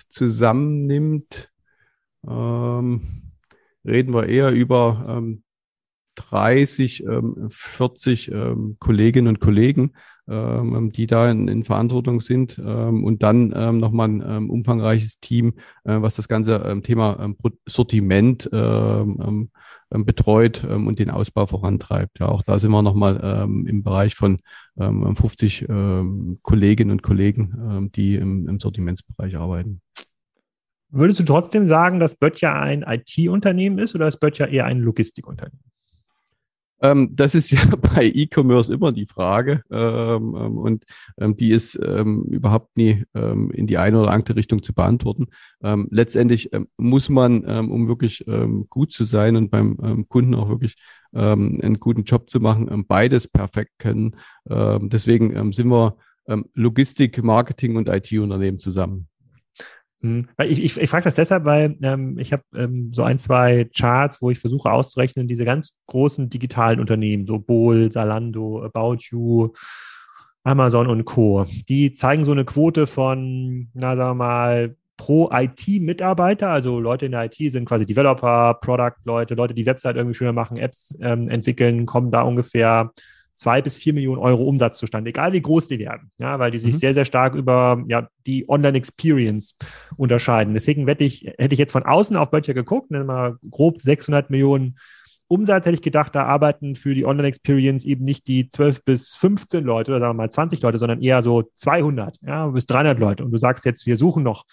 zusammennimmt, 0.07 1.51
reden 2.25 3.03
wir 3.85 4.25
eher 4.27 4.49
über 4.51 5.21
30, 6.15 7.05
40 7.47 8.31
Kolleginnen 8.79 9.27
und 9.27 9.39
Kollegen, 9.39 9.91
ähm, 9.91 9.93
die 10.29 11.07
da 11.07 11.31
in, 11.31 11.47
in 11.47 11.63
Verantwortung 11.63 12.21
sind 12.21 12.61
ähm, 12.63 13.03
und 13.03 13.23
dann 13.23 13.53
ähm, 13.55 13.79
nochmal 13.79 14.09
ein 14.09 14.23
ähm, 14.25 14.49
umfangreiches 14.49 15.19
Team, 15.19 15.53
äh, 15.83 16.01
was 16.01 16.15
das 16.15 16.27
ganze 16.27 16.57
ähm, 16.57 16.83
Thema 16.83 17.17
ähm, 17.19 17.35
Sortiment 17.65 18.49
ähm, 18.53 19.49
ähm, 19.91 20.05
betreut 20.05 20.63
ähm, 20.69 20.87
und 20.87 20.99
den 20.99 21.09
Ausbau 21.09 21.47
vorantreibt. 21.47 22.19
Ja, 22.19 22.29
auch 22.29 22.43
da 22.43 22.59
sind 22.59 22.71
wir 22.71 22.81
nochmal 22.81 23.19
ähm, 23.23 23.65
im 23.65 23.83
Bereich 23.83 24.15
von 24.15 24.39
ähm, 24.79 25.15
50 25.15 25.67
ähm, 25.67 26.39
Kolleginnen 26.43 26.91
und 26.91 27.01
Kollegen, 27.01 27.55
ähm, 27.69 27.91
die 27.91 28.15
im, 28.15 28.47
im 28.47 28.59
Sortimentsbereich 28.59 29.35
arbeiten. 29.35 29.81
Würdest 30.91 31.19
du 31.19 31.23
trotzdem 31.23 31.67
sagen, 31.67 31.99
dass 31.99 32.15
Böttcher 32.15 32.53
ein 32.53 32.83
IT-Unternehmen 32.83 33.77
ist 33.77 33.93
oder 33.95 34.07
ist 34.07 34.19
Böttcher 34.19 34.47
eher 34.47 34.65
ein 34.65 34.79
Logistikunternehmen? 34.79 35.68
Ähm, 36.81 37.09
das 37.13 37.35
ist 37.35 37.51
ja 37.51 37.61
bei 37.75 38.05
E-Commerce 38.05 38.73
immer 38.73 38.91
die 38.91 39.05
Frage 39.05 39.63
ähm, 39.71 40.35
ähm, 40.37 40.57
und 40.57 40.85
ähm, 41.17 41.35
die 41.35 41.51
ist 41.51 41.79
ähm, 41.83 42.23
überhaupt 42.23 42.77
nie 42.77 43.03
ähm, 43.13 43.51
in 43.51 43.67
die 43.67 43.77
eine 43.77 43.99
oder 44.01 44.11
andere 44.11 44.35
Richtung 44.35 44.63
zu 44.63 44.73
beantworten. 44.73 45.27
letztendlich 45.61 46.51
muss 46.77 47.09
man, 47.09 47.43
um 47.45 47.87
wirklich 47.87 48.25
gut 48.69 48.91
zu 48.91 49.03
sein 49.03 49.35
und 49.35 49.49
beim 49.51 50.05
Kunden 50.07 50.35
auch 50.35 50.49
wirklich 50.49 50.75
einen 51.11 51.79
guten 51.79 52.03
Job 52.03 52.29
zu 52.29 52.39
machen, 52.39 52.85
beides 52.87 53.27
perfekt 53.27 53.71
können. 53.77 54.15
deswegen 54.45 55.51
sind 55.51 55.67
wir 55.67 55.97
Logistik, 56.53 57.21
Marketing 57.23 57.75
und 57.75 57.89
IT-Unternehmen 57.89 58.59
zusammen. 58.59 59.07
Hm. 60.01 60.27
Ich, 60.43 60.63
ich, 60.63 60.77
ich 60.77 60.89
frage 60.89 61.03
das 61.03 61.15
deshalb, 61.15 61.45
weil 61.45 61.77
ähm, 61.81 62.17
ich 62.17 62.31
habe 62.31 62.43
ähm, 62.55 62.91
so 62.93 63.03
ein, 63.03 63.19
zwei 63.19 63.65
Charts, 63.75 64.21
wo 64.21 64.29
ich 64.29 64.39
versuche 64.39 64.71
auszurechnen, 64.71 65.27
diese 65.27 65.43
ganz 65.43 65.73
großen 65.87 66.29
digitalen 66.29 66.79
Unternehmen, 66.79 67.27
so 67.27 67.37
Bol, 67.37 67.91
Salando, 67.91 68.63
About 68.63 68.97
You, 69.11 69.49
Amazon 70.43 70.87
und 70.87 71.03
Co., 71.03 71.45
die 71.67 71.91
zeigen 71.91 72.23
so 72.23 72.31
eine 72.31 72.45
Quote 72.45 72.87
von, 72.87 73.69
na 73.73 73.95
sagen 73.97 74.11
wir 74.11 74.23
mal, 74.25 74.75
pro 74.95 75.29
IT-Mitarbeiter, 75.31 76.49
also 76.49 76.79
Leute 76.79 77.05
in 77.05 77.13
der 77.13 77.25
IT 77.25 77.35
sind 77.35 77.65
quasi 77.65 77.85
Developer, 77.85 78.53
Product-Leute, 78.55 79.33
Leute, 79.33 79.53
die 79.53 79.65
Website 79.65 79.95
irgendwie 79.95 80.15
schöner 80.15 80.33
machen, 80.33 80.57
Apps 80.57 80.95
ähm, 81.01 81.29
entwickeln, 81.29 81.85
kommen 81.85 82.11
da 82.11 82.21
ungefähr 82.21 82.91
zwei 83.39 83.61
bis 83.61 83.77
vier 83.77 83.93
Millionen 83.93 84.19
Euro 84.19 84.43
Umsatz 84.43 84.77
zustande, 84.77 85.09
egal 85.09 85.31
wie 85.31 85.41
groß 85.41 85.69
die 85.69 85.79
werden, 85.79 86.11
ja, 86.19 86.37
weil 86.39 86.51
die 86.51 86.59
sich 86.59 86.75
mhm. 86.75 86.79
sehr, 86.79 86.93
sehr 86.93 87.05
stark 87.05 87.35
über 87.35 87.81
ja, 87.87 88.09
die 88.27 88.47
Online-Experience 88.49 89.55
unterscheiden. 89.95 90.53
Deswegen 90.53 90.85
hätte 90.87 91.05
ich, 91.05 91.23
hätte 91.37 91.53
ich 91.53 91.59
jetzt 91.59 91.71
von 91.71 91.83
außen 91.83 92.17
auf 92.17 92.31
Böttcher 92.31 92.53
geguckt, 92.53 92.91
nennen 92.91 93.05
mal 93.05 93.37
grob 93.49 93.81
600 93.81 94.29
Millionen 94.29 94.77
Umsatz, 95.29 95.65
hätte 95.65 95.75
ich 95.75 95.81
gedacht, 95.81 96.15
da 96.15 96.25
arbeiten 96.25 96.75
für 96.75 96.93
die 96.93 97.05
Online-Experience 97.05 97.85
eben 97.85 98.03
nicht 98.03 98.27
die 98.27 98.49
12 98.49 98.83
bis 98.83 99.15
15 99.15 99.63
Leute 99.63 99.91
oder 99.91 100.01
sagen 100.01 100.17
wir 100.17 100.23
mal 100.23 100.31
20 100.31 100.61
Leute, 100.61 100.77
sondern 100.77 101.01
eher 101.01 101.21
so 101.21 101.43
200 101.53 102.17
ja, 102.21 102.47
bis 102.47 102.65
300 102.65 102.99
Leute. 102.99 103.23
Und 103.23 103.31
du 103.31 103.37
sagst 103.37 103.63
jetzt, 103.63 103.85
wir 103.85 103.95
suchen 103.95 104.23
noch 104.23 104.43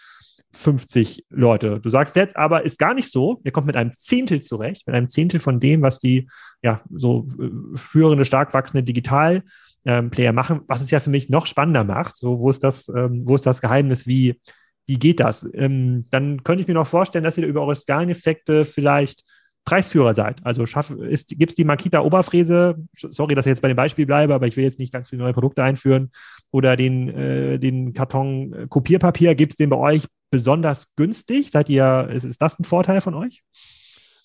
50 0.56 1.26
Leute. 1.30 1.80
Du 1.80 1.90
sagst 1.90 2.16
jetzt 2.16 2.36
aber, 2.36 2.64
ist 2.64 2.78
gar 2.78 2.94
nicht 2.94 3.10
so. 3.12 3.40
Ihr 3.44 3.52
kommt 3.52 3.66
mit 3.66 3.76
einem 3.76 3.92
Zehntel 3.96 4.40
zurecht, 4.40 4.86
mit 4.86 4.96
einem 4.96 5.08
Zehntel 5.08 5.38
von 5.38 5.60
dem, 5.60 5.82
was 5.82 5.98
die 5.98 6.28
ja 6.62 6.80
so 6.90 7.26
äh, 7.38 7.76
führende, 7.76 8.24
stark 8.24 8.54
wachsende 8.54 8.82
Digital-Player 8.82 10.28
ähm, 10.30 10.34
machen, 10.34 10.60
was 10.66 10.82
es 10.82 10.90
ja 10.90 11.00
für 11.00 11.10
mich 11.10 11.28
noch 11.28 11.46
spannender 11.46 11.84
macht. 11.84 12.16
So, 12.16 12.40
wo 12.40 12.50
ist 12.50 12.64
das, 12.64 12.88
ähm, 12.88 13.22
wo 13.26 13.34
ist 13.34 13.46
das 13.46 13.60
Geheimnis? 13.60 14.06
Wie, 14.06 14.40
wie 14.86 14.98
geht 14.98 15.20
das? 15.20 15.48
Ähm, 15.52 16.06
dann 16.10 16.42
könnte 16.42 16.62
ich 16.62 16.68
mir 16.68 16.74
noch 16.74 16.86
vorstellen, 16.86 17.24
dass 17.24 17.38
ihr 17.38 17.46
über 17.46 17.60
eure 17.60 17.76
Skaleneffekte 17.76 18.64
vielleicht 18.64 19.24
Preisführer 19.66 20.14
seid. 20.14 20.46
Also 20.46 20.64
gibt 20.64 21.50
es 21.50 21.54
die 21.56 21.64
Makita 21.64 22.00
Oberfräse, 22.00 22.76
sorry, 22.94 23.34
dass 23.34 23.46
ich 23.46 23.50
jetzt 23.50 23.62
bei 23.62 23.68
dem 23.68 23.76
Beispiel 23.76 24.06
bleibe, 24.06 24.32
aber 24.32 24.46
ich 24.46 24.56
will 24.56 24.62
jetzt 24.62 24.78
nicht 24.78 24.92
ganz 24.92 25.10
viele 25.10 25.22
neue 25.22 25.32
Produkte 25.32 25.64
einführen, 25.64 26.10
oder 26.52 26.76
den, 26.76 27.08
äh, 27.08 27.58
den 27.58 27.92
Karton 27.92 28.52
äh, 28.52 28.66
Kopierpapier, 28.68 29.34
gibt 29.34 29.52
es 29.52 29.56
den 29.56 29.68
bei 29.68 29.76
euch 29.76 30.06
besonders 30.30 30.94
günstig? 30.96 31.50
Seid 31.50 31.68
ihr, 31.68 32.08
ist, 32.12 32.24
ist 32.24 32.42
das 32.42 32.58
ein 32.58 32.64
Vorteil 32.64 33.00
von 33.00 33.14
euch? 33.14 33.42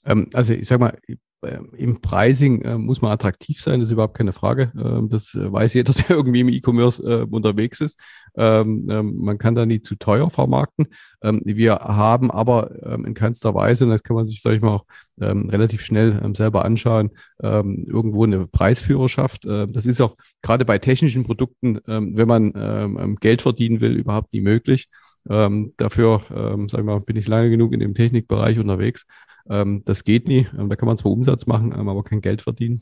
Ähm, 0.06 0.28
also 0.34 0.54
ich 0.54 0.68
sag 0.68 0.80
mal, 0.80 0.98
ähm, 1.44 1.72
im 1.76 2.02
Pricing 2.02 2.62
äh, 2.62 2.78
muss 2.78 3.02
man 3.02 3.12
attraktiv 3.12 3.60
sein, 3.60 3.80
das 3.80 3.90
ist 3.90 3.94
überhaupt 3.94 4.16
keine 4.16 4.34
Frage. 4.34 4.72
Ähm, 4.78 5.10
das 5.10 5.34
äh, 5.34 5.52
weiß 5.52 5.74
jeder, 5.74 5.94
der 6.08 6.12
irgendwie 6.12 6.42
im 6.42 6.50
E-Commerce 6.50 7.04
äh, 7.04 7.24
unterwegs 7.24 7.82
ist. 7.82 8.00
Ähm, 8.36 8.86
man 8.86 9.38
kann 9.40 9.56
da 9.56 9.66
nie 9.66 9.82
zu 9.82 9.96
teuer 9.96 10.30
vermarkten. 10.30 10.88
Wir 11.22 11.76
haben 11.76 12.32
aber 12.32 12.72
in 13.06 13.14
keinster 13.14 13.54
Weise, 13.54 13.84
und 13.84 13.92
das 13.92 14.04
kann 14.04 14.16
man 14.16 14.26
sich, 14.26 14.42
sag 14.42 14.54
ich 14.54 14.62
mal, 14.62 14.76
auch 14.76 14.86
relativ 15.20 15.84
schnell 15.84 16.34
selber 16.36 16.64
anschauen, 16.64 17.12
irgendwo 17.40 18.24
eine 18.24 18.48
Preisführerschaft. 18.48 19.46
das 19.46 19.86
ist 19.86 20.00
auch 20.00 20.16
gerade 20.42 20.64
bei 20.64 20.78
technischen 20.80 21.24
Produkten, 21.24 21.80
wenn 21.86 22.28
man 22.28 23.18
Geld 23.20 23.42
verdienen 23.42 23.82
will, 23.82 23.98
überhaupt 23.98 24.34
nie 24.34 24.42
möglich. 24.42 24.88
Dafür, 25.24 26.22
ähm, 26.36 26.68
sag 26.68 26.80
ich 26.80 26.86
mal, 26.86 27.00
bin 27.00 27.16
ich 27.16 27.28
lange 27.28 27.50
genug 27.50 27.74
in 27.74 27.80
dem 27.80 27.94
Technikbereich 27.94 28.58
unterwegs. 28.60 29.06
Ähm, 29.50 29.84
das 29.86 30.04
geht 30.04 30.28
nie. 30.28 30.48
Ähm, 30.58 30.70
da 30.70 30.76
kann 30.76 30.88
man 30.88 30.98
zwar 30.98 31.12
Umsatz 31.12 31.46
machen, 31.48 31.74
ähm, 31.78 31.90
aber 31.90 32.04
kein 32.04 32.22
Geld 32.22 32.42
verdienen. 32.42 32.82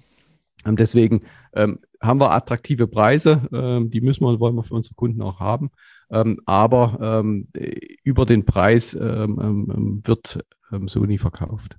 Ähm, 0.66 0.76
deswegen 0.76 1.22
ähm, 1.54 1.80
haben 2.02 2.20
wir 2.20 2.32
attraktive 2.32 2.88
Preise, 2.88 3.48
ähm, 3.54 3.90
die 3.90 4.02
müssen 4.02 4.24
wir, 4.26 4.40
wollen 4.40 4.56
wir 4.56 4.64
für 4.64 4.76
unsere 4.76 4.96
Kunden 4.96 5.22
auch 5.22 5.40
haben. 5.40 5.72
aber 6.46 7.24
über 8.04 8.26
den 8.26 8.44
Preis 8.44 8.96
wird 8.96 10.44
so 10.88 11.06
nie 11.06 11.20
verkauft. 11.20 11.78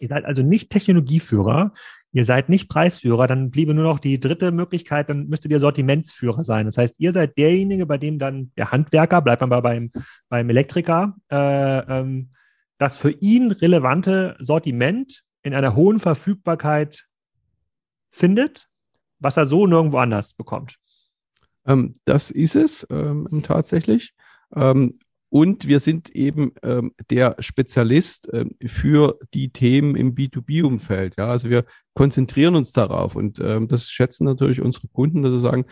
Ihr 0.00 0.08
seid 0.08 0.24
also 0.24 0.42
nicht 0.42 0.70
Technologieführer, 0.70 1.72
ihr 2.12 2.24
seid 2.24 2.48
nicht 2.48 2.68
Preisführer, 2.68 3.26
dann 3.26 3.50
bliebe 3.50 3.74
nur 3.74 3.84
noch 3.84 3.98
die 3.98 4.18
dritte 4.18 4.50
Möglichkeit, 4.50 5.08
dann 5.10 5.28
müsstet 5.28 5.52
ihr 5.52 5.60
Sortimentsführer 5.60 6.44
sein. 6.44 6.66
Das 6.66 6.78
heißt, 6.78 6.96
ihr 6.98 7.12
seid 7.12 7.36
derjenige, 7.36 7.86
bei 7.86 7.98
dem 7.98 8.18
dann 8.18 8.52
der 8.56 8.72
Handwerker, 8.72 9.20
bleibt 9.20 9.42
man 9.42 9.62
beim, 9.62 9.92
beim 10.28 10.48
Elektriker, 10.50 11.16
äh, 11.30 11.78
ähm, 12.00 12.30
das 12.78 12.96
für 12.96 13.10
ihn 13.10 13.52
relevante 13.52 14.36
Sortiment 14.38 15.24
in 15.42 15.54
einer 15.54 15.74
hohen 15.74 15.98
Verfügbarkeit 15.98 17.06
findet, 18.10 18.68
was 19.18 19.36
er 19.36 19.46
so 19.46 19.66
nirgendwo 19.66 19.98
anders 19.98 20.34
bekommt. 20.34 20.78
Ähm, 21.66 21.92
das 22.04 22.30
ist 22.30 22.56
es 22.56 22.86
ähm, 22.90 23.28
tatsächlich. 23.42 24.14
Ähm, 24.54 24.98
und 25.30 25.66
wir 25.68 25.80
sind 25.80 26.10
eben 26.10 26.52
ähm, 26.62 26.92
der 27.10 27.36
Spezialist 27.38 28.28
ähm, 28.32 28.52
für 28.64 29.18
die 29.34 29.50
Themen 29.50 29.96
im 29.96 30.14
B2B-Umfeld. 30.14 31.16
Ja, 31.18 31.28
also 31.28 31.50
wir 31.50 31.64
konzentrieren 31.94 32.54
uns 32.54 32.72
darauf 32.72 33.16
und 33.16 33.40
ähm, 33.40 33.68
das 33.68 33.90
schätzen 33.90 34.24
natürlich 34.24 34.60
unsere 34.60 34.88
Kunden, 34.88 35.22
dass 35.22 35.32
sie 35.32 35.40
sagen, 35.40 35.64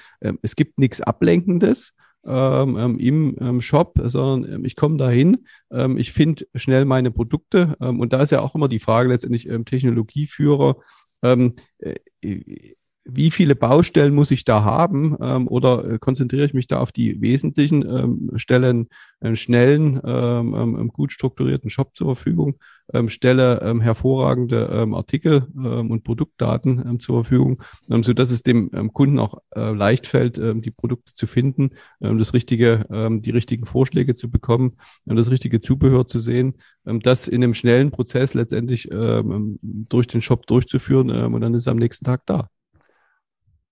es 0.43 0.57
gibt 0.57 0.79
nichts 0.79 1.01
Ablenkendes 1.01 1.95
ähm, 2.27 2.77
ähm, 2.77 2.99
im 2.99 3.37
ähm, 3.41 3.61
Shop, 3.61 4.01
sondern 4.03 4.53
ähm, 4.53 4.65
ich 4.65 4.75
komme 4.75 4.97
dahin, 4.97 5.47
ähm, 5.71 5.97
ich 5.97 6.13
finde 6.13 6.47
schnell 6.57 6.85
meine 6.85 7.13
Produkte 7.13 7.77
ähm, 7.81 8.01
und 8.01 8.13
da 8.13 8.21
ist 8.21 8.33
ja 8.33 8.41
auch 8.41 8.57
immer 8.57 8.69
die 8.69 8.81
Frage 8.81 9.09
letztendlich 9.09 9.49
ähm, 9.49 9.65
Technologieführer. 9.65 10.77
Ähm, 11.23 11.55
äh, 11.79 11.95
wie 13.09 13.31
viele 13.31 13.55
Baustellen 13.55 14.15
muss 14.15 14.31
ich 14.31 14.45
da 14.45 14.65
haben 14.65 15.17
ähm, 15.21 15.49
oder 15.49 15.89
äh, 15.89 15.99
konzentriere 15.99 16.45
ich 16.45 16.55
mich 16.55 16.67
da 16.67 16.81
auf 16.81 16.93
die 16.93 17.21
wesentlichen, 17.21 17.83
ähm, 17.89 18.31
stellen 18.37 18.89
einen 19.21 19.37
schnellen, 19.37 20.01
ähm, 20.05 20.55
ähm, 20.55 20.89
gut 20.89 21.13
strukturierten 21.13 21.71
Shop 21.71 21.97
zur 21.97 22.15
Verfügung, 22.15 22.59
ähm, 22.93 23.09
stelle 23.09 23.61
ähm, 23.63 23.81
hervorragende 23.81 24.69
ähm, 24.73 24.95
Artikel 24.95 25.47
ähm, 25.57 25.91
und 25.91 26.05
Produktdaten 26.05 26.83
ähm, 26.87 27.01
zur 27.01 27.25
Verfügung, 27.25 27.63
ähm, 27.91 28.03
so 28.03 28.13
dass 28.13 28.31
es 28.31 28.43
dem 28.43 28.71
ähm, 28.75 28.93
Kunden 28.93 29.19
auch 29.19 29.41
äh, 29.55 29.73
leicht 29.73 30.07
fällt, 30.07 30.39
ähm, 30.39 30.61
die 30.61 30.71
Produkte 30.71 31.15
zu 31.15 31.27
finden, 31.27 31.71
ähm, 32.01 32.19
das 32.19 32.35
richtige, 32.35 32.87
ähm, 32.91 33.23
die 33.23 33.31
richtigen 33.31 33.67
Vorschläge 33.67 34.15
zu 34.15 34.31
bekommen, 34.31 34.77
ähm, 35.09 35.17
das 35.17 35.31
richtige 35.31 35.61
Zubehör 35.61 36.07
zu 36.07 36.19
sehen, 36.19 36.55
ähm, 36.87 37.01
das 37.01 37.29
in 37.29 37.43
einem 37.43 37.55
schnellen 37.55 37.91
Prozess 37.91 38.35
letztendlich 38.35 38.91
ähm, 38.91 39.59
durch 39.63 40.07
den 40.07 40.21
Shop 40.21 40.47
durchzuführen 40.47 41.11
ähm, 41.11 41.35
und 41.35 41.41
dann 41.41 41.55
ist 41.55 41.67
er 41.67 41.73
am 41.73 41.79
nächsten 41.79 42.05
Tag 42.05 42.23
da. 42.27 42.51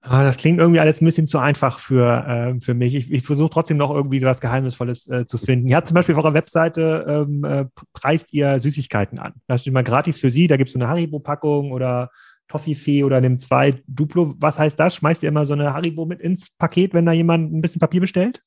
Ah, 0.06 0.22
das 0.22 0.36
klingt 0.36 0.58
irgendwie 0.58 0.80
alles 0.80 1.00
ein 1.00 1.06
bisschen 1.06 1.26
zu 1.26 1.38
einfach 1.38 1.78
für, 1.78 2.26
äh, 2.26 2.60
für 2.60 2.74
mich. 2.74 2.94
Ich, 2.94 3.10
ich 3.10 3.22
versuche 3.22 3.48
trotzdem 3.48 3.78
noch 3.78 3.90
irgendwie 3.90 4.20
was 4.20 4.42
Geheimnisvolles 4.42 5.08
äh, 5.08 5.24
zu 5.24 5.38
finden. 5.38 5.66
Ihr 5.66 5.76
habt 5.76 5.88
zum 5.88 5.94
Beispiel 5.94 6.14
auf 6.14 6.22
eurer 6.22 6.34
Webseite, 6.34 7.06
ähm, 7.08 7.42
äh, 7.44 7.64
preist 7.94 8.30
ihr 8.34 8.60
Süßigkeiten 8.60 9.18
an. 9.18 9.32
Das 9.46 9.62
steht 9.62 9.72
mal 9.72 9.82
gratis 9.82 10.18
für 10.18 10.28
Sie. 10.28 10.46
Da 10.46 10.58
gibt 10.58 10.68
es 10.68 10.74
so 10.74 10.78
eine 10.78 10.88
Haribo-Packung 10.88 11.72
oder 11.72 12.10
Toffifee 12.48 13.02
oder 13.02 13.22
nimm 13.22 13.38
zwei 13.38 13.82
Duplo. 13.86 14.34
Was 14.38 14.58
heißt 14.58 14.78
das? 14.78 14.94
Schmeißt 14.96 15.22
ihr 15.22 15.30
immer 15.30 15.46
so 15.46 15.54
eine 15.54 15.72
Haribo 15.72 16.04
mit 16.04 16.20
ins 16.20 16.50
Paket, 16.50 16.92
wenn 16.92 17.06
da 17.06 17.12
jemand 17.12 17.54
ein 17.54 17.62
bisschen 17.62 17.80
Papier 17.80 18.02
bestellt? 18.02 18.42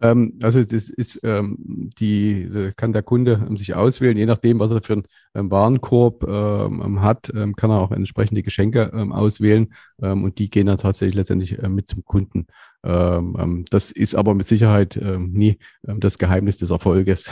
Ähm, 0.00 0.38
also 0.42 0.62
das 0.62 0.90
ist 0.90 1.20
ähm, 1.24 1.90
die 1.98 2.72
kann 2.76 2.92
der 2.92 3.02
Kunde 3.02 3.44
ähm, 3.48 3.56
sich 3.56 3.74
auswählen, 3.74 4.16
je 4.16 4.26
nachdem, 4.26 4.58
was 4.58 4.70
er 4.70 4.82
für 4.82 4.94
einen 4.94 5.04
ähm, 5.34 5.50
Warenkorb 5.50 6.24
ähm, 6.24 6.82
ähm, 6.84 7.02
hat, 7.02 7.32
kann 7.56 7.70
er 7.70 7.80
auch 7.80 7.90
entsprechende 7.90 8.42
Geschenke 8.42 8.92
auswählen 9.12 9.72
und 9.98 10.38
die 10.38 10.50
gehen 10.50 10.66
dann 10.66 10.78
tatsächlich 10.78 11.14
letztendlich 11.14 11.58
äh, 11.58 11.68
mit 11.68 11.88
zum 11.88 12.04
Kunden. 12.04 12.46
das 12.82 13.90
ist 13.90 14.14
aber 14.14 14.34
mit 14.34 14.46
Sicherheit 14.46 15.00
nie 15.18 15.58
das 15.82 16.18
Geheimnis 16.18 16.58
des 16.58 16.70
Erfolges. 16.70 17.30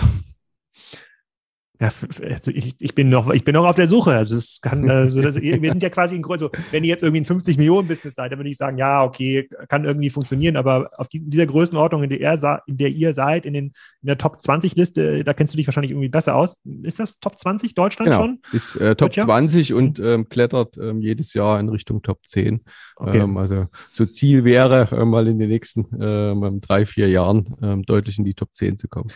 Ja, 1.80 1.90
also 2.22 2.50
ich, 2.50 2.74
ich, 2.78 2.94
bin 2.94 3.10
noch, 3.10 3.30
ich 3.30 3.44
bin 3.44 3.54
noch 3.54 3.66
auf 3.66 3.76
der 3.76 3.88
Suche. 3.88 4.12
Also 4.14 4.34
es 4.34 4.60
kann, 4.62 4.88
also 4.88 5.20
das, 5.20 5.36
wir 5.36 5.70
sind 5.70 5.82
ja 5.82 5.90
quasi 5.90 6.14
in 6.14 6.22
Größe. 6.22 6.50
Wenn 6.70 6.84
ihr 6.84 6.88
jetzt 6.88 7.02
irgendwie 7.02 7.20
ein 7.20 7.26
50 7.26 7.58
Millionen 7.58 7.86
Business 7.86 8.14
seid, 8.14 8.32
dann 8.32 8.38
würde 8.38 8.48
ich 8.48 8.56
sagen, 8.56 8.78
ja, 8.78 9.04
okay, 9.04 9.48
kann 9.68 9.84
irgendwie 9.84 10.08
funktionieren. 10.08 10.56
Aber 10.56 10.90
auf 10.96 11.08
die, 11.08 11.20
dieser 11.20 11.46
Größenordnung, 11.46 12.02
in 12.04 12.10
der, 12.10 12.20
er, 12.20 12.62
in 12.66 12.78
der 12.78 12.88
ihr 12.88 13.12
seid, 13.12 13.44
in, 13.44 13.52
den, 13.52 13.64
in 13.66 14.06
der 14.06 14.16
Top 14.16 14.40
20 14.40 14.74
Liste, 14.74 15.22
da 15.22 15.34
kennst 15.34 15.52
du 15.52 15.56
dich 15.58 15.66
wahrscheinlich 15.66 15.90
irgendwie 15.90 16.08
besser 16.08 16.34
aus. 16.34 16.58
Ist 16.82 16.98
das 16.98 17.18
Top 17.18 17.38
20 17.38 17.74
Deutschland 17.74 18.10
genau. 18.10 18.22
schon? 18.22 18.40
Ist 18.52 18.76
äh, 18.76 18.96
Top 18.96 19.12
20 19.12 19.74
und 19.74 19.98
ähm, 19.98 20.28
klettert 20.28 20.78
ähm, 20.78 21.02
jedes 21.02 21.34
Jahr 21.34 21.60
in 21.60 21.68
Richtung 21.68 22.00
Top 22.02 22.26
10. 22.26 22.62
Okay. 22.96 23.18
Ähm, 23.18 23.36
also 23.36 23.66
so 23.92 24.06
Ziel 24.06 24.44
wäre, 24.44 24.88
äh, 24.92 25.04
mal 25.04 25.28
in 25.28 25.38
den 25.38 25.50
nächsten 25.50 25.86
ähm, 26.00 26.60
drei, 26.62 26.86
vier 26.86 27.08
Jahren 27.08 27.54
ähm, 27.62 27.82
deutlich 27.82 28.18
in 28.18 28.24
die 28.24 28.34
Top 28.34 28.50
10 28.54 28.78
zu 28.78 28.88
kommen. 28.88 29.10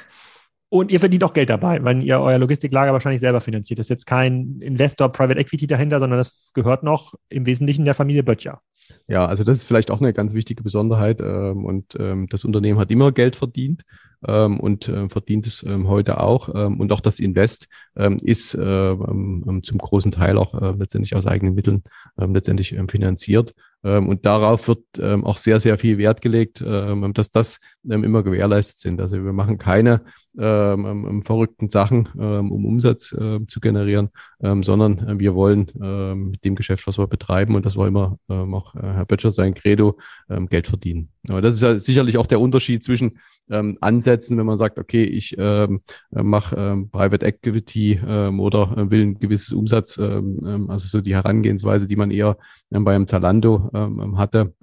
Und 0.70 0.92
ihr 0.92 1.00
verdient 1.00 1.24
auch 1.24 1.32
Geld 1.32 1.50
dabei, 1.50 1.82
weil 1.82 2.02
ihr 2.02 2.20
euer 2.20 2.38
Logistiklager 2.38 2.92
wahrscheinlich 2.92 3.20
selber 3.20 3.40
finanziert. 3.40 3.80
Das 3.80 3.86
ist 3.86 3.90
jetzt 3.90 4.06
kein 4.06 4.60
Investor 4.60 5.10
Private 5.10 5.38
Equity 5.38 5.66
dahinter, 5.66 5.98
sondern 5.98 6.18
das 6.18 6.52
gehört 6.54 6.84
noch 6.84 7.14
im 7.28 7.44
Wesentlichen 7.44 7.84
der 7.84 7.94
Familie 7.94 8.22
Böttcher. 8.22 8.60
Ja, 9.08 9.26
also 9.26 9.42
das 9.42 9.58
ist 9.58 9.64
vielleicht 9.64 9.90
auch 9.90 10.00
eine 10.00 10.12
ganz 10.12 10.32
wichtige 10.32 10.62
Besonderheit. 10.62 11.20
Ähm, 11.20 11.64
und 11.64 11.96
ähm, 11.98 12.28
das 12.28 12.44
Unternehmen 12.44 12.78
hat 12.78 12.92
immer 12.92 13.10
Geld 13.10 13.34
verdient 13.34 13.82
ähm, 14.24 14.60
und 14.60 14.84
verdient 15.08 15.46
es 15.48 15.64
heute 15.66 16.20
auch. 16.20 16.48
Und 16.48 16.92
auch 16.92 17.00
das 17.00 17.18
Invest 17.18 17.68
ist 18.22 18.54
äh, 18.54 18.96
zum 19.62 19.78
großen 19.78 20.12
Teil 20.12 20.38
auch 20.38 20.54
äh, 20.54 20.74
letztendlich 20.78 21.16
aus 21.16 21.26
eigenen 21.26 21.54
Mitteln 21.54 21.82
letztendlich 22.16 22.76
finanziert. 22.88 23.54
Ähm, 23.82 24.08
und 24.08 24.26
darauf 24.26 24.68
wird 24.68 24.84
ähm, 24.98 25.24
auch 25.24 25.36
sehr, 25.36 25.60
sehr 25.60 25.78
viel 25.78 25.98
Wert 25.98 26.20
gelegt, 26.20 26.62
ähm, 26.66 27.12
dass 27.14 27.30
das 27.30 27.60
immer 27.82 28.22
gewährleistet 28.22 28.78
sind. 28.78 29.00
Also 29.00 29.24
wir 29.24 29.32
machen 29.32 29.58
keine 29.58 30.02
verrückten 30.36 31.70
Sachen, 31.70 32.06
um 32.06 32.64
Umsatz 32.64 33.08
zu 33.08 33.60
generieren, 33.60 34.10
sondern 34.38 34.98
äh, 35.08 35.18
wir 35.18 35.34
wollen 35.34 35.72
mit 36.30 36.44
dem 36.44 36.54
Geschäft, 36.54 36.86
was 36.86 36.98
wir 36.98 37.08
betreiben, 37.08 37.56
und 37.56 37.66
das 37.66 37.76
war 37.76 37.88
immer 37.88 38.18
auch 38.28 38.74
äh, 38.76 38.80
Herr 38.80 39.06
Böttcher 39.06 39.32
sein 39.32 39.54
Credo, 39.54 39.98
Geld 40.48 40.68
verdienen. 40.68 41.08
Aber 41.28 41.42
das 41.42 41.54
ist 41.54 41.62
ja 41.62 41.78
sicherlich 41.78 42.16
auch 42.16 42.26
der 42.26 42.40
Unterschied 42.40 42.82
zwischen 42.82 43.18
ähm, 43.50 43.76
Ansätzen, 43.80 44.38
wenn 44.38 44.46
man 44.46 44.56
sagt, 44.56 44.78
okay, 44.78 45.04
ich 45.04 45.36
ähm, 45.38 45.82
mache 46.10 46.56
ähm, 46.56 46.90
Private 46.90 47.26
Equity 47.26 48.00
ähm, 48.06 48.40
oder 48.40 48.74
äh, 48.76 48.90
will 48.90 49.02
ein 49.02 49.18
gewisses 49.18 49.52
Umsatz, 49.52 49.98
ähm, 49.98 50.40
ähm, 50.46 50.70
also 50.70 50.88
so 50.88 51.00
die 51.00 51.14
Herangehensweise, 51.14 51.86
die 51.86 51.96
man 51.96 52.10
eher 52.10 52.38
ähm, 52.72 52.84
bei 52.84 52.94
einem 52.94 53.06
Zalando 53.06 53.70
ähm, 53.74 54.16
hatte 54.18 54.54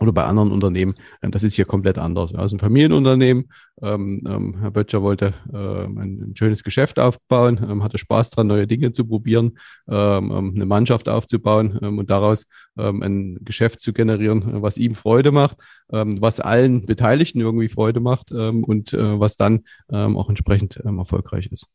oder 0.00 0.12
bei 0.12 0.24
anderen 0.24 0.52
Unternehmen. 0.52 0.94
Ähm, 1.22 1.30
das 1.30 1.42
ist 1.42 1.54
hier 1.54 1.64
komplett 1.64 1.98
anders. 1.98 2.34
Also 2.34 2.56
ein 2.56 2.60
Familienunternehmen. 2.60 3.50
Ähm, 3.82 4.22
ähm, 4.26 4.58
Herr 4.60 4.70
Böttcher 4.70 5.02
wollte 5.02 5.34
ähm, 5.52 5.98
ein, 5.98 6.36
schönes 6.36 6.62
Geschäft 6.62 6.98
aufbauen, 6.98 7.60
ähm, 7.62 7.82
hatte 7.82 7.98
Spaß 7.98 8.30
dran, 8.30 8.46
neue 8.46 8.66
Dinge 8.66 8.92
zu 8.92 9.06
probieren, 9.06 9.58
ähm, 9.88 10.52
eine 10.54 10.66
Mannschaft 10.66 11.08
aufzubauen 11.08 11.76
und 11.78 12.10
daraus 12.10 12.46
ein 12.76 13.38
Geschäft 13.42 13.80
zu 13.80 13.92
generieren, 13.92 14.62
was 14.62 14.76
ihm 14.76 14.94
Freude 14.94 15.32
macht, 15.32 15.56
was 15.88 16.40
allen 16.40 16.84
Beteiligten 16.84 17.40
irgendwie 17.40 17.68
Freude 17.68 18.00
macht 18.00 18.32
und 18.32 18.92
äh, 18.92 19.20
was 19.20 19.36
dann 19.36 19.64
auch 19.88 20.28
entsprechend 20.28 20.76
erfolgreich 20.76 21.46
ist 21.50 21.68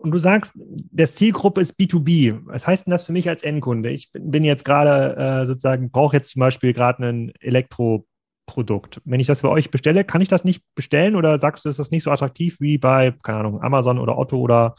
und 0.00 0.10
du 0.10 0.18
sagst, 0.18 0.52
der 0.54 1.06
Zielgruppe 1.06 1.60
ist 1.60 1.78
B2B. 1.78 2.40
Was 2.44 2.66
heißt 2.66 2.86
denn 2.86 2.92
das 2.92 3.04
für 3.04 3.12
mich 3.12 3.28
als 3.28 3.42
Endkunde? 3.42 3.90
Ich 3.90 4.10
bin 4.12 4.44
jetzt 4.44 4.64
gerade 4.64 5.16
äh, 5.16 5.46
sozusagen, 5.46 5.90
brauche 5.90 6.16
jetzt 6.16 6.30
zum 6.30 6.40
Beispiel 6.40 6.72
gerade 6.72 7.06
ein 7.06 7.32
Elektroprodukt. 7.40 9.00
Wenn 9.04 9.20
ich 9.20 9.26
das 9.26 9.42
bei 9.42 9.48
euch 9.48 9.70
bestelle, 9.70 10.04
kann 10.04 10.20
ich 10.20 10.28
das 10.28 10.44
nicht 10.44 10.62
bestellen 10.74 11.16
oder 11.16 11.38
sagst 11.38 11.64
du, 11.64 11.68
ist 11.68 11.78
das 11.78 11.90
nicht 11.90 12.04
so 12.04 12.10
attraktiv 12.10 12.60
wie 12.60 12.78
bei, 12.78 13.12
keine 13.22 13.40
Ahnung, 13.40 13.62
Amazon 13.62 13.98
oder 13.98 14.16
Otto 14.18 14.38
oder 14.38 14.74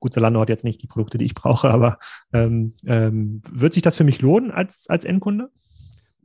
gut, 0.00 0.14
Zalando 0.14 0.40
hat 0.40 0.48
jetzt 0.48 0.64
nicht 0.64 0.82
die 0.82 0.88
Produkte, 0.88 1.16
die 1.16 1.26
ich 1.26 1.34
brauche, 1.34 1.70
aber 1.70 1.98
ähm, 2.32 2.74
ähm, 2.84 3.40
wird 3.50 3.72
sich 3.72 3.82
das 3.82 3.96
für 3.96 4.04
mich 4.04 4.20
lohnen 4.20 4.50
als, 4.50 4.86
als 4.88 5.04
Endkunde? 5.04 5.50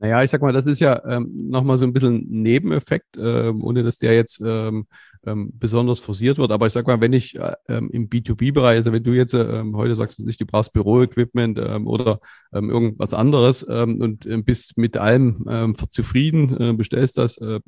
Naja, 0.00 0.22
ich 0.22 0.30
sag 0.30 0.42
mal, 0.42 0.52
das 0.52 0.66
ist 0.66 0.78
ja 0.80 1.04
ähm, 1.06 1.32
nochmal 1.36 1.76
so 1.76 1.84
ein 1.84 1.92
bisschen 1.92 2.24
Nebeneffekt, 2.28 3.16
äh, 3.16 3.48
ohne 3.48 3.82
dass 3.82 3.98
der 3.98 4.14
jetzt 4.14 4.40
ähm, 4.44 4.86
ähm, 5.26 5.50
besonders 5.54 5.98
forciert 5.98 6.38
wird. 6.38 6.52
Aber 6.52 6.66
ich 6.66 6.72
sag 6.72 6.86
mal, 6.86 7.00
wenn 7.00 7.12
ich 7.12 7.36
äh, 7.36 7.54
ähm, 7.68 7.90
im 7.90 8.08
B2B-Bereich, 8.08 8.76
also 8.76 8.92
wenn 8.92 9.02
du 9.02 9.12
jetzt 9.12 9.34
ähm, 9.34 9.76
heute 9.76 9.96
sagst, 9.96 10.18
du 10.18 10.46
brauchst 10.46 10.72
Büroequipment 10.72 11.58
ähm, 11.58 11.88
oder 11.88 12.20
ähm, 12.52 12.70
irgendwas 12.70 13.12
anderes 13.12 13.66
ähm, 13.68 14.00
und 14.00 14.24
äh, 14.26 14.36
bist 14.36 14.78
mit 14.78 14.96
allem 14.96 15.44
ähm, 15.48 15.74
zufrieden, 15.90 16.56
äh, 16.60 16.72
bestellst 16.74 17.18
das, 17.18 17.38
äh, 17.38 17.58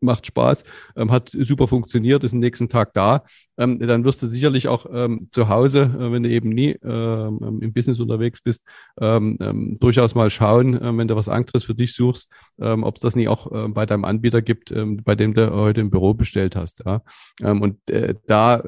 macht 0.00 0.26
Spaß, 0.26 0.64
ähm, 0.96 1.10
hat 1.10 1.30
super 1.30 1.66
funktioniert, 1.66 2.24
ist 2.24 2.32
am 2.32 2.40
nächsten 2.40 2.68
Tag 2.68 2.94
da, 2.94 3.24
ähm, 3.58 3.78
dann 3.78 4.04
wirst 4.04 4.22
du 4.22 4.26
sicherlich 4.26 4.68
auch 4.68 4.86
ähm, 4.90 5.28
zu 5.30 5.48
Hause, 5.48 5.94
äh, 5.98 6.12
wenn 6.12 6.22
du 6.22 6.30
eben 6.30 6.50
nie 6.50 6.76
ähm, 6.82 7.58
im 7.60 7.72
Business 7.72 8.00
unterwegs 8.00 8.40
bist, 8.40 8.66
ähm, 9.00 9.36
ähm, 9.40 9.76
durchaus 9.80 10.14
mal 10.14 10.30
schauen, 10.30 10.74
äh, 10.74 10.96
wenn 10.96 11.08
du 11.08 11.16
was 11.16 11.28
anderes 11.28 11.64
für 11.64 11.74
dich 11.74 11.94
suchst, 11.94 12.30
ähm, 12.60 12.84
ob 12.84 12.96
es 12.96 13.02
das 13.02 13.16
nie 13.16 13.28
auch 13.28 13.50
äh, 13.52 13.68
bei 13.68 13.86
deinem 13.86 14.04
Anbieter 14.04 14.42
gibt, 14.42 14.70
ähm, 14.70 15.02
bei 15.04 15.14
dem 15.14 15.34
du 15.34 15.52
heute 15.52 15.80
im 15.80 15.90
Büro 15.90 16.14
bestellt 16.14 16.56
hast. 16.56 16.82
Ja? 16.86 17.02
Ähm, 17.42 17.62
und 17.62 17.90
äh, 17.90 18.14
da, 18.26 18.62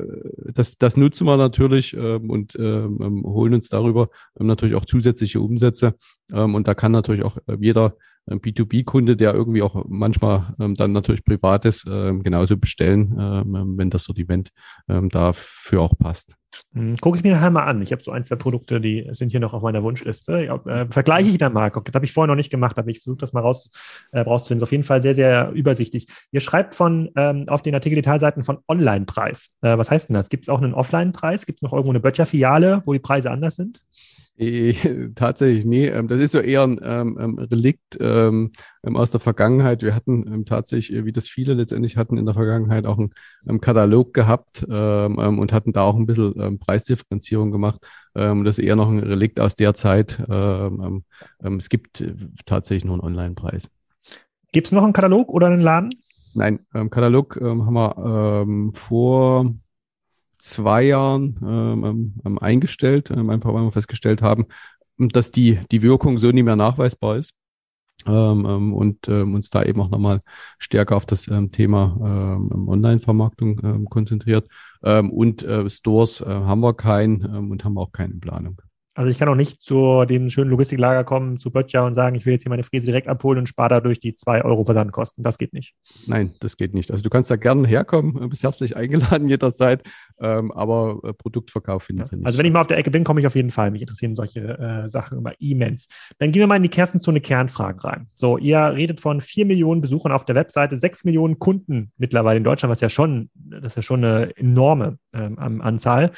das, 0.53 0.77
das 0.79 0.97
nutzen 0.97 1.27
wir 1.27 1.37
natürlich 1.37 1.95
ähm, 1.95 2.31
und 2.31 2.57
ähm, 2.57 2.99
ähm 3.01 3.23
holen 3.25 3.55
uns 3.55 3.69
darüber 3.69 4.09
ähm, 4.39 4.47
natürlich 4.47 4.75
auch 4.75 4.85
zusätzliche 4.85 5.41
Umsätze. 5.41 5.95
Ähm, 6.33 6.55
und 6.55 6.69
da 6.69 6.75
kann 6.75 6.93
natürlich 6.93 7.25
auch 7.25 7.37
äh, 7.47 7.57
jeder 7.59 7.95
B2B-Kunde, 8.29 9.17
der 9.17 9.35
irgendwie 9.35 9.63
auch 9.63 9.85
manchmal 9.89 10.55
ähm, 10.61 10.75
dann 10.75 10.93
natürlich 10.93 11.25
privat 11.25 11.65
ist, 11.65 11.87
ähm, 11.91 12.23
genauso 12.23 12.57
bestellen, 12.57 13.17
ähm, 13.19 13.79
wenn 13.79 13.91
das 13.91 14.05
Sortiment 14.05 14.51
ähm, 14.89 15.09
dafür 15.09 15.83
auch 15.83 15.99
passt. 15.99 16.37
Hm, 16.73 16.97
Gucke 16.99 17.19
ich 17.19 17.25
mir 17.25 17.33
nachher 17.35 17.51
mal 17.51 17.65
an. 17.65 17.83
Ich 17.83 17.93
habe 17.93 18.03
so 18.03 18.13
ein, 18.13 18.25
zwei 18.25 18.37
Produkte, 18.37 18.81
die 18.81 19.09
sind 19.13 19.31
hier 19.31 19.41
noch 19.41 19.55
auf 19.55 19.63
meiner 19.63 19.83
Wunschliste. 19.83 20.45
Ja, 20.45 20.57
äh, 20.67 20.87
vergleiche 20.89 21.31
ich 21.31 21.39
dann 21.39 21.53
mal. 21.53 21.71
Das 21.71 21.95
habe 21.95 22.05
ich 22.05 22.13
vorher 22.13 22.29
noch 22.29 22.37
nicht 22.37 22.51
gemacht, 22.51 22.79
aber 22.79 22.89
ich 22.89 23.01
versuche 23.01 23.19
das 23.19 23.33
mal 23.33 23.41
raus, 23.41 23.71
äh, 24.13 24.21
rauszufinden. 24.21 24.61
Ist 24.61 24.69
auf 24.69 24.73
jeden 24.73 24.85
Fall 24.85 25.03
sehr, 25.03 25.15
sehr 25.15 25.51
übersichtlich. 25.53 26.07
Ihr 26.31 26.41
schreibt 26.41 26.75
von 26.75 27.11
ähm, 27.17 27.49
auf 27.49 27.63
den 27.63 27.75
Artikel-Detailseiten 27.75 28.45
von 28.45 28.59
Online-Preis. 28.69 29.51
Äh, 29.63 29.79
was 29.79 29.91
heißt 29.91 30.09
denn 30.09 30.15
das? 30.15 30.29
Gibt 30.29 30.45
es 30.45 30.49
auch 30.49 30.63
einen 30.63 30.75
Offline-Preis? 30.75 31.47
Gibt 31.47 31.59
es 31.59 31.63
noch 31.63 31.73
irgendwo 31.73 31.91
eine 31.91 32.01
Böttcher-Filiale, 32.01 32.83
wo 32.85 32.93
die 32.93 33.01
Preise 33.01 33.31
anders 33.31 33.57
sind? 33.57 33.83
Tatsächlich, 35.17 35.67
nee. 35.67 35.87
Ähm, 35.87 36.09
das 36.09 36.19
ist 36.21 36.33
so 36.33 36.39
eher 36.39 36.63
ein 36.63 36.81
ähm, 36.83 37.19
ähm 37.21 37.39
Relikt 37.39 37.99
ähm, 38.01 38.53
aus 38.83 39.11
der 39.11 39.21
Vergangenheit. 39.21 39.83
Wir 39.83 39.95
hatten 39.95 40.25
ähm, 40.33 40.45
tatsächlich, 40.47 40.97
äh, 40.97 41.05
wie 41.05 41.13
das 41.13 41.29
viele 41.29 41.53
letztendlich 41.53 41.99
hatten, 41.99 42.17
in 42.17 42.25
der 42.25 42.35
Vergangenheit 42.35 42.87
auch 42.87 42.99
einen 42.99 43.61
Katalog 43.61 44.15
gehabt 44.15 44.63
und 44.63 45.53
hatten 45.53 45.73
da 45.73 45.83
auch 45.83 45.97
ein 45.97 46.07
bisschen 46.07 46.59
Preisdifferenzierung 46.59 47.51
gemacht. 47.51 47.81
Das 48.15 48.59
ist 48.59 48.65
eher 48.65 48.77
noch 48.77 48.89
ein 48.89 48.99
Relikt 48.99 49.41
aus 49.41 49.57
der 49.57 49.75
Zeit. 49.75 50.19
Es 50.19 51.69
gibt 51.69 52.01
äh, 52.01 52.15
tatsächlich 52.47 52.85
nur 52.85 52.95
einen 52.95 53.03
Online-Preis. 53.03 53.71
Gibt 54.53 54.67
es 54.67 54.73
noch 54.73 54.85
einen 54.85 54.93
Katalog 54.93 55.29
oder 55.29 55.49
einen 55.49 55.61
Laden? 55.61 55.91
Nein, 56.35 56.61
Katalog 56.73 57.41
haben 57.41 57.75
wir 57.75 58.73
vor 58.73 59.55
zwei 60.41 60.83
Jahren 60.83 61.39
ähm, 61.43 61.85
ähm, 61.85 62.15
ähm, 62.25 62.39
eingestellt, 62.39 63.11
ähm, 63.11 63.31
einfach 63.31 63.53
weil 63.55 63.63
wir 63.63 63.73
festgestellt 63.73 64.23
haben, 64.23 64.47
dass 64.99 65.31
die, 65.31 65.61
die 65.71 65.83
Wirkung 65.83 66.19
so 66.19 66.31
nicht 66.31 66.45
mehr 66.45 66.57
nachweisbar 66.57 67.17
ist. 67.17 67.33
Ähm, 68.07 68.47
ähm, 68.49 68.73
und 68.73 69.09
ähm, 69.09 69.35
uns 69.35 69.51
da 69.51 69.63
eben 69.63 69.81
auch 69.83 69.91
nochmal 69.91 70.23
stärker 70.59 70.97
auf 70.97 71.05
das 71.05 71.29
ähm, 71.29 71.53
Thema 71.53 71.99
ähm, 72.03 72.67
Online-Vermarktung 72.67 73.61
ähm, 73.63 73.85
konzentriert. 73.91 74.49
Ähm, 74.83 75.11
und 75.11 75.43
äh, 75.43 75.69
Stores 75.69 76.23
äh, 76.23 76.27
haben 76.27 76.63
wir 76.63 76.73
keinen 76.73 77.23
ähm, 77.25 77.51
und 77.51 77.63
haben 77.65 77.77
auch 77.77 77.93
keine 77.93 78.15
Planung. 78.15 78.61
Also 79.01 79.11
ich 79.11 79.19
kann 79.19 79.31
auch 79.31 79.35
nicht 79.35 79.63
zu 79.63 80.05
dem 80.05 80.29
schönen 80.29 80.51
Logistiklager 80.51 81.05
kommen, 81.05 81.39
zu 81.39 81.51
Böttcher 81.51 81.87
und 81.87 81.95
sagen, 81.95 82.17
ich 82.17 82.27
will 82.27 82.35
jetzt 82.35 82.43
hier 82.43 82.51
meine 82.51 82.65
Fräse 82.65 82.85
direkt 82.85 83.09
abholen 83.09 83.39
und 83.39 83.47
spare 83.47 83.71
dadurch 83.71 83.99
die 83.99 84.15
zwei 84.15 84.45
Euro 84.45 84.63
Versandkosten. 84.67 85.25
Das 85.25 85.39
geht 85.39 85.55
nicht. 85.55 85.73
Nein, 86.07 86.35
das 86.41 86.59
geht 86.59 86.75
nicht. 86.75 86.91
Also 86.91 87.03
du 87.03 87.09
kannst 87.09 87.31
da 87.31 87.37
gerne 87.37 87.67
herkommen, 87.67 88.29
bist 88.29 88.43
herzlich 88.43 88.77
eingeladen 88.77 89.27
jederzeit, 89.31 89.89
ähm, 90.21 90.53
aber 90.53 91.01
äh, 91.03 91.15
Produktverkauf 91.15 91.85
findet 91.85 92.11
ja. 92.11 92.19
nicht. 92.19 92.27
Also 92.27 92.39
wenn 92.39 92.45
ich 92.45 92.53
mal 92.53 92.61
auf 92.61 92.67
der 92.67 92.77
Ecke 92.77 92.91
bin, 92.91 93.03
komme 93.03 93.21
ich 93.21 93.27
auf 93.27 93.37
jeden 93.37 93.51
Fall. 93.51 93.71
Mich 93.71 93.81
interessieren 93.81 94.15
solche 94.15 94.41
äh, 94.41 94.87
Sachen 94.91 95.17
immer 95.17 95.33
immens. 95.39 95.89
Dann 96.19 96.31
gehen 96.31 96.41
wir 96.41 96.47
mal 96.47 96.57
in 96.57 96.63
die 96.63 96.69
Kerstzone 96.69 97.23
Kernfragen 97.23 97.81
rein. 97.81 98.09
So, 98.13 98.37
ihr 98.37 98.59
redet 98.61 99.01
von 99.01 99.23
vier 99.23 99.47
Millionen 99.47 99.81
Besuchern 99.81 100.13
auf 100.13 100.27
der 100.27 100.35
Webseite, 100.35 100.77
sechs 100.77 101.05
Millionen 101.05 101.39
Kunden 101.39 101.91
mittlerweile 101.97 102.37
in 102.37 102.45
Deutschland, 102.45 102.71
was 102.71 102.83
ja 102.83 102.91
schon, 102.91 103.31
das 103.33 103.73
ist 103.73 103.77
ja 103.77 103.83
schon 103.83 104.05
eine 104.05 104.37
enorme 104.37 104.99
ähm, 105.15 105.39
Anzahl. 105.39 106.11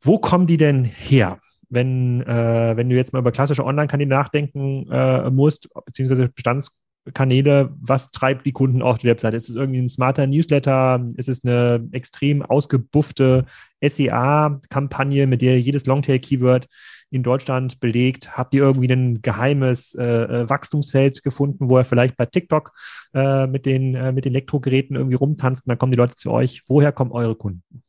Wo 0.00 0.18
kommen 0.18 0.48
die 0.48 0.56
denn 0.56 0.82
her? 0.82 1.38
Wenn, 1.72 2.20
äh, 2.22 2.76
wenn 2.76 2.88
du 2.88 2.96
jetzt 2.96 3.12
mal 3.12 3.20
über 3.20 3.32
klassische 3.32 3.64
Online-Kanäle 3.64 4.10
nachdenken 4.10 4.86
äh, 4.90 5.30
musst, 5.30 5.68
beziehungsweise 5.86 6.28
Bestandskanäle, 6.28 7.74
was 7.80 8.10
treibt 8.10 8.44
die 8.46 8.52
Kunden 8.52 8.82
auf 8.82 8.98
die 8.98 9.08
Webseite? 9.08 9.36
Ist 9.36 9.48
es 9.48 9.56
irgendwie 9.56 9.80
ein 9.80 9.88
smarter 9.88 10.26
Newsletter? 10.26 11.04
Ist 11.16 11.30
es 11.30 11.44
eine 11.44 11.88
extrem 11.92 12.42
ausgebuffte 12.42 13.46
SEA-Kampagne, 13.80 15.26
mit 15.26 15.40
der 15.40 15.60
jedes 15.60 15.86
Longtail-Keyword 15.86 16.68
in 17.10 17.22
Deutschland 17.22 17.80
belegt? 17.80 18.36
Habt 18.36 18.52
ihr 18.52 18.62
irgendwie 18.62 18.92
ein 18.92 19.22
geheimes 19.22 19.94
äh, 19.94 20.04
äh 20.04 20.50
Wachstumsfeld 20.50 21.22
gefunden, 21.22 21.70
wo 21.70 21.78
ihr 21.78 21.84
vielleicht 21.84 22.18
bei 22.18 22.26
TikTok 22.26 22.72
äh, 23.14 23.46
mit, 23.46 23.64
den, 23.64 23.94
äh, 23.94 24.12
mit 24.12 24.26
den 24.26 24.32
Elektrogeräten 24.32 24.96
irgendwie 24.96 25.16
rumtanzt 25.16 25.66
und 25.66 25.70
dann 25.70 25.78
kommen 25.78 25.92
die 25.92 25.98
Leute 25.98 26.16
zu 26.16 26.30
euch? 26.30 26.64
Woher 26.68 26.92
kommen 26.92 27.12
eure 27.12 27.34
Kunden? 27.34 27.82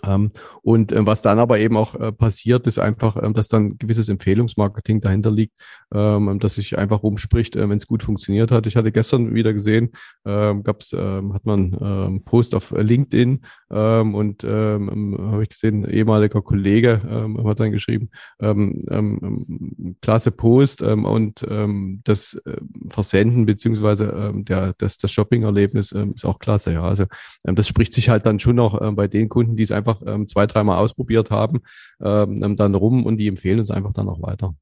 Ähm, 0.04 0.32
und 0.62 0.92
äh, 0.92 1.06
was 1.06 1.22
dann 1.22 1.38
aber 1.38 1.58
eben 1.58 1.76
auch 1.76 1.94
äh, 1.94 2.12
passiert, 2.12 2.66
ist 2.66 2.78
einfach, 2.78 3.16
ähm, 3.22 3.34
dass 3.34 3.48
dann 3.48 3.78
gewisses 3.78 4.08
Empfehlungsmarketing 4.08 5.00
dahinter 5.00 5.30
liegt, 5.30 5.54
ähm, 5.94 6.38
dass 6.38 6.56
sich 6.56 6.76
einfach 6.78 7.02
rumspricht, 7.02 7.56
äh, 7.56 7.68
wenn 7.68 7.76
es 7.76 7.86
gut 7.86 8.02
funktioniert 8.02 8.50
hat. 8.50 8.66
Ich 8.66 8.76
hatte 8.76 8.92
gestern 8.92 9.34
wieder 9.34 9.52
gesehen, 9.52 9.92
gab's, 10.24 10.92
hat 10.92 11.44
man 11.46 11.74
einen 11.74 12.24
Post 12.24 12.54
auf 12.54 12.72
LinkedIn 12.72 13.42
und 13.68 14.42
habe 14.44 15.42
ich 15.42 15.48
gesehen, 15.48 15.84
ein 15.84 15.90
ehemaliger 15.90 16.42
Kollege 16.42 17.02
hat 17.44 17.60
dann 17.60 17.70
geschrieben, 17.70 18.10
klasse 20.00 20.30
Post 20.32 20.82
und 20.82 21.46
das 22.04 22.42
Versenden 22.88 23.46
beziehungsweise 23.46 24.32
der, 24.34 24.74
das, 24.78 24.98
das 24.98 25.12
Shopping-Erlebnis 25.12 25.92
ist 25.92 26.24
auch 26.24 26.38
klasse. 26.38 26.72
Ja. 26.72 26.82
Also 26.82 27.04
das 27.44 27.68
spricht 27.68 27.94
sich 27.94 28.08
halt 28.08 28.26
dann 28.26 28.40
schon 28.40 28.56
noch 28.56 28.94
bei 28.94 29.06
den 29.06 29.28
Kunden, 29.28 29.56
die 29.56 29.62
es 29.62 29.72
einfach 29.72 29.85
ähm, 30.06 30.26
zwei, 30.26 30.46
dreimal 30.46 30.78
ausprobiert 30.78 31.30
haben, 31.30 31.60
ähm, 32.00 32.56
dann 32.56 32.74
rum 32.74 33.04
und 33.04 33.16
die 33.16 33.28
empfehlen 33.28 33.58
es 33.58 33.70
einfach 33.70 33.92
dann 33.92 34.08
auch 34.08 34.22
weiter. 34.22 34.54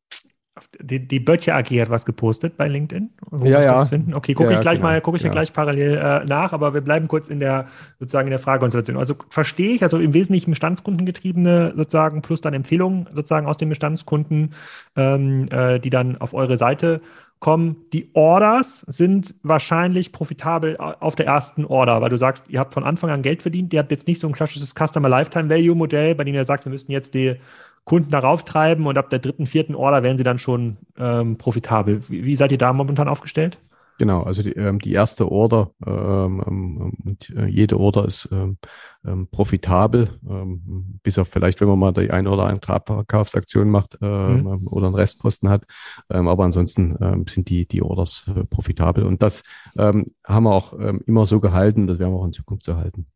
Die, 0.81 1.07
die 1.07 1.19
Böttcher 1.19 1.57
AG 1.57 1.67
hat 1.81 1.91
was 1.91 2.07
gepostet 2.07 2.57
bei 2.57 2.69
LinkedIn. 2.69 3.11
Wo 3.31 3.45
ja, 3.45 3.61
ja. 3.61 3.89
Okay, 4.13 4.35
gucke 4.35 4.51
ja, 4.51 4.57
ich 4.57 4.61
gleich 4.61 4.77
genau. 4.77 4.89
mal, 4.89 5.01
gucke 5.01 5.17
ich 5.17 5.25
ja. 5.25 5.31
gleich 5.31 5.53
parallel 5.53 5.97
äh, 5.97 6.25
nach, 6.27 6.53
aber 6.53 6.75
wir 6.75 6.81
bleiben 6.81 7.09
kurz 7.09 7.29
in 7.29 7.41
der 7.41 7.67
sozusagen 7.99 8.29
in 8.29 8.31
der 8.31 8.39
Fragekonstellation. 8.39 8.97
Also 8.97 9.17
verstehe 9.31 9.75
ich, 9.75 9.83
also 9.83 9.99
im 9.99 10.15
Wesentlichen 10.15 10.51
Bestandskundengetriebene 10.51 11.75
sozusagen 11.77 12.23
plus 12.23 12.41
dann 12.41 12.55
Empfehlungen 12.55 13.09
sozusagen 13.13 13.49
aus 13.49 13.57
den 13.57 13.69
Bestandskunden, 13.69 14.55
ähm, 14.95 15.49
äh, 15.51 15.81
die 15.81 15.91
dann 15.91 16.19
auf 16.19 16.35
eure 16.35 16.57
Seite 16.57 17.01
kommen. 17.40 17.77
Die 17.92 18.11
Orders 18.14 18.85
sind 18.87 19.35
wahrscheinlich 19.42 20.12
profitabel 20.12 20.77
auf 20.79 21.14
der 21.14 21.27
ersten 21.27 21.64
Order, 21.64 22.01
weil 22.01 22.11
du 22.11 22.18
sagst, 22.18 22.49
ihr 22.49 22.59
habt 22.59 22.75
von 22.75 22.85
Anfang 22.85 23.11
an 23.11 23.23
Geld 23.23 23.42
verdient. 23.42 23.73
Ihr 23.73 23.81
habt 23.81 23.90
jetzt 23.90 24.07
nicht 24.07 24.20
so 24.20 24.27
ein 24.27 24.33
klassisches 24.33 24.75
Customer 24.75 25.09
Lifetime 25.09 25.51
Value 25.51 25.75
Modell, 25.75 26.14
bei 26.14 26.25
dem 26.25 26.35
ihr 26.35 26.44
sagt, 26.44 26.64
wir 26.64 26.73
müssen 26.73 26.90
jetzt 26.90 27.14
die 27.14 27.37
Kunden 27.85 28.11
darauf 28.11 28.44
treiben 28.44 28.87
und 28.87 28.97
ab 28.97 29.11
der 29.11 29.18
dritten, 29.18 29.47
vierten 29.47 29.75
Order 29.75 30.03
werden 30.03 30.16
sie 30.16 30.25
dann 30.25 30.38
schon 30.38 30.79
ähm, 30.99 31.37
profitabel. 31.37 32.09
Wie, 32.09 32.25
wie 32.25 32.37
seid 32.37 32.51
ihr 32.51 32.59
da 32.59 32.73
momentan 32.73 33.09
aufgestellt? 33.09 33.59
Genau, 33.98 34.22
also 34.22 34.42
die, 34.42 34.52
ähm, 34.52 34.80
die 34.80 34.92
erste 34.92 35.30
Order 35.30 35.70
ähm, 35.87 36.42
ähm, 36.46 36.92
und 37.04 37.30
äh, 37.30 37.46
jede 37.46 37.78
Order 37.78 38.04
ist 38.07 38.28
ähm, 38.33 38.59
ähm, 39.07 39.28
profitabel, 39.30 40.18
ähm, 40.28 40.98
bis 41.02 41.18
auf 41.18 41.28
vielleicht, 41.28 41.61
wenn 41.61 41.68
man 41.68 41.78
mal 41.78 41.92
die 41.92 42.11
eine 42.11 42.28
oder 42.28 42.46
andere 42.46 42.72
Abverkaufsaktion 42.72 43.70
macht 43.70 43.98
äh, 44.02 44.07
mhm. 44.07 44.66
oder 44.66 44.87
einen 44.87 44.96
Restposten 44.96 45.48
hat. 45.48 45.64
Ähm, 46.11 46.26
aber 46.26 46.44
ansonsten 46.44 46.96
ähm, 47.00 47.26
sind 47.28 47.48
die, 47.48 47.68
die 47.68 47.83
Orders 47.83 48.28
äh, 48.35 48.44
profitabel. 48.44 49.04
Und 49.04 49.22
das 49.22 49.44
ähm, 49.78 50.14
haben 50.24 50.44
wir 50.44 50.54
auch 50.54 50.72
ähm, 50.72 51.00
immer 51.07 51.26
so 51.26 51.38
gehalten, 51.40 51.87
das 51.87 52.00
werden 52.00 52.12
wir 52.12 52.18
auch 52.18 52.26
in 52.26 52.33
Zukunft 52.33 52.64
so 52.64 52.76
halten. 52.76 53.07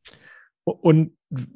Und, 0.72 1.12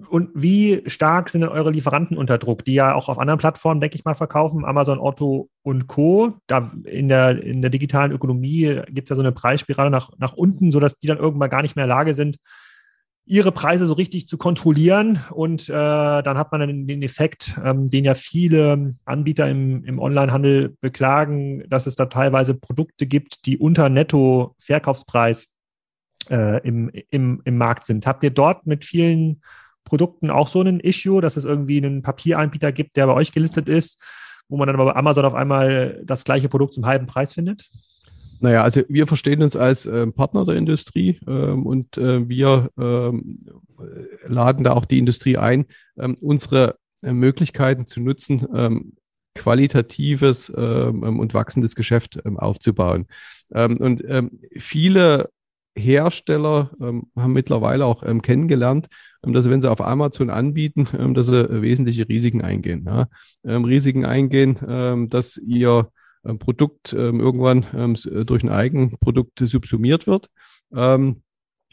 und 0.09 0.31
wie 0.35 0.83
stark 0.87 1.31
sind 1.31 1.41
denn 1.41 1.51
eure 1.51 1.71
Lieferanten 1.71 2.17
unter 2.17 2.39
Druck, 2.39 2.65
die 2.65 2.75
ja 2.75 2.95
auch 2.95 3.09
auf 3.09 3.19
anderen 3.19 3.39
Plattformen, 3.39 3.81
denke 3.81 3.97
ich 3.97 4.05
mal, 4.05 4.15
verkaufen, 4.15 4.65
Amazon, 4.65 4.99
Otto 4.99 5.49
und 5.63 5.87
Co. 5.87 6.35
Da 6.47 6.71
in 6.85 7.09
der, 7.09 7.43
in 7.43 7.63
der 7.63 7.71
digitalen 7.71 8.13
Ökonomie 8.13 8.81
gibt 8.89 9.07
es 9.07 9.11
ja 9.11 9.17
so 9.17 9.23
eine 9.23 9.33
Preisspirale 9.33 9.91
nach, 9.91 10.11
nach 10.19 10.35
unten, 10.35 10.73
sodass 10.73 10.99
die 10.99 11.07
dann 11.07 11.19
irgendwann 11.19 11.51
gar 11.51 11.63
nicht 11.63 11.77
mehr 11.77 11.85
in 11.85 11.89
der 11.89 11.97
Lage 11.97 12.15
sind, 12.15 12.37
ihre 13.25 13.53
Preise 13.53 13.87
so 13.87 13.95
richtig 13.95 14.27
zu 14.27 14.37
kontrollieren. 14.37 15.21
Und 15.31 15.69
äh, 15.69 15.73
dann 15.73 16.39
hat 16.39 16.53
man 16.53 16.61
dann 16.61 16.87
den 16.87 17.03
Effekt, 17.03 17.59
ähm, 17.65 17.89
den 17.89 18.05
ja 18.05 18.15
viele 18.15 18.97
Anbieter 19.05 19.49
im, 19.49 19.85
im 19.85 19.99
Onlinehandel 19.99 20.77
beklagen, 20.81 21.65
dass 21.69 21.87
es 21.87 21.95
da 21.95 22.07
teilweise 22.07 22.55
Produkte 22.55 23.07
gibt, 23.07 23.47
die 23.47 23.59
unter 23.59 23.89
Netto-Verkaufspreis 23.89 25.53
äh, 26.31 26.67
im, 26.67 26.91
im, 27.11 27.41
im 27.45 27.57
Markt 27.57 27.87
sind. 27.87 28.07
Habt 28.07 28.23
ihr 28.25 28.31
dort 28.31 28.67
mit 28.67 28.85
vielen 28.85 29.43
Produkten 29.85 30.31
auch 30.31 30.49
so 30.49 30.63
ein 30.63 30.81
Issue, 30.81 31.21
dass 31.21 31.37
es 31.37 31.45
irgendwie 31.45 31.79
einen 31.79 32.03
Papieranbieter 32.03 32.73
gibt, 32.73 32.97
der 32.97 33.07
bei 33.07 33.15
euch 33.15 33.33
gelistet 33.33 33.69
ist, 33.69 34.01
wo 34.49 34.57
man 34.57 34.67
dann 34.67 34.77
aber 34.77 34.93
bei 34.93 34.97
Amazon 34.97 35.25
auf 35.25 35.35
einmal 35.35 36.03
das 36.05 36.25
gleiche 36.25 36.49
Produkt 36.49 36.75
zum 36.75 36.87
halben 36.87 37.07
Preis 37.07 37.33
findet? 37.33 37.69
Naja, 38.41 38.63
also 38.65 38.83
wir 38.89 39.07
verstehen 39.07 39.43
uns 39.43 39.55
als 39.55 39.87
äh, 39.87 40.07
Partner 40.09 40.45
der 40.45 40.57
Industrie 40.57 41.21
ähm, 41.29 41.65
und 41.65 41.97
äh, 41.97 42.29
wir 42.29 42.71
ähm, 42.77 43.47
laden 44.25 44.65
da 44.65 44.73
auch 44.73 44.85
die 44.85 44.99
Industrie 44.99 45.37
ein, 45.37 45.67
ähm, 45.97 46.17
unsere 46.21 46.77
äh, 47.03 47.13
Möglichkeiten 47.13 47.87
zu 47.87 48.01
nutzen, 48.01 48.45
ähm, 48.53 48.95
qualitatives 49.37 50.53
ähm, 50.57 51.21
und 51.21 51.35
wachsendes 51.35 51.77
Geschäft 51.77 52.19
ähm, 52.25 52.39
aufzubauen. 52.39 53.07
und 53.51 54.03
viele 54.59 55.29
Hersteller 55.77 56.71
ähm, 56.81 57.05
haben 57.17 57.33
mittlerweile 57.33 57.87
auch 57.87 58.03
ähm, 58.05 58.23
kennengelernt, 58.23 58.89
ähm, 59.25 59.33
dass 59.33 59.49
wenn 59.49 59.61
sie 59.61 59.71
auf 59.71 59.81
Amazon 59.81 60.31
anbieten, 60.31 60.87
ähm, 60.99 61.15
dass 61.15 61.27
sie 61.27 61.39
äh, 61.39 61.63
wesentliche 61.63 62.09
Risiken 62.09 62.43
eingehen. 62.43 62.85
Ja? 62.87 63.09
Ähm, 63.45 63.65
Risiken 63.65 64.05
eingehen, 64.05 64.59
ähm, 64.67 65.09
dass 65.09 65.37
ihr 65.37 65.91
Produkt 66.39 66.93
irgendwann 66.93 67.97
durch 68.05 68.45
ein 68.45 68.49
Eigenprodukt 68.49 69.41
subsumiert 69.41 70.07
wird. 70.07 70.29
Ähm, 70.73 71.25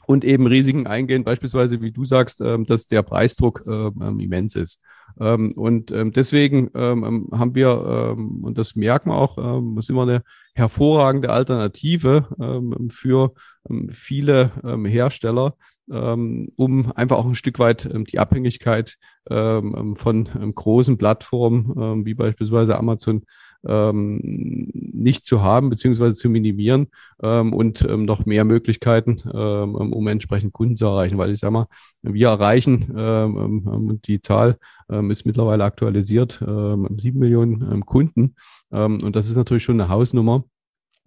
und 0.09 0.25
eben 0.25 0.47
Risiken 0.47 0.87
eingehen, 0.87 1.23
beispielsweise, 1.23 1.81
wie 1.81 1.91
du 1.91 2.03
sagst, 2.03 2.41
ähm, 2.41 2.65
dass 2.65 2.87
der 2.87 3.03
Preisdruck 3.03 3.63
ähm, 3.67 4.19
immens 4.19 4.55
ist. 4.55 4.81
Ähm, 5.19 5.51
und 5.55 5.91
ähm, 5.91 6.11
deswegen 6.11 6.71
ähm, 6.73 7.29
haben 7.31 7.53
wir, 7.53 8.15
ähm, 8.17 8.43
und 8.43 8.57
das 8.57 8.75
merken 8.75 9.11
wir 9.11 9.17
auch, 9.17 9.37
ähm, 9.37 9.77
ist 9.77 9.91
immer 9.91 10.01
eine 10.01 10.23
hervorragende 10.55 11.29
Alternative 11.29 12.27
ähm, 12.41 12.89
für 12.89 13.33
ähm, 13.69 13.89
viele 13.93 14.51
ähm, 14.63 14.85
Hersteller, 14.85 15.53
ähm, 15.91 16.51
um 16.55 16.91
einfach 16.93 17.17
auch 17.19 17.27
ein 17.27 17.35
Stück 17.35 17.59
weit 17.59 17.85
ähm, 17.85 18.05
die 18.05 18.17
Abhängigkeit 18.17 18.97
ähm, 19.29 19.95
von 19.95 20.27
ähm, 20.41 20.55
großen 20.55 20.97
Plattformen 20.97 21.75
ähm, 21.79 22.05
wie 22.07 22.15
beispielsweise 22.15 22.79
Amazon 22.79 23.25
ähm, 23.67 24.69
nicht 24.73 25.25
zu 25.25 25.41
haben 25.41 25.69
beziehungsweise 25.69 26.15
zu 26.15 26.29
minimieren 26.29 26.87
ähm, 27.21 27.53
und 27.53 27.81
ähm, 27.81 28.05
noch 28.05 28.25
mehr 28.25 28.45
Möglichkeiten, 28.45 29.21
ähm, 29.33 29.75
um 29.75 30.07
entsprechend 30.07 30.53
Kunden 30.53 30.75
zu 30.75 30.85
erreichen. 30.85 31.17
Weil 31.17 31.31
ich 31.31 31.39
sage 31.39 31.51
mal, 31.51 31.67
wir 32.01 32.29
erreichen, 32.29 32.93
ähm, 32.95 33.67
ähm, 33.67 33.99
die 34.05 34.21
Zahl 34.21 34.57
ähm, 34.89 35.11
ist 35.11 35.25
mittlerweile 35.25 35.63
aktualisiert, 35.63 36.41
ähm, 36.45 36.87
sieben 36.97 37.19
Millionen 37.19 37.61
ähm, 37.71 37.85
Kunden. 37.85 38.35
Ähm, 38.71 39.01
und 39.03 39.15
das 39.15 39.29
ist 39.29 39.35
natürlich 39.35 39.63
schon 39.63 39.79
eine 39.79 39.89
Hausnummer. 39.89 40.43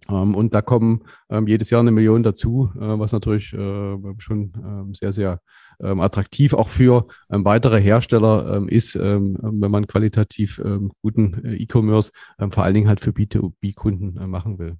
Ähm, 0.09 0.35
und 0.35 0.53
da 0.53 0.61
kommen 0.61 1.03
ähm, 1.29 1.47
jedes 1.47 1.69
Jahr 1.69 1.81
eine 1.81 1.91
Million 1.91 2.23
dazu, 2.23 2.69
äh, 2.75 2.99
was 2.99 3.11
natürlich 3.11 3.53
äh, 3.53 3.97
schon 4.17 4.53
ähm, 4.57 4.93
sehr, 4.93 5.11
sehr 5.11 5.39
ähm, 5.83 5.99
attraktiv 5.99 6.53
auch 6.53 6.69
für 6.69 7.07
ähm, 7.29 7.45
weitere 7.45 7.81
Hersteller 7.81 8.55
ähm, 8.57 8.67
ist, 8.67 8.95
ähm, 8.95 9.37
wenn 9.41 9.71
man 9.71 9.87
qualitativ 9.87 10.61
ähm, 10.63 10.91
guten 11.01 11.45
äh, 11.45 11.55
E-Commerce 11.55 12.11
ähm, 12.39 12.51
vor 12.51 12.63
allen 12.63 12.73
Dingen 12.73 12.87
halt 12.87 13.01
für 13.01 13.11
B2B-Kunden 13.11 14.17
äh, 14.17 14.27
machen 14.27 14.59
will. 14.59 14.77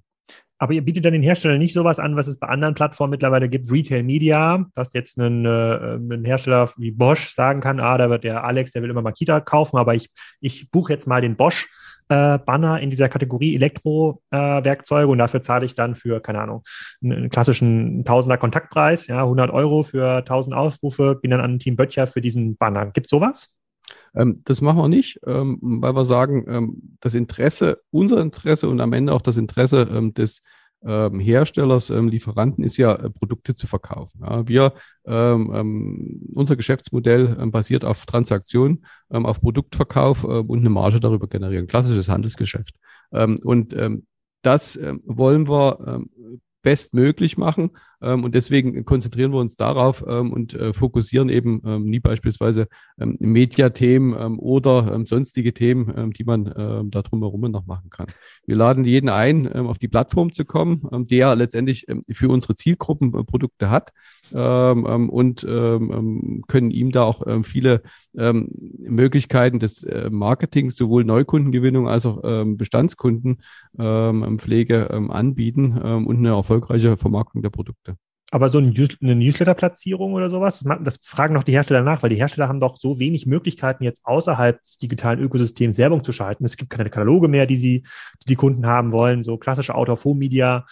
Aber 0.58 0.72
ihr 0.72 0.82
bietet 0.82 1.04
dann 1.04 1.12
den 1.12 1.22
Herstellern 1.22 1.58
nicht 1.58 1.74
sowas 1.74 1.98
an, 1.98 2.16
was 2.16 2.26
es 2.26 2.38
bei 2.38 2.46
anderen 2.46 2.74
Plattformen 2.74 3.10
mittlerweile 3.10 3.48
gibt, 3.48 3.70
Retail 3.70 4.04
Media, 4.04 4.64
dass 4.74 4.92
jetzt 4.92 5.18
ein, 5.18 5.44
äh, 5.44 5.94
ein 5.96 6.24
Hersteller 6.24 6.70
wie 6.76 6.92
Bosch 6.92 7.34
sagen 7.34 7.60
kann, 7.60 7.80
ah, 7.80 7.98
da 7.98 8.08
wird 8.08 8.24
der 8.24 8.44
Alex, 8.44 8.72
der 8.72 8.82
will 8.82 8.90
immer 8.90 9.02
Makita 9.02 9.40
kaufen, 9.40 9.78
aber 9.78 9.94
ich, 9.94 10.10
ich 10.40 10.70
buche 10.70 10.92
jetzt 10.92 11.06
mal 11.06 11.20
den 11.20 11.36
Bosch 11.36 11.68
äh, 12.08 12.38
Banner 12.38 12.80
in 12.80 12.90
dieser 12.90 13.08
Kategorie 13.08 13.54
Elektro-Werkzeuge 13.56 15.08
äh, 15.08 15.10
und 15.10 15.18
dafür 15.18 15.42
zahle 15.42 15.66
ich 15.66 15.74
dann 15.74 15.96
für, 15.96 16.20
keine 16.20 16.40
Ahnung, 16.40 16.62
einen 17.02 17.30
klassischen 17.30 18.04
Tausender 18.04 18.36
Kontaktpreis, 18.36 19.06
ja, 19.06 19.22
100 19.22 19.50
Euro 19.50 19.82
für 19.82 20.18
1000 20.18 20.54
Aufrufe, 20.54 21.16
bin 21.16 21.30
dann 21.30 21.40
an 21.40 21.58
Team 21.58 21.76
Böttcher 21.76 22.06
für 22.06 22.20
diesen 22.20 22.56
Banner. 22.56 22.86
Gibt 22.86 23.06
es 23.06 23.10
sowas? 23.10 23.50
Ähm, 24.14 24.42
das 24.44 24.60
machen 24.60 24.78
wir 24.78 24.88
nicht, 24.88 25.20
ähm, 25.26 25.58
weil 25.60 25.94
wir 25.94 26.04
sagen, 26.04 26.44
ähm, 26.48 26.96
das 27.00 27.14
Interesse, 27.14 27.80
unser 27.90 28.20
Interesse 28.20 28.68
und 28.68 28.80
am 28.80 28.92
Ende 28.92 29.12
auch 29.12 29.22
das 29.22 29.36
Interesse 29.36 29.88
ähm, 29.90 30.14
des 30.14 30.42
ähm, 30.86 31.18
Herstellers, 31.18 31.88
Lieferanten 31.88 32.62
ist 32.62 32.76
ja, 32.76 32.94
äh, 32.94 33.10
Produkte 33.10 33.54
zu 33.54 33.66
verkaufen. 33.66 34.20
Ja, 34.22 34.46
wir, 34.46 34.72
unser 35.06 36.56
Geschäftsmodell 36.56 37.50
basiert 37.50 37.84
auf 37.84 38.06
Transaktion, 38.06 38.86
auf 39.10 39.42
Produktverkauf 39.42 40.24
und 40.24 40.60
eine 40.60 40.70
Marge 40.70 40.98
darüber 40.98 41.26
generieren. 41.26 41.66
Klassisches 41.66 42.08
Handelsgeschäft. 42.08 42.74
und 43.10 43.76
das 44.40 44.80
wollen 45.04 45.46
wir 45.46 46.06
bestmöglich 46.62 47.36
machen. 47.36 47.72
Ähm, 48.04 48.22
und 48.22 48.34
deswegen 48.34 48.84
konzentrieren 48.84 49.32
wir 49.32 49.40
uns 49.40 49.56
darauf 49.56 50.04
ähm, 50.06 50.32
und 50.32 50.54
äh, 50.54 50.72
fokussieren 50.72 51.30
eben 51.30 51.62
ähm, 51.64 51.84
nie 51.84 52.00
beispielsweise 52.00 52.68
ähm, 53.00 53.16
Mediathemen 53.18 54.38
oder 54.38 55.04
sonstige 55.04 55.54
Themen, 55.54 56.12
die 56.12 56.24
man 56.24 56.52
ähm, 56.56 56.90
da 56.90 57.02
drumherum 57.02 57.50
noch 57.50 57.66
machen 57.66 57.90
kann. 57.90 58.06
Wir 58.46 58.56
laden 58.56 58.84
jeden 58.84 59.08
ein, 59.08 59.50
auf 59.52 59.78
die 59.78 59.88
Plattform 59.88 60.30
zu 60.32 60.44
kommen, 60.44 60.86
der 61.08 61.34
letztendlich 61.34 61.86
für 62.10 62.28
unsere 62.28 62.54
Zielgruppen 62.54 63.14
äh, 63.14 63.24
Produkte 63.24 63.70
hat 63.70 63.92
und 64.30 65.42
können 65.42 66.70
ihm 66.70 66.90
da 66.90 67.04
auch 67.04 67.22
viele 67.42 67.82
Möglichkeiten 68.12 69.58
des 69.58 69.82
äh, 69.84 70.08
Marketings, 70.10 70.76
sowohl 70.76 71.04
Neukundengewinnung 71.04 71.88
als 71.88 72.04
auch 72.06 72.22
Bestandskundenpflege 72.44 74.90
anbieten 74.90 75.72
und 75.72 76.16
eine 76.16 76.30
erfolgreiche 76.30 76.96
Vermarktung 76.96 77.42
der 77.42 77.50
Produkte. 77.50 77.93
Aber 78.30 78.48
so 78.48 78.58
eine 78.58 79.14
Newsletter-Platzierung 79.14 80.14
oder 80.14 80.28
sowas, 80.28 80.64
das, 80.82 80.98
fragen 81.02 81.34
doch 81.34 81.44
die 81.44 81.52
Hersteller 81.52 81.82
nach, 81.82 82.02
weil 82.02 82.10
die 82.10 82.16
Hersteller 82.16 82.48
haben 82.48 82.58
doch 82.58 82.76
so 82.76 82.98
wenig 82.98 83.26
Möglichkeiten, 83.26 83.84
jetzt 83.84 84.04
außerhalb 84.04 84.60
des 84.62 84.78
digitalen 84.78 85.20
Ökosystems 85.20 85.78
Werbung 85.78 86.02
zu 86.02 86.12
schalten. 86.12 86.44
Es 86.44 86.56
gibt 86.56 86.70
keine 86.70 86.90
Kataloge 86.90 87.28
mehr, 87.28 87.46
die 87.46 87.56
sie, 87.56 87.82
die, 88.22 88.26
die 88.28 88.36
Kunden 88.36 88.66
haben 88.66 88.92
wollen. 88.92 89.22
So 89.22 89.36
klassische 89.36 89.74
Out-of-Home-Media 89.74 90.64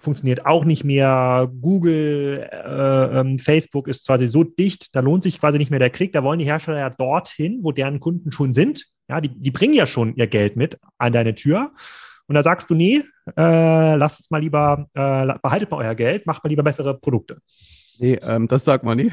funktioniert 0.00 0.46
auch 0.46 0.64
nicht 0.64 0.84
mehr. 0.84 1.50
Google, 1.60 2.48
äh, 2.50 3.20
ähm, 3.20 3.38
Facebook 3.38 3.88
ist 3.88 4.06
quasi 4.06 4.26
so 4.26 4.44
dicht, 4.44 4.94
da 4.94 5.00
lohnt 5.00 5.22
sich 5.22 5.40
quasi 5.40 5.58
nicht 5.58 5.70
mehr 5.70 5.80
der 5.80 5.90
Klick. 5.90 6.12
Da 6.12 6.22
wollen 6.22 6.38
die 6.38 6.44
Hersteller 6.44 6.78
ja 6.78 6.90
dorthin, 6.90 7.60
wo 7.62 7.72
deren 7.72 8.00
Kunden 8.00 8.32
schon 8.32 8.52
sind. 8.52 8.86
Ja, 9.08 9.20
die, 9.20 9.30
die 9.30 9.50
bringen 9.50 9.74
ja 9.74 9.86
schon 9.86 10.14
ihr 10.14 10.26
Geld 10.26 10.56
mit 10.56 10.78
an 10.98 11.12
deine 11.12 11.34
Tür. 11.34 11.72
Und 12.28 12.34
da 12.34 12.42
sagst 12.42 12.68
du, 12.70 12.74
nee, 12.74 13.02
äh, 13.36 13.96
lasst 13.96 14.20
es 14.20 14.30
mal 14.30 14.40
lieber, 14.40 14.86
äh, 14.94 15.38
behaltet 15.42 15.70
mal 15.70 15.78
euer 15.78 15.94
Geld, 15.94 16.26
macht 16.26 16.44
mal 16.44 16.50
lieber 16.50 16.62
bessere 16.62 16.96
Produkte. 16.98 17.38
Nee, 17.98 18.18
ähm, 18.22 18.46
das 18.46 18.64
sagt 18.64 18.84
man 18.84 18.98
nie. 18.98 19.10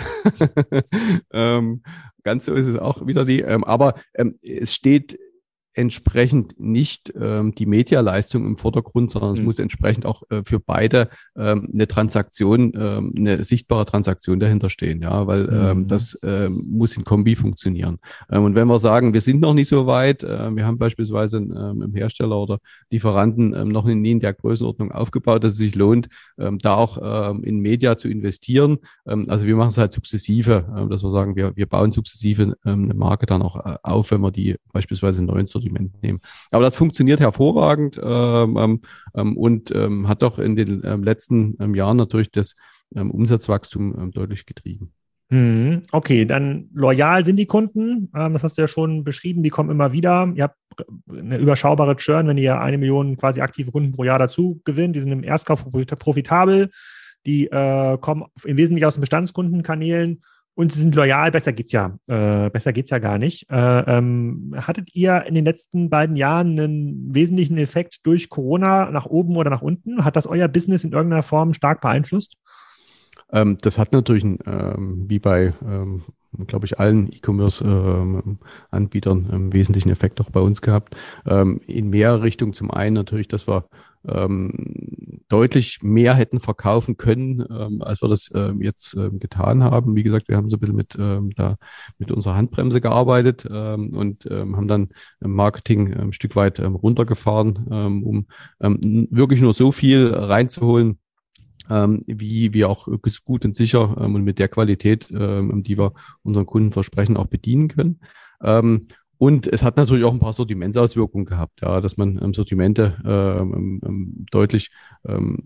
ähm, 1.34 1.82
ganz 2.24 2.45
so 2.45 2.53
ist 2.53 2.68
es 2.68 2.78
auch 2.78 3.07
wieder 3.07 3.26
nie. 3.26 3.39
Ähm, 3.39 3.63
aber 3.63 3.95
ähm, 4.13 4.38
es 4.41 4.76
steht 4.76 5.18
entsprechend 5.76 6.59
nicht 6.59 7.13
ähm, 7.19 7.53
die 7.53 7.65
Medialeistung 7.65 8.45
im 8.45 8.57
Vordergrund, 8.57 9.11
sondern 9.11 9.32
mhm. 9.32 9.39
es 9.39 9.43
muss 9.43 9.59
entsprechend 9.59 10.05
auch 10.05 10.23
äh, 10.30 10.41
für 10.43 10.59
beide 10.59 11.09
ähm, 11.38 11.69
eine 11.73 11.88
Transaktion, 11.88 12.71
ähm, 12.76 13.13
eine 13.15 13.43
sichtbare 13.43 13.86
Transaktion 13.86 14.39
dahinter 14.39 14.69
stehen, 14.69 15.01
ja, 15.01 15.28
weil 15.28 15.43
mhm. 15.43 15.53
ähm, 15.53 15.88
das 15.88 16.17
ähm, 16.23 16.63
muss 16.65 16.95
in 16.95 17.03
Kombi 17.03 17.36
funktionieren. 17.36 17.99
Ähm, 18.32 18.43
und 18.43 18.55
wenn 18.55 18.67
wir 18.67 18.80
sagen, 18.80 19.13
wir 19.13 19.21
sind 19.21 19.41
noch 19.41 19.53
nicht 19.53 19.67
so 19.67 19.86
weit, 19.86 20.23
äh, 20.23 20.55
wir 20.55 20.65
haben 20.65 20.78
beispielsweise 20.78 21.38
ähm, 21.38 21.82
im 21.82 21.93
Hersteller 21.93 22.39
oder 22.39 22.59
Lieferanten 22.89 23.53
ähm, 23.53 23.67
noch 23.67 23.86
nie 23.86 24.11
in 24.11 24.21
der 24.21 24.34
Größenordnung 24.34 24.93
aufgebaut, 24.93 25.43
dass 25.43 25.53
es 25.53 25.59
sich 25.59 25.76
lohnt, 25.76 26.07
ähm, 26.38 26.57
da 26.59 26.76
auch 26.76 26.97
ähm, 27.32 27.43
in 27.43 27.59
Media 27.59 27.97
zu 27.97 28.07
investieren. 28.07 28.78
Ähm, 29.05 29.26
also 29.28 29.45
wir 29.45 29.57
machen 29.57 29.69
es 29.69 29.78
halt 29.78 29.91
sukzessive, 29.91 30.65
äh, 30.73 30.89
dass 30.89 31.03
wir 31.03 31.09
sagen, 31.09 31.36
wir, 31.36 31.55
wir 31.57 31.65
bauen 31.65 31.91
sukzessive 31.91 32.55
ähm, 32.65 32.86
eine 32.86 32.93
Marke 32.93 33.26
dann 33.26 33.41
auch 33.41 33.57
äh, 33.65 33.76
auf, 33.84 34.11
wenn 34.11 34.21
wir 34.21 34.32
die 34.32 34.55
beispielsweise 34.71 35.23
90 35.23 35.64
Experiment 35.66 36.01
nehmen. 36.01 36.20
Aber 36.51 36.63
das 36.63 36.78
funktioniert 36.78 37.20
hervorragend 37.20 37.99
ähm, 38.01 38.57
ähm, 38.57 38.82
ähm, 39.16 39.38
und 39.38 39.72
ähm, 39.74 40.07
hat 40.07 40.22
doch 40.22 40.39
in 40.39 40.55
den 40.55 40.82
ähm, 40.84 41.03
letzten 41.03 41.57
ähm, 41.59 41.76
Jahren 41.76 41.97
natürlich 41.97 42.32
das 42.32 42.55
ähm, 42.95 43.11
Umsatzwachstum 43.11 43.95
ähm, 43.97 44.11
deutlich 44.11 44.45
getrieben. 44.45 44.91
Mhm. 45.30 45.82
Okay, 45.91 46.26
dann 46.26 46.70
loyal 46.74 47.26
sind 47.26 47.38
die 47.38 47.47
Kunden. 47.47 48.11
Ähm, 48.16 48.34
das 48.34 48.43
hast 48.43 48.57
du 48.57 48.61
ja 48.61 48.68
schon 48.68 49.03
beschrieben. 49.03 49.41
Die 49.43 49.49
kommen 49.49 49.72
immer 49.72 49.91
wieder. 49.91 50.32
Ihr 50.36 50.43
habt 50.43 50.57
eine 51.09 51.38
überschaubare 51.38 51.95
Churn, 51.95 52.28
wenn 52.28 52.38
ihr 52.38 52.59
eine 52.59 52.78
Million 52.78 53.18
quasi 53.18 53.41
aktive 53.41 53.72
Kunden 53.72 53.91
pro 53.91 54.03
Jahr 54.03 54.20
dazu 54.20 54.61
gewinnt. 54.66 54.95
Die 54.95 54.99
sind 54.99 55.11
im 55.11 55.24
Erstkauf 55.24 55.66
profitabel. 55.99 56.70
Die 57.26 57.47
äh, 57.47 57.97
kommen 57.97 58.26
im 58.43 58.57
Wesentlichen 58.57 58.86
aus 58.86 58.95
den 58.95 59.01
Bestandskundenkanälen 59.01 60.22
und 60.56 60.72
sie 60.72 60.80
sind 60.80 60.95
loyal, 60.95 61.32
besser 61.32 61.51
geht's 61.51 61.74
ja, 61.74 61.97
äh, 62.08 62.49
besser 62.49 62.72
geht's 62.72 62.89
ja 62.89 62.99
gar 62.99 63.18
nicht. 63.18 63.49
Äh, 63.49 63.97
ähm, 63.97 64.56
hattet 64.56 64.95
ihr 64.95 65.26
in 65.28 65.36
den 65.36 65.43
letzten 65.43 65.89
beiden 65.89 66.16
Jahren 66.16 66.58
einen 66.58 67.14
wesentlichen 67.14 67.58
Effekt 67.58 68.06
durch 68.06 68.30
Corona 68.30 68.89
nach 68.89 69.06
oben 69.06 69.36
oder 69.36 69.49
nach 69.49 69.62
unten? 69.62 70.06
Hat 70.06 70.16
das 70.16 70.28
euer 70.28 70.47
Business 70.47 70.86
in 70.86 70.93
irgendeiner 70.93 71.24
Form 71.24 71.53
stark 71.53 71.82
beeinflusst? 71.82 72.38
Ähm, 73.32 73.58
das 73.62 73.78
hat 73.78 73.91
natürlich, 73.91 74.24
ähm, 74.24 75.03
wie 75.10 75.20
bei, 75.20 75.53
ähm, 75.68 76.03
glaube 76.47 76.66
ich, 76.66 76.80
allen 76.80 77.12
E-Commerce-Anbietern 77.12 79.30
einen 79.30 79.51
wesentlichen 79.51 79.89
Effekt 79.89 80.22
auch 80.22 80.30
bei 80.30 80.39
uns 80.39 80.62
gehabt. 80.62 80.95
Ähm, 81.26 81.60
in 81.68 81.89
mehr 81.89 82.22
Richtungen. 82.22 82.53
Zum 82.53 82.72
einen 82.72 82.95
natürlich, 82.95 83.28
dass 83.28 83.45
wir 83.47 83.66
ähm, 84.08 85.22
deutlich 85.28 85.80
mehr 85.82 86.14
hätten 86.14 86.39
verkaufen 86.39 86.97
können, 86.97 87.43
ähm, 87.49 87.82
als 87.82 88.01
wir 88.01 88.10
das 88.10 88.30
ähm, 88.34 88.62
jetzt 88.62 88.93
ähm, 88.95 89.20
getan 89.20 89.64
haben. 89.64 89.95
Wie 89.95 90.03
gesagt, 90.03 90.28
wir 90.28 90.38
haben 90.38 90.49
so 90.49 90.58
ein 90.58 90.60
bisschen 90.60 90.76
mit, 90.76 90.95
ähm, 90.99 91.32
da, 91.36 91.58
mit 91.97 92.12
unserer 92.12 92.36
Handbremse 92.36 92.82
gearbeitet 92.82 93.47
ähm, 93.49 93.95
und 93.95 94.28
ähm, 94.30 94.56
haben 94.56 94.68
dann 94.68 94.89
im 95.22 95.32
Marketing 95.34 95.91
ähm, 95.91 95.99
ein 96.10 96.14
Stück 96.14 96.36
weit 96.36 96.60
ähm, 96.60 96.76
runtergefahren, 96.76 97.68
ähm, 97.72 98.03
um 98.03 98.28
ähm, 98.62 99.08
wirklich 99.10 99.41
nur 99.41 99.53
so 99.53 99.72
viel 99.72 100.14
reinzuholen, 100.14 100.99
ähm, 101.70 102.01
wie 102.06 102.53
wir 102.53 102.70
auch 102.70 102.88
gut 103.24 103.45
und 103.45 103.56
sicher 103.56 103.95
ähm, 103.99 104.16
und 104.16 104.24
mit 104.24 104.39
der 104.39 104.47
Qualität, 104.47 105.10
ähm, 105.12 105.64
die 105.64 105.78
wir 105.78 105.93
unseren 106.24 106.45
Kunden 106.45 106.72
versprechen, 106.72 107.18
auch 107.18 107.28
bedienen 107.28 107.68
können. 107.68 107.99
Ähm, 108.43 108.82
und 109.18 109.47
es 109.47 109.63
hat 109.63 109.78
natürlich 109.78 110.05
auch 110.05 110.13
ein 110.13 110.20
paar 110.20 110.34
Sortimentsauswirkungen 110.34 111.26
gehabt, 111.26 111.61
ja, 111.61 111.82
dass 111.82 111.97
man 111.97 112.20
ähm, 112.22 112.34
Sortimente 112.34 112.97
ähm, 113.05 113.82
ähm, 113.86 114.26
deutlich 114.32 114.72
ähm, 115.07 115.38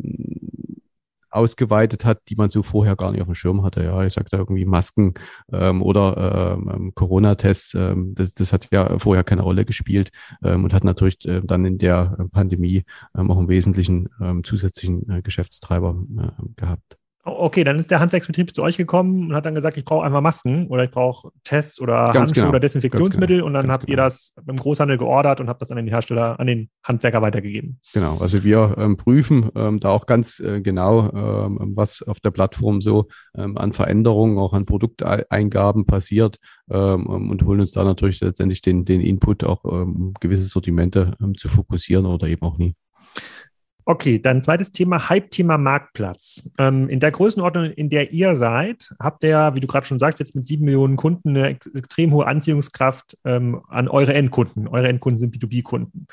ausgeweitet 1.32 2.06
hat, 2.06 2.22
die 2.30 2.36
man 2.36 2.50
so 2.50 2.64
vorher 2.64 2.96
gar 2.96 3.12
nicht 3.12 3.22
auf 3.22 3.28
dem 3.28 3.36
Schirm 3.36 3.64
hatte. 3.64 3.84
Ja, 3.84 4.04
ich 4.04 4.14
sagte 4.14 4.38
irgendwie 4.38 4.66
Masken 4.66 5.14
ähm, 5.52 5.82
oder 5.82 6.56
ähm, 6.58 6.72
ähm, 6.74 6.96
Corona-Tests. 6.96 7.76
Ähm, 7.76 8.14
das, 8.16 8.34
das 8.34 8.54
hat 8.54 8.68
ja 8.72 8.98
vorher 9.00 9.24
keine 9.24 9.44
Rolle 9.44 9.66
gespielt 9.66 10.12
ähm, 10.44 10.64
und 10.64 10.74
hat 10.74 10.84
natürlich 10.84 11.26
äh, 11.26 11.42
dann 11.44 11.66
in 11.66 11.78
der 11.78 12.18
Pandemie 12.32 12.84
ähm, 13.16 13.32
auch 13.32 13.38
einen 13.38 13.50
wesentlichen 13.50 14.10
ähm, 14.22 14.44
zusätzlichen 14.44 15.10
äh, 15.10 15.22
Geschäftstreiber 15.22 15.96
äh, 16.18 16.44
gehabt. 16.56 16.99
Okay, 17.26 17.66
dann 17.66 17.78
ist 17.78 17.92
der 17.92 18.00
Handwerksbetrieb 18.00 18.56
zu 18.56 18.64
euch 18.64 18.78
gekommen 18.78 19.28
und 19.28 19.36
hat 19.36 19.46
dann 19.46 19.54
gesagt, 19.54 19.76
ich 19.76 19.84
brauche 19.84 20.06
einfach 20.06 20.22
Masken 20.22 20.68
oder 20.68 20.86
ich 20.86 20.92
brauche 20.92 21.32
Tests 21.44 21.82
oder 21.82 22.06
Ganz 22.06 22.16
Handschuhe 22.16 22.44
genau. 22.44 22.50
oder 22.50 22.60
Desinfektionsmittel 22.62 23.38
genau. 23.38 23.48
und 23.48 23.54
dann 23.54 23.66
Ganz 23.66 23.74
habt 23.74 23.86
genau. 23.88 23.94
ihr 23.94 24.04
das 24.04 24.34
im 24.48 24.56
Großhandel 24.56 24.98
geordert 24.98 25.42
und 25.42 25.50
habt 25.50 25.62
das 25.62 25.70
an 25.70 25.78
den 25.78 25.88
Hersteller, 25.88 26.40
an 26.40 26.48
den 26.48 26.70
Handwerker 26.82 27.22
weitergegeben. 27.22 27.82
Genau, 27.94 28.18
also 28.20 28.44
wir 28.46 28.76
ähm, 28.78 28.96
prüfen 28.96 29.50
ähm, 29.56 29.82
da 29.82 29.90
auch 29.90 30.06
ganz 30.06 30.40
äh, 30.40 30.62
genau, 30.62 31.12
ähm, 31.12 31.74
was 31.76 32.02
auf 32.02 32.22
der 32.22 32.32
Plattform 32.32 32.82
so 32.82 33.08
ähm, 33.36 33.58
an 33.58 33.74
Veränderungen, 33.74 34.38
auch 34.38 34.54
an 34.54 34.66
Produkteingaben 34.66 35.86
passiert 35.86 36.38
ähm, 36.72 37.06
und 37.06 37.44
holen 37.44 37.60
uns 37.60 37.74
da 37.74 37.84
natürlich 37.84 38.22
letztendlich 38.22 38.62
den, 38.62 38.86
den 38.86 39.02
Input, 39.02 39.44
auch 39.44 39.66
ähm, 39.66 40.14
gewisse 40.22 40.46
Sortimente 40.46 41.18
zu 41.36 41.50
fokussieren 41.50 42.06
oder 42.06 42.28
eben 42.28 42.44
auch 42.44 42.58
nie. 42.58 42.76
Okay, 43.90 44.20
dann 44.20 44.44
zweites 44.44 44.72
Thema, 44.72 45.10
Hype-Thema 45.10 45.58
Marktplatz. 45.58 46.48
Ähm, 46.60 46.90
in 46.90 47.00
der 47.00 47.10
Größenordnung, 47.10 47.72
in 47.72 47.90
der 47.90 48.12
ihr 48.12 48.36
seid, 48.36 48.94
habt 49.00 49.24
ihr, 49.24 49.56
wie 49.56 49.62
du 49.62 49.66
gerade 49.66 49.88
schon 49.88 49.98
sagst, 49.98 50.20
jetzt 50.20 50.36
mit 50.36 50.46
sieben 50.46 50.66
Millionen 50.66 50.96
Kunden 50.96 51.30
eine 51.30 51.48
ex 51.48 51.66
extrem 51.66 52.14
hohe 52.14 52.28
Anziehungskraft 52.28 53.18
ähm, 53.26 53.64
an 53.68 53.88
eure 53.88 54.14
Endkunden. 54.14 54.68
Eure 54.68 54.90
Endkunden 54.90 55.18
sind 55.18 55.36
B2B-Kunden. 55.36 56.06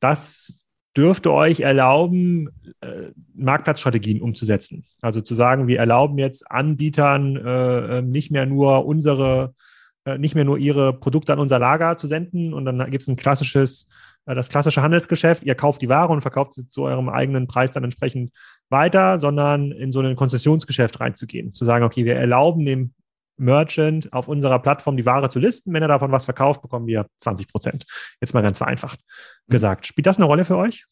Das 0.00 0.66
dürfte 0.94 1.32
euch 1.32 1.60
erlauben, 1.60 2.50
äh, 2.82 3.12
Marktplatzstrategien 3.34 4.20
umzusetzen. 4.20 4.84
Also 5.00 5.22
zu 5.22 5.34
sagen, 5.34 5.66
wir 5.66 5.78
erlauben 5.78 6.18
jetzt 6.18 6.50
Anbietern 6.50 7.36
äh, 7.36 8.00
ähm, 8.00 8.10
nicht 8.10 8.32
mehr 8.32 8.44
nur 8.44 8.84
unsere, 8.84 9.54
äh, 10.04 10.18
nicht 10.18 10.34
mehr 10.34 10.44
nur 10.44 10.58
ihre 10.58 10.92
Produkte 10.92 11.32
an 11.32 11.38
unser 11.38 11.58
Lager 11.58 11.96
zu 11.96 12.06
senden 12.06 12.52
und 12.52 12.66
dann 12.66 12.90
gibt 12.90 13.00
es 13.00 13.08
ein 13.08 13.16
klassisches 13.16 13.88
das 14.26 14.48
klassische 14.48 14.82
Handelsgeschäft, 14.82 15.42
ihr 15.42 15.54
kauft 15.54 15.82
die 15.82 15.88
Ware 15.88 16.12
und 16.12 16.22
verkauft 16.22 16.54
sie 16.54 16.68
zu 16.68 16.82
eurem 16.84 17.08
eigenen 17.08 17.46
Preis 17.46 17.72
dann 17.72 17.84
entsprechend 17.84 18.32
weiter, 18.70 19.18
sondern 19.18 19.70
in 19.72 19.92
so 19.92 20.00
ein 20.00 20.16
Konzessionsgeschäft 20.16 21.00
reinzugehen. 21.00 21.52
Zu 21.52 21.64
sagen, 21.64 21.84
okay, 21.84 22.04
wir 22.04 22.16
erlauben 22.16 22.64
dem 22.64 22.94
Merchant 23.36 24.12
auf 24.12 24.28
unserer 24.28 24.58
Plattform 24.60 24.96
die 24.96 25.06
Ware 25.06 25.28
zu 25.28 25.38
listen. 25.38 25.72
Wenn 25.72 25.82
er 25.82 25.88
davon 25.88 26.12
was 26.12 26.24
verkauft, 26.24 26.62
bekommen 26.62 26.86
wir 26.86 27.06
20 27.20 27.48
Prozent. 27.48 27.84
Jetzt 28.20 28.34
mal 28.34 28.42
ganz 28.42 28.58
vereinfacht 28.58 29.00
gesagt. 29.48 29.86
Spielt 29.86 30.06
das 30.06 30.18
eine 30.18 30.26
Rolle 30.26 30.44
für 30.44 30.56
euch? 30.56 30.86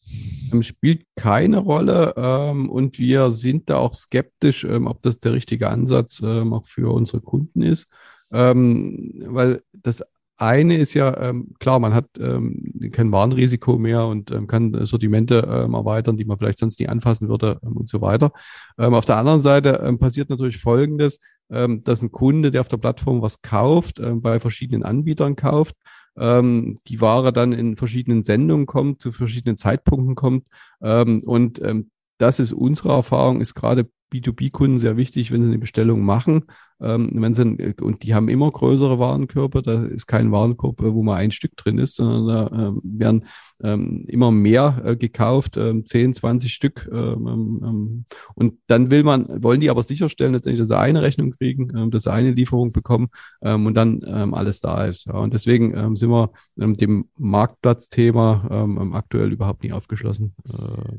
Ähm, 0.51 0.63
spielt 0.63 1.05
keine 1.15 1.59
Rolle 1.59 2.13
ähm, 2.17 2.69
und 2.69 2.99
wir 2.99 3.31
sind 3.31 3.69
da 3.69 3.77
auch 3.77 3.93
skeptisch, 3.93 4.63
ähm, 4.63 4.87
ob 4.87 5.01
das 5.01 5.19
der 5.19 5.33
richtige 5.33 5.69
Ansatz 5.69 6.21
ähm, 6.21 6.53
auch 6.53 6.65
für 6.65 6.93
unsere 6.93 7.21
Kunden 7.21 7.61
ist, 7.61 7.87
ähm, 8.31 9.23
weil 9.25 9.63
das 9.71 10.03
eine 10.37 10.77
ist 10.77 10.93
ja, 10.93 11.15
ähm, 11.17 11.53
klar, 11.59 11.79
man 11.79 11.93
hat 11.93 12.05
ähm, 12.19 12.89
kein 12.91 13.11
Warenrisiko 13.11 13.77
mehr 13.77 14.05
und 14.05 14.31
ähm, 14.31 14.47
kann 14.47 14.85
Sortimente 14.85 15.47
ähm, 15.47 15.73
erweitern, 15.73 16.17
die 16.17 16.25
man 16.25 16.37
vielleicht 16.37 16.59
sonst 16.59 16.79
nie 16.79 16.87
anfassen 16.87 17.29
würde 17.29 17.59
ähm, 17.63 17.77
und 17.77 17.87
so 17.87 18.01
weiter. 18.01 18.31
Ähm, 18.77 18.93
auf 18.93 19.05
der 19.05 19.17
anderen 19.17 19.41
Seite 19.41 19.81
ähm, 19.83 19.99
passiert 19.99 20.29
natürlich 20.29 20.57
Folgendes, 20.57 21.19
ähm, 21.49 21.83
dass 21.83 22.01
ein 22.01 22.11
Kunde, 22.11 22.51
der 22.51 22.61
auf 22.61 22.67
der 22.67 22.77
Plattform 22.77 23.21
was 23.21 23.41
kauft, 23.41 23.99
ähm, 23.99 24.21
bei 24.21 24.39
verschiedenen 24.39 24.83
Anbietern 24.83 25.35
kauft, 25.35 25.75
ähm, 26.17 26.77
die 26.87 26.99
Ware 26.99 27.31
dann 27.31 27.53
in 27.53 27.75
verschiedenen 27.75 28.23
Sendungen 28.23 28.65
kommt, 28.65 29.01
zu 29.01 29.11
verschiedenen 29.11 29.57
Zeitpunkten 29.57 30.15
kommt 30.15 30.47
ähm, 30.81 31.21
und 31.23 31.61
ähm, 31.61 31.91
das 32.17 32.39
ist 32.39 32.53
unsere 32.53 32.93
Erfahrung, 32.93 33.41
ist 33.41 33.55
gerade 33.55 33.89
B2B-Kunden 34.13 34.77
sehr 34.77 34.97
wichtig, 34.97 35.31
wenn 35.31 35.41
sie 35.41 35.47
eine 35.47 35.57
Bestellung 35.59 36.01
machen. 36.01 36.45
Ähm, 36.81 37.09
wenn 37.13 37.33
sie, 37.33 37.73
und 37.81 38.03
die 38.03 38.13
haben 38.13 38.27
immer 38.27 38.51
größere 38.51 38.99
Warenkörper, 38.99 39.61
da 39.61 39.83
ist 39.85 40.05
kein 40.07 40.31
Warenkorb, 40.31 40.81
wo 40.81 41.01
mal 41.01 41.15
ein 41.15 41.31
Stück 41.31 41.55
drin 41.55 41.77
ist, 41.77 41.95
sondern 41.95 42.27
da 42.27 42.67
ähm, 42.67 42.81
werden 42.83 43.25
ähm, 43.63 44.03
immer 44.07 44.31
mehr 44.31 44.81
äh, 44.83 44.95
gekauft, 44.97 45.55
ähm, 45.55 45.85
10, 45.85 46.13
20 46.13 46.53
Stück. 46.53 46.89
Ähm, 46.91 47.27
ähm, 47.27 47.61
ähm, 47.63 48.05
und 48.35 48.55
dann 48.67 48.91
will 48.91 49.03
man, 49.03 49.41
wollen 49.41 49.61
die 49.61 49.69
aber 49.69 49.83
sicherstellen, 49.83 50.33
letztendlich, 50.33 50.59
dass 50.59 50.67
sie 50.67 50.77
eine 50.77 51.01
Rechnung 51.01 51.31
kriegen, 51.31 51.71
ähm, 51.75 51.91
dass 51.91 52.03
sie 52.03 52.11
eine 52.11 52.31
Lieferung 52.31 52.71
bekommen 52.71 53.09
und 53.39 53.73
dann 53.73 54.03
alles 54.03 54.59
da 54.59 54.85
ist. 54.85 55.05
Ja. 55.05 55.13
Und 55.15 55.33
deswegen 55.33 55.95
sind 55.95 56.09
wir 56.09 56.31
ähm, 56.59 56.75
dem 56.77 57.09
Marktplatzthema 57.17 58.67
aktuell 58.93 59.31
überhaupt 59.31 59.63
nicht 59.63 59.73
aufgeschlossen. 59.73 60.33
Äh, 60.47 60.97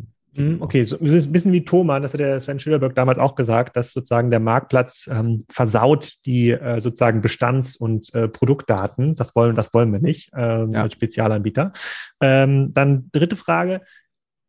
okay, 0.61 0.85
so 0.85 0.97
ein 0.97 1.33
bisschen 1.33 1.53
wie 1.53 1.65
Thomas, 1.65 2.03
das 2.03 2.13
hat 2.15 2.21
der 2.21 2.41
Sven 2.41 2.59
Schillerberg 2.59 2.95
damals 2.95 3.19
auch 3.19 3.35
gesagt, 3.35 3.77
dass 3.77 3.93
sozusagen 3.93 4.31
der 4.31 4.41
Marktplatz 4.41 5.09
ähm, 5.11 5.45
versaut 5.49 6.27
die 6.27 6.51
äh, 6.51 6.81
sozusagen 6.81 7.21
Bestands- 7.21 7.77
und 7.77 8.13
äh, 8.15 8.29
Produktdaten. 8.29 9.15
Das 9.15 9.35
wollen, 9.37 9.55
das 9.55 9.73
wollen 9.75 9.93
wir 9.93 10.01
nicht 10.01 10.31
ähm, 10.37 10.73
ja. 10.73 10.83
als 10.83 10.95
Spezialanbieter. 10.95 11.73
Ähm, 12.21 12.73
dann 12.73 13.09
dritte 13.13 13.37
Frage. 13.37 13.83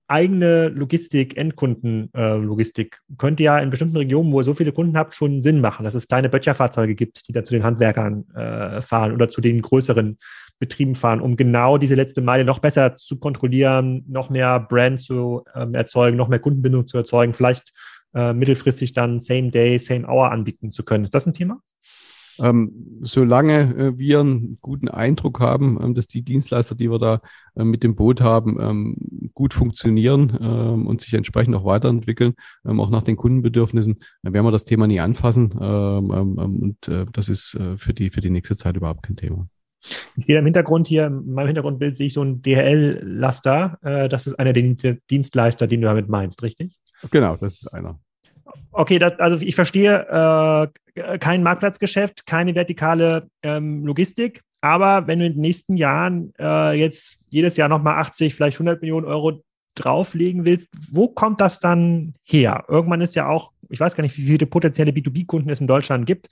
Eigene 0.07 0.69
Logistik, 0.69 1.35
Endkundenlogistik 1.35 2.99
äh, 3.09 3.15
könnte 3.17 3.41
ja 3.41 3.57
in 3.57 3.71
bestimmten 3.71 3.97
Regionen, 3.97 4.31
wo 4.31 4.39
ihr 4.39 4.43
so 4.43 4.53
viele 4.53 4.71
Kunden 4.71 4.97
habt, 4.97 5.15
schon 5.15 5.41
Sinn 5.41 5.61
machen, 5.61 5.83
dass 5.83 5.95
es 5.95 6.07
kleine 6.07 6.29
Böttcherfahrzeuge 6.29 6.93
gibt, 6.93 7.27
die 7.27 7.31
da 7.31 7.43
zu 7.43 7.53
den 7.53 7.63
Handwerkern 7.63 8.25
äh, 8.35 8.83
fahren 8.83 9.13
oder 9.13 9.29
zu 9.29 9.41
den 9.41 9.63
größeren 9.63 10.19
Betrieben 10.59 10.95
fahren, 10.95 11.21
um 11.21 11.35
genau 11.35 11.77
diese 11.77 11.95
letzte 11.95 12.21
Meile 12.21 12.45
noch 12.45 12.59
besser 12.59 12.95
zu 12.95 13.17
kontrollieren, 13.17 14.05
noch 14.07 14.29
mehr 14.29 14.59
Brand 14.59 15.01
zu 15.01 15.43
ähm, 15.53 15.73
erzeugen, 15.73 16.17
noch 16.17 16.29
mehr 16.29 16.39
Kundenbindung 16.39 16.87
zu 16.87 16.97
erzeugen, 16.97 17.33
vielleicht 17.33 17.73
äh, 18.13 18.33
mittelfristig 18.33 18.93
dann 18.93 19.19
Same 19.19 19.51
Day, 19.51 19.77
Same 19.79 20.07
Hour 20.07 20.31
anbieten 20.31 20.71
zu 20.71 20.83
können. 20.83 21.03
Ist 21.03 21.13
das 21.13 21.25
ein 21.25 21.33
Thema? 21.33 21.59
Ähm, 22.37 22.99
solange 23.01 23.75
äh, 23.75 23.97
wir 23.97 24.19
einen 24.19 24.57
guten 24.61 24.89
Eindruck 24.89 25.39
haben, 25.39 25.79
ähm, 25.81 25.95
dass 25.95 26.07
die 26.07 26.21
Dienstleister, 26.21 26.75
die 26.75 26.91
wir 26.91 26.99
da 26.99 27.21
äh, 27.55 27.63
mit 27.63 27.83
dem 27.83 27.95
Boot 27.95 28.21
haben, 28.21 28.59
ähm, 28.59 29.29
gut 29.33 29.53
funktionieren 29.53 30.37
ähm, 30.41 30.87
und 30.87 31.01
sich 31.01 31.13
entsprechend 31.13 31.55
auch 31.55 31.65
weiterentwickeln, 31.65 32.33
ähm, 32.65 32.79
auch 32.79 32.89
nach 32.89 33.03
den 33.03 33.15
Kundenbedürfnissen, 33.15 33.99
dann 34.23 34.33
werden 34.33 34.45
wir 34.45 34.51
das 34.51 34.65
Thema 34.65 34.87
nie 34.87 34.99
anfassen. 34.99 35.51
Ähm, 35.59 36.09
und 36.09 36.87
äh, 36.87 37.05
das 37.11 37.29
ist 37.29 37.55
äh, 37.55 37.77
für, 37.77 37.93
die, 37.93 38.09
für 38.09 38.21
die 38.21 38.29
nächste 38.29 38.55
Zeit 38.55 38.75
überhaupt 38.75 39.03
kein 39.03 39.15
Thema. 39.15 39.47
Ich 40.15 40.25
sehe 40.25 40.37
im 40.37 40.45
Hintergrund 40.45 40.87
hier, 40.87 41.07
in 41.07 41.33
meinem 41.33 41.47
Hintergrundbild 41.47 41.97
sehe 41.97 42.07
ich 42.07 42.13
so 42.13 42.23
ein 42.23 42.41
DHL-Laster. 42.41 43.77
Äh, 43.81 44.09
das 44.09 44.27
ist 44.27 44.39
einer 44.39 44.53
der 44.53 44.63
Dienstleister, 45.09 45.67
den 45.67 45.81
du 45.81 45.87
damit 45.87 46.09
meinst, 46.09 46.43
richtig? 46.43 46.77
Genau, 47.11 47.35
das 47.37 47.61
ist 47.61 47.73
einer. 47.73 47.99
Okay, 48.71 48.99
das, 48.99 49.19
also 49.19 49.37
ich 49.37 49.55
verstehe 49.55 50.71
äh, 50.95 51.17
kein 51.17 51.43
Marktplatzgeschäft, 51.43 52.25
keine 52.25 52.55
vertikale 52.55 53.27
ähm, 53.41 53.85
Logistik, 53.85 54.41
aber 54.65 55.05
wenn 55.05 55.19
du 55.19 55.27
in 55.27 55.33
den 55.33 55.41
nächsten 55.41 55.77
Jahren 55.77 56.33
äh, 56.39 56.73
jetzt 56.73 57.19
jedes 57.29 57.55
Jahr 57.57 57.69
nochmal 57.69 57.99
80, 57.99 58.33
vielleicht 58.33 58.57
100 58.57 58.81
Millionen 58.81 59.05
Euro 59.05 59.43
drauflegen 59.75 60.45
willst, 60.45 60.69
wo 60.91 61.07
kommt 61.07 61.39
das 61.39 61.59
dann 61.59 62.15
her? 62.23 62.65
Irgendwann 62.67 63.01
ist 63.01 63.15
ja 63.15 63.27
auch, 63.27 63.51
ich 63.69 63.79
weiß 63.79 63.95
gar 63.95 64.01
nicht, 64.01 64.17
wie 64.17 64.23
viele 64.25 64.47
potenzielle 64.47 64.91
B2B-Kunden 64.91 65.49
es 65.49 65.61
in 65.61 65.67
Deutschland 65.67 66.07
gibt. 66.07 66.29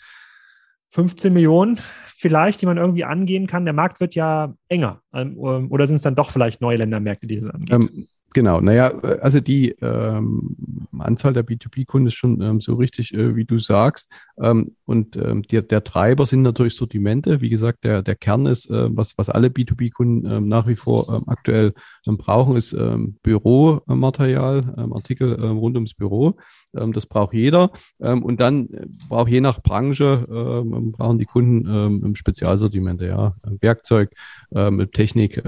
15 0.94 1.34
Millionen 1.34 1.80
vielleicht, 2.06 2.62
die 2.62 2.68
man 2.68 2.78
irgendwie 2.78 3.04
angehen 3.04 3.48
kann. 3.48 3.66
Der 3.66 3.74
Markt 3.74 4.00
wird 4.00 4.14
ja 4.14 4.54
enger. 4.70 5.02
Ähm, 5.12 5.38
oder 5.38 5.88
sind 5.88 5.96
es 5.96 6.04
dann 6.04 6.16
doch 6.16 6.30
vielleicht 6.30 6.62
neue 6.62 6.78
Ländermärkte, 6.78 7.26
die 7.26 7.42
das 7.42 7.50
angeht? 7.50 7.74
Ähm, 7.74 8.08
Genau, 8.34 8.62
naja, 8.62 8.88
also 9.22 9.40
die 9.40 9.70
ähm, 9.82 10.56
Anzahl 10.98 11.34
der 11.34 11.46
B2B-Kunden 11.46 12.08
ist 12.08 12.16
schon 12.16 12.42
ähm, 12.42 12.62
so 12.62 12.74
richtig, 12.74 13.14
äh, 13.14 13.36
wie 13.36 13.46
du 13.46 13.60
sagst. 13.60 14.12
Ähm, 14.42 14.76
und 14.86 15.16
ähm, 15.18 15.44
der, 15.44 15.62
der 15.62 15.84
Treiber 15.84 16.26
sind 16.26 16.42
natürlich 16.42 16.76
Sortimente. 16.76 17.42
Wie 17.42 17.50
gesagt, 17.50 17.84
der, 17.84 18.02
der 18.02 18.16
Kern 18.16 18.48
ist, 18.48 18.72
äh, 18.72 18.96
was, 18.96 19.18
was 19.20 19.30
alle 19.30 19.50
B2B-Kunden 19.50 20.30
ähm, 20.30 20.48
nach 20.48 20.66
wie 20.66 20.76
vor 20.76 21.10
ähm, 21.10 21.24
aktuell 21.28 21.74
brauchen, 22.06 22.58
ist 22.58 22.76
Büromaterial, 23.24 24.74
Artikel 24.92 25.34
rund 25.34 25.76
ums 25.76 25.94
Büro. 25.94 26.36
Das 26.74 27.06
braucht 27.06 27.34
jeder. 27.34 27.72
Und 28.00 28.42
dann 28.42 28.70
äh, 28.70 28.86
braucht 29.08 29.30
je 29.30 29.40
nach 29.40 29.62
Branche, 29.62 30.26
brauchen 30.28 31.18
die 31.18 31.26
Kunden 31.26 32.14
Spezialsortimente, 32.16 33.08
ja, 33.08 33.36
Werkzeug, 33.62 34.12
ähm, 34.54 34.86
Technik, 34.92 35.42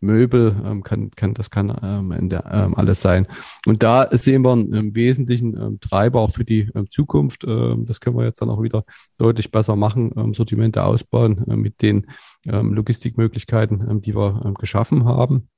Möbel, 0.00 0.54
ähm, 0.64 0.82
kann, 0.82 1.10
kann, 1.12 1.34
das 1.34 1.50
kann 1.50 1.76
ähm, 1.82 2.28
der, 2.28 2.44
ähm, 2.50 2.74
alles 2.74 3.00
sein. 3.00 3.26
Und 3.66 3.82
da 3.82 4.08
sehen 4.12 4.42
wir 4.42 4.52
einen, 4.52 4.72
einen 4.74 4.94
wesentlichen 4.94 5.56
ähm, 5.56 5.80
Treiber 5.80 6.20
auch 6.20 6.30
für 6.30 6.44
die 6.44 6.70
ähm, 6.74 6.90
Zukunft. 6.90 7.44
Ähm, 7.44 7.86
das 7.86 8.00
können 8.00 8.16
wir 8.16 8.24
jetzt 8.24 8.40
dann 8.40 8.50
auch 8.50 8.62
wieder 8.62 8.84
deutlich 9.18 9.50
besser 9.50 9.76
machen, 9.76 10.12
ähm, 10.16 10.34
Sortimente 10.34 10.84
ausbauen 10.84 11.44
äh, 11.48 11.56
mit 11.56 11.82
den 11.82 12.06
ähm, 12.46 12.74
Logistikmöglichkeiten, 12.74 13.86
ähm, 13.88 14.02
die 14.02 14.14
wir 14.14 14.42
ähm, 14.44 14.54
geschaffen 14.54 15.04
haben. 15.04 15.48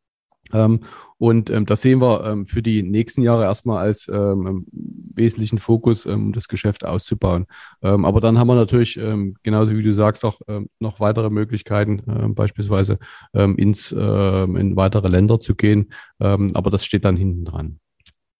Ähm, 0.53 0.81
und 1.19 1.51
ähm, 1.51 1.67
das 1.67 1.83
sehen 1.83 2.01
wir 2.01 2.25
ähm, 2.25 2.47
für 2.47 2.63
die 2.63 2.83
nächsten 2.83 3.23
Jahre 3.23 3.45
erstmal 3.45 3.79
als 3.85 4.09
ähm, 4.09 4.67
wesentlichen 4.73 5.59
Fokus, 5.59 6.07
ähm, 6.07 6.27
um 6.27 6.33
das 6.33 6.49
Geschäft 6.49 6.85
auszubauen. 6.85 7.47
Ähm, 7.83 8.05
aber 8.05 8.21
dann 8.21 8.39
haben 8.39 8.49
wir 8.49 8.55
natürlich, 8.55 8.97
ähm, 8.97 9.37
genauso 9.43 9.77
wie 9.77 9.83
du 9.83 9.93
sagst, 9.93 10.25
auch 10.25 10.41
ähm, 10.49 10.69
noch 10.79 10.99
weitere 10.99 11.31
Möglichkeiten, 11.31 12.03
ähm, 12.09 12.35
beispielsweise 12.35 12.99
ähm, 13.35 13.57
ins, 13.57 13.95
ähm, 13.97 14.57
in 14.57 14.77
weitere 14.77 15.09
Länder 15.09 15.41
zu 15.41 15.55
gehen. 15.55 15.93
Ähm, 16.21 16.51
aber 16.55 16.71
das 16.71 16.85
steht 16.85 17.05
dann 17.05 17.17
hinten 17.17 17.45
dran. 17.45 17.79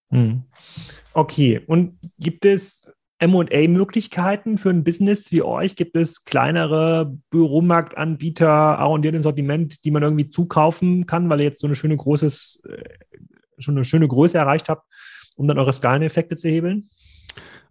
Hm. 0.09 0.43
Okay, 1.13 1.61
und 1.67 1.97
gibt 2.19 2.45
es 2.45 2.91
MA-Möglichkeiten 3.21 4.57
für 4.57 4.71
ein 4.71 4.83
Business 4.83 5.31
wie 5.31 5.43
euch? 5.43 5.75
Gibt 5.75 5.95
es 5.95 6.23
kleinere 6.23 7.17
Büromarktanbieter, 7.29 8.49
arrondierten 8.49 9.21
Sortiment, 9.21 9.85
die 9.85 9.91
man 9.91 10.03
irgendwie 10.03 10.27
zukaufen 10.27 11.05
kann, 11.05 11.29
weil 11.29 11.39
ihr 11.39 11.45
jetzt 11.45 11.61
so 11.61 11.67
eine 11.67 11.75
schöne 11.75 11.95
großes, 11.95 12.63
äh, 12.67 12.83
schon 13.59 13.75
eine 13.75 13.85
schöne 13.85 14.07
Größe 14.07 14.37
erreicht 14.37 14.69
habt, 14.69 14.87
um 15.35 15.47
dann 15.47 15.59
eure 15.59 15.73
Skaleneffekte 15.73 16.35
zu 16.35 16.49
hebeln? 16.49 16.89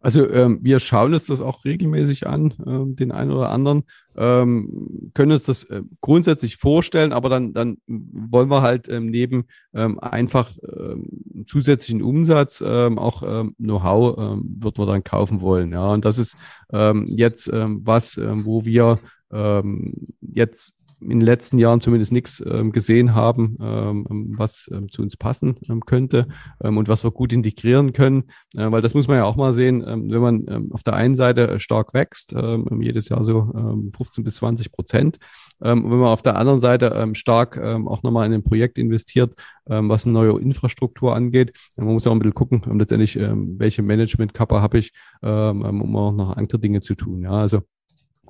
Also 0.01 0.28
ähm, 0.30 0.61
wir 0.62 0.80
schauen 0.80 1.12
uns 1.12 1.26
das 1.26 1.40
auch 1.40 1.64
regelmäßig 1.64 2.26
an, 2.26 2.55
ähm, 2.66 2.96
den 2.96 3.12
einen 3.12 3.32
oder 3.32 3.51
anderen, 3.51 3.84
ähm, 4.16 5.11
können 5.14 5.32
uns 5.32 5.44
das 5.44 5.64
äh, 5.64 5.82
grundsätzlich 6.01 6.57
vorstellen, 6.57 7.12
aber 7.12 7.28
dann, 7.28 7.53
dann 7.53 7.78
wollen 7.86 8.51
wir 8.51 8.62
halt 8.62 8.88
ähm, 8.88 9.07
neben 9.07 9.44
ähm, 9.74 10.01
einfach 10.01 10.51
ähm, 10.62 11.44
zusätzlichen 11.46 12.03
Umsatz 12.03 12.62
ähm, 12.66 12.98
auch 12.98 13.22
ähm, 13.22 13.55
Know-how 13.59 14.18
ähm, 14.18 14.57
wird 14.59 14.78
man 14.78 14.88
dann 14.88 15.05
kaufen 15.05 15.42
wollen. 15.42 15.72
Ja, 15.72 15.92
und 15.92 16.05
das 16.05 16.18
ist 16.18 16.36
ähm, 16.72 17.07
jetzt 17.09 17.51
ähm, 17.53 17.82
was, 17.84 18.16
ähm, 18.16 18.44
wo 18.46 18.64
wir 18.64 18.98
ähm, 19.32 20.09
jetzt 20.20 20.76
in 21.01 21.09
den 21.11 21.20
letzten 21.20 21.59
Jahren 21.59 21.80
zumindest 21.80 22.12
nichts 22.12 22.42
ähm, 22.46 22.72
gesehen 22.72 23.14
haben, 23.14 23.57
ähm, 23.61 24.07
was 24.36 24.70
ähm, 24.72 24.90
zu 24.90 25.03
uns 25.03 25.16
passen 25.16 25.57
ähm, 25.68 25.80
könnte 25.80 26.28
ähm, 26.62 26.76
und 26.76 26.88
was 26.88 27.05
wir 27.05 27.11
gut 27.11 27.32
integrieren 27.32 27.92
können. 27.92 28.24
Äh, 28.55 28.70
weil 28.70 28.82
das 28.82 28.94
muss 28.94 29.09
man 29.09 29.16
ja 29.16 29.24
auch 29.24 29.36
mal 29.36 29.53
sehen, 29.53 29.82
ähm, 29.86 30.11
wenn 30.11 30.20
man 30.20 30.70
auf 30.72 30.82
der 30.82 30.94
einen 30.94 31.14
Seite 31.14 31.48
äh, 31.48 31.59
stark 31.59 31.94
wächst, 31.94 32.34
jedes 32.80 33.09
Jahr 33.09 33.24
so 33.24 33.53
ähm, 33.55 33.92
15 33.96 34.24
bis 34.24 34.36
20 34.36 34.72
Prozent, 34.72 35.18
wenn 35.59 35.82
man 35.82 36.05
auf 36.05 36.22
der 36.22 36.36
anderen 36.36 36.59
Seite 36.59 37.11
stark 37.14 37.59
auch 37.59 38.03
nochmal 38.03 38.26
in 38.26 38.32
ein 38.32 38.42
Projekt 38.42 38.78
investiert, 38.78 39.34
was 39.66 40.07
eine 40.07 40.14
neue 40.14 40.40
Infrastruktur 40.40 41.14
angeht, 41.14 41.53
man 41.76 41.88
muss 41.88 42.07
auch 42.07 42.12
ein 42.12 42.18
bisschen 42.18 42.34
gucken, 42.34 42.62
letztendlich, 42.78 43.16
welche 43.16 43.82
Management-Kappa 43.82 44.62
habe 44.62 44.78
ich, 44.78 44.92
um 45.20 45.96
auch 45.96 46.12
noch 46.12 46.36
andere 46.36 46.59
Dinge 46.59 46.80
zu 46.80 46.94
tun. 46.94 47.22
Ja, 47.22 47.32
also 47.32 47.62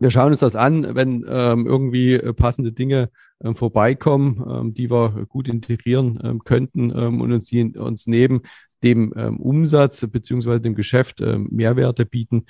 wir 0.00 0.10
schauen 0.10 0.32
uns 0.32 0.40
das 0.40 0.56
an, 0.56 0.94
wenn 0.94 1.24
ähm, 1.28 1.66
irgendwie 1.66 2.14
äh, 2.14 2.32
passende 2.32 2.72
Dinge 2.72 3.10
ähm, 3.44 3.54
vorbeikommen, 3.54 4.42
ähm, 4.48 4.74
die 4.74 4.90
wir 4.90 5.26
gut 5.28 5.46
integrieren 5.46 6.18
ähm, 6.24 6.38
könnten 6.40 6.90
ähm, 6.96 7.20
und 7.20 7.32
uns, 7.32 7.44
die, 7.44 7.76
uns 7.76 8.06
neben 8.06 8.40
dem 8.82 9.12
ähm, 9.14 9.38
Umsatz 9.38 10.06
beziehungsweise 10.10 10.62
dem 10.62 10.74
Geschäft 10.74 11.20
Mehrwerte 11.20 12.06
bieten, 12.06 12.46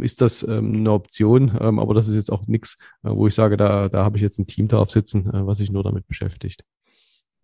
ist 0.00 0.20
das 0.20 0.44
eine 0.44 0.92
Option. 0.92 1.50
Aber 1.50 1.92
das 1.92 2.06
ist 2.06 2.14
jetzt 2.14 2.30
auch 2.30 2.46
nichts, 2.46 2.78
äh, 3.02 3.10
wo 3.10 3.26
ich 3.26 3.34
sage, 3.34 3.56
da, 3.56 3.88
da 3.88 4.04
habe 4.04 4.16
ich 4.16 4.22
jetzt 4.22 4.38
ein 4.38 4.46
Team 4.46 4.68
drauf 4.68 4.90
sitzen, 4.90 5.26
äh, 5.26 5.44
was 5.44 5.58
sich 5.58 5.72
nur 5.72 5.82
damit 5.82 6.06
beschäftigt. 6.06 6.62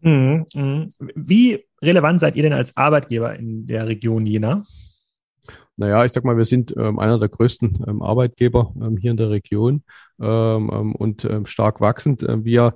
Mhm, 0.03 0.47
mh. 0.55 0.89
Wie 1.16 1.64
relevant 1.83 2.20
seid 2.20 2.37
ihr 2.37 2.45
denn 2.45 2.53
als 2.53 2.77
Arbeitgeber 2.77 3.35
in 3.37 3.66
der 3.66 3.89
Region 3.89 4.24
Jena? 4.24 4.62
Naja, 5.76 6.05
ich 6.05 6.12
sag 6.12 6.24
mal, 6.24 6.36
wir 6.36 6.44
sind 6.44 6.74
ähm, 6.76 6.99
einer 6.99 7.18
der 7.18 7.28
größten 7.28 7.84
ähm, 7.86 8.03
Arbeitgeber 8.03 8.72
ähm, 8.80 8.97
hier 8.97 9.11
in 9.11 9.16
der 9.16 9.30
Region 9.30 9.82
ähm, 10.20 10.70
ähm, 10.72 10.94
und 10.94 11.24
ähm, 11.24 11.47
stark 11.47 11.80
wachsend. 11.80 12.22
Wir 12.22 12.74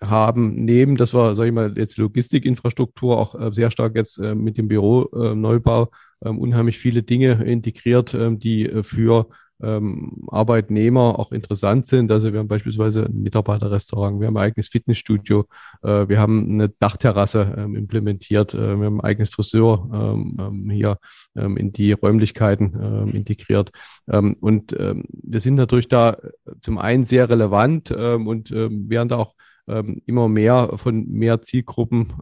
haben 0.00 0.64
neben, 0.64 0.96
dass 0.96 1.12
wir, 1.12 1.34
sage 1.34 1.50
ich 1.50 1.54
mal, 1.54 1.76
jetzt 1.76 1.98
Logistikinfrastruktur 1.98 3.18
auch 3.18 3.34
äh, 3.38 3.52
sehr 3.52 3.70
stark 3.70 3.94
jetzt 3.94 4.18
äh, 4.18 4.34
mit 4.34 4.56
dem 4.56 4.68
Büroneubau 4.68 5.90
äh, 6.20 6.30
unheimlich 6.30 6.78
viele 6.78 7.02
Dinge 7.02 7.44
integriert, 7.44 8.16
die 8.18 8.64
äh, 8.64 8.82
für 8.82 9.28
ähm, 9.62 10.26
Arbeitnehmer 10.28 11.18
auch 11.18 11.32
interessant 11.32 11.86
sind. 11.86 12.10
Also 12.10 12.32
wir 12.32 12.40
haben 12.40 12.48
beispielsweise 12.48 13.06
ein 13.06 13.22
Mitarbeiterrestaurant, 13.22 14.20
wir 14.20 14.26
haben 14.26 14.36
ein 14.36 14.44
eigenes 14.44 14.68
Fitnessstudio, 14.68 15.46
äh, 15.82 16.08
wir 16.08 16.18
haben 16.18 16.54
eine 16.54 16.68
Dachterrasse 16.68 17.54
ähm, 17.56 17.76
implementiert, 17.76 18.54
äh, 18.54 18.78
wir 18.78 18.86
haben 18.86 19.00
ein 19.00 19.04
eigenes 19.04 19.30
Friseur 19.30 19.88
ähm, 19.92 20.36
ähm 20.40 20.70
hier 20.70 20.98
ähm, 21.36 21.56
in 21.56 21.72
die 21.72 21.92
Räumlichkeiten 21.92 22.76
ähm, 22.80 23.14
integriert. 23.14 23.70
und 24.06 24.72
wir 24.72 25.40
sind 25.40 25.54
natürlich 25.54 25.88
da 25.88 26.16
zum 26.60 26.78
einen 26.78 27.04
sehr 27.04 27.28
relevant 27.28 27.90
und 27.90 28.50
werden 28.50 29.08
da 29.08 29.16
auch 29.16 29.34
immer 29.66 30.28
mehr 30.28 30.72
von 30.76 31.08
mehr 31.08 31.42
Zielgruppen, 31.42 32.12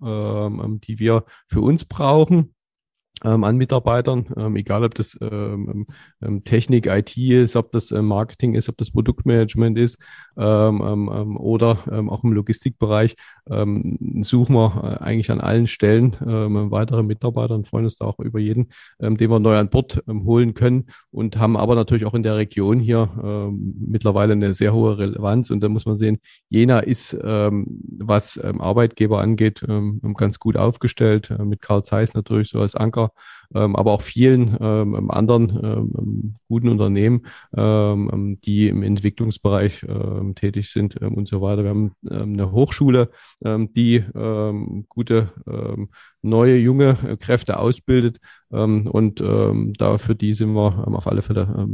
die 0.84 0.98
wir 0.98 1.24
für 1.46 1.60
uns 1.60 1.84
brauchen 1.84 2.54
ähm, 3.24 3.44
an 3.44 3.56
Mitarbeitern, 3.56 4.26
ähm, 4.36 4.56
egal 4.56 4.84
ob 4.84 4.94
das 4.94 5.18
ähm, 5.20 5.86
ähm 6.22 6.44
Technik, 6.44 6.86
IT 6.86 7.16
ist, 7.16 7.56
ob 7.56 7.72
das 7.72 7.92
ähm, 7.92 8.06
Marketing 8.06 8.54
ist, 8.54 8.68
ob 8.68 8.76
das 8.78 8.90
Produktmanagement 8.90 9.78
ist 9.78 10.02
ähm, 10.36 11.36
oder 11.36 11.78
auch 12.08 12.24
im 12.24 12.32
Logistikbereich, 12.32 13.16
suchen 13.46 14.54
wir 14.54 14.98
äh, 15.00 15.04
eigentlich 15.04 15.30
an 15.30 15.40
allen 15.40 15.66
Stellen 15.66 16.12
weitere 16.70 17.02
Mitarbeiter 17.02 17.54
und 17.54 17.68
freuen 17.68 17.84
uns 17.84 17.96
da 17.96 18.06
auch 18.06 18.18
über 18.18 18.38
jeden, 18.38 18.68
den 19.00 19.18
wir 19.18 19.38
neu 19.38 19.56
an 19.56 19.68
Bord 19.68 20.02
holen 20.08 20.54
können 20.54 20.86
und 21.10 21.38
haben 21.38 21.56
aber 21.56 21.74
natürlich 21.74 22.04
auch 22.04 22.14
in 22.14 22.22
der 22.22 22.36
Region 22.36 22.78
hier 22.78 23.50
mittlerweile 23.52 24.32
eine 24.32 24.54
sehr 24.54 24.72
hohe 24.72 24.98
Relevanz 24.98 25.50
und 25.50 25.62
da 25.62 25.68
muss 25.68 25.86
man 25.86 25.96
sehen, 25.96 26.18
Jena 26.48 26.80
ist, 26.80 27.14
was 27.22 28.38
Arbeitgeber 28.38 29.20
angeht, 29.20 29.64
ganz 30.16 30.38
gut 30.38 30.56
aufgestellt, 30.56 31.30
äh, 31.30 31.44
mit 31.44 31.60
Karl 31.60 31.84
Zeiss 31.84 32.14
natürlich 32.14 32.48
so 32.50 32.60
als 32.60 32.74
Anker 32.74 33.11
ähm, 33.54 33.76
aber 33.76 33.92
auch 33.92 34.02
vielen 34.02 34.56
ähm, 34.60 35.10
anderen 35.10 35.50
ähm, 35.62 36.34
guten 36.48 36.68
Unternehmen, 36.68 37.26
ähm, 37.56 38.38
die 38.44 38.68
im 38.68 38.82
Entwicklungsbereich 38.82 39.84
ähm, 39.88 40.34
tätig 40.34 40.70
sind 40.70 41.00
ähm, 41.00 41.14
und 41.14 41.28
so 41.28 41.40
weiter. 41.42 41.62
Wir 41.62 41.70
haben 41.70 41.92
eine 42.08 42.52
Hochschule, 42.52 43.10
die 43.44 44.04
gute 44.88 45.32
neue 46.22 46.56
junge 46.56 47.16
Kräfte 47.20 47.58
ausbildet 47.58 48.18
und 48.50 49.20
da 49.20 49.98
für 49.98 50.14
die 50.14 50.34
sind 50.34 50.52
wir 50.54 50.88
auf 50.88 51.06
alle 51.06 51.22
Fälle 51.22 51.68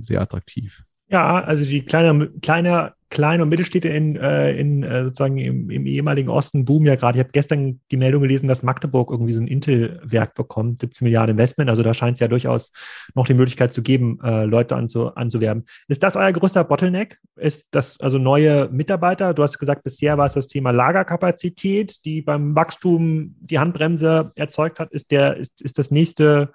sehr 0.00 0.20
attraktiv. 0.20 0.84
Ja, 1.08 1.40
also 1.40 1.64
die 1.64 1.82
kleine, 1.82 2.30
kleine, 2.40 2.94
kleine 3.10 3.42
und 3.42 3.48
Mittelstädte 3.48 3.88
in, 3.88 4.16
äh, 4.16 4.52
in 4.52 4.84
äh, 4.84 5.04
sozusagen 5.04 5.36
im, 5.36 5.68
im, 5.68 5.84
ehemaligen 5.84 6.28
Osten 6.28 6.64
boomen 6.64 6.86
ja 6.86 6.94
gerade. 6.94 7.18
Ich 7.18 7.24
habe 7.24 7.32
gestern 7.32 7.80
die 7.90 7.96
Meldung 7.96 8.22
gelesen, 8.22 8.46
dass 8.46 8.62
Magdeburg 8.62 9.10
irgendwie 9.10 9.32
so 9.32 9.40
ein 9.40 9.48
Intel-Werk 9.48 10.34
bekommt, 10.34 10.80
17 10.80 11.04
Milliarden 11.04 11.32
Investment. 11.32 11.68
Also 11.68 11.82
da 11.82 11.92
scheint 11.92 12.14
es 12.14 12.20
ja 12.20 12.28
durchaus 12.28 12.70
noch 13.14 13.26
die 13.26 13.34
Möglichkeit 13.34 13.72
zu 13.72 13.82
geben, 13.82 14.18
äh, 14.22 14.44
Leute 14.44 14.76
anzu, 14.76 15.12
anzuwerben. 15.14 15.64
Ist 15.88 16.04
das 16.04 16.16
euer 16.16 16.32
größter 16.32 16.62
Bottleneck? 16.62 17.18
Ist 17.36 17.66
das 17.72 17.98
also 18.00 18.18
neue 18.18 18.68
Mitarbeiter? 18.70 19.34
Du 19.34 19.42
hast 19.42 19.58
gesagt, 19.58 19.82
bisher 19.82 20.16
war 20.16 20.26
es 20.26 20.34
das 20.34 20.46
Thema 20.46 20.70
Lagerkapazität, 20.70 22.04
die 22.04 22.22
beim 22.22 22.54
Wachstum 22.54 23.34
die 23.40 23.58
Handbremse 23.58 24.30
erzeugt 24.36 24.78
hat. 24.78 24.92
Ist 24.92 25.10
der, 25.10 25.36
ist, 25.36 25.60
ist 25.62 25.78
das 25.78 25.90
nächste, 25.90 26.52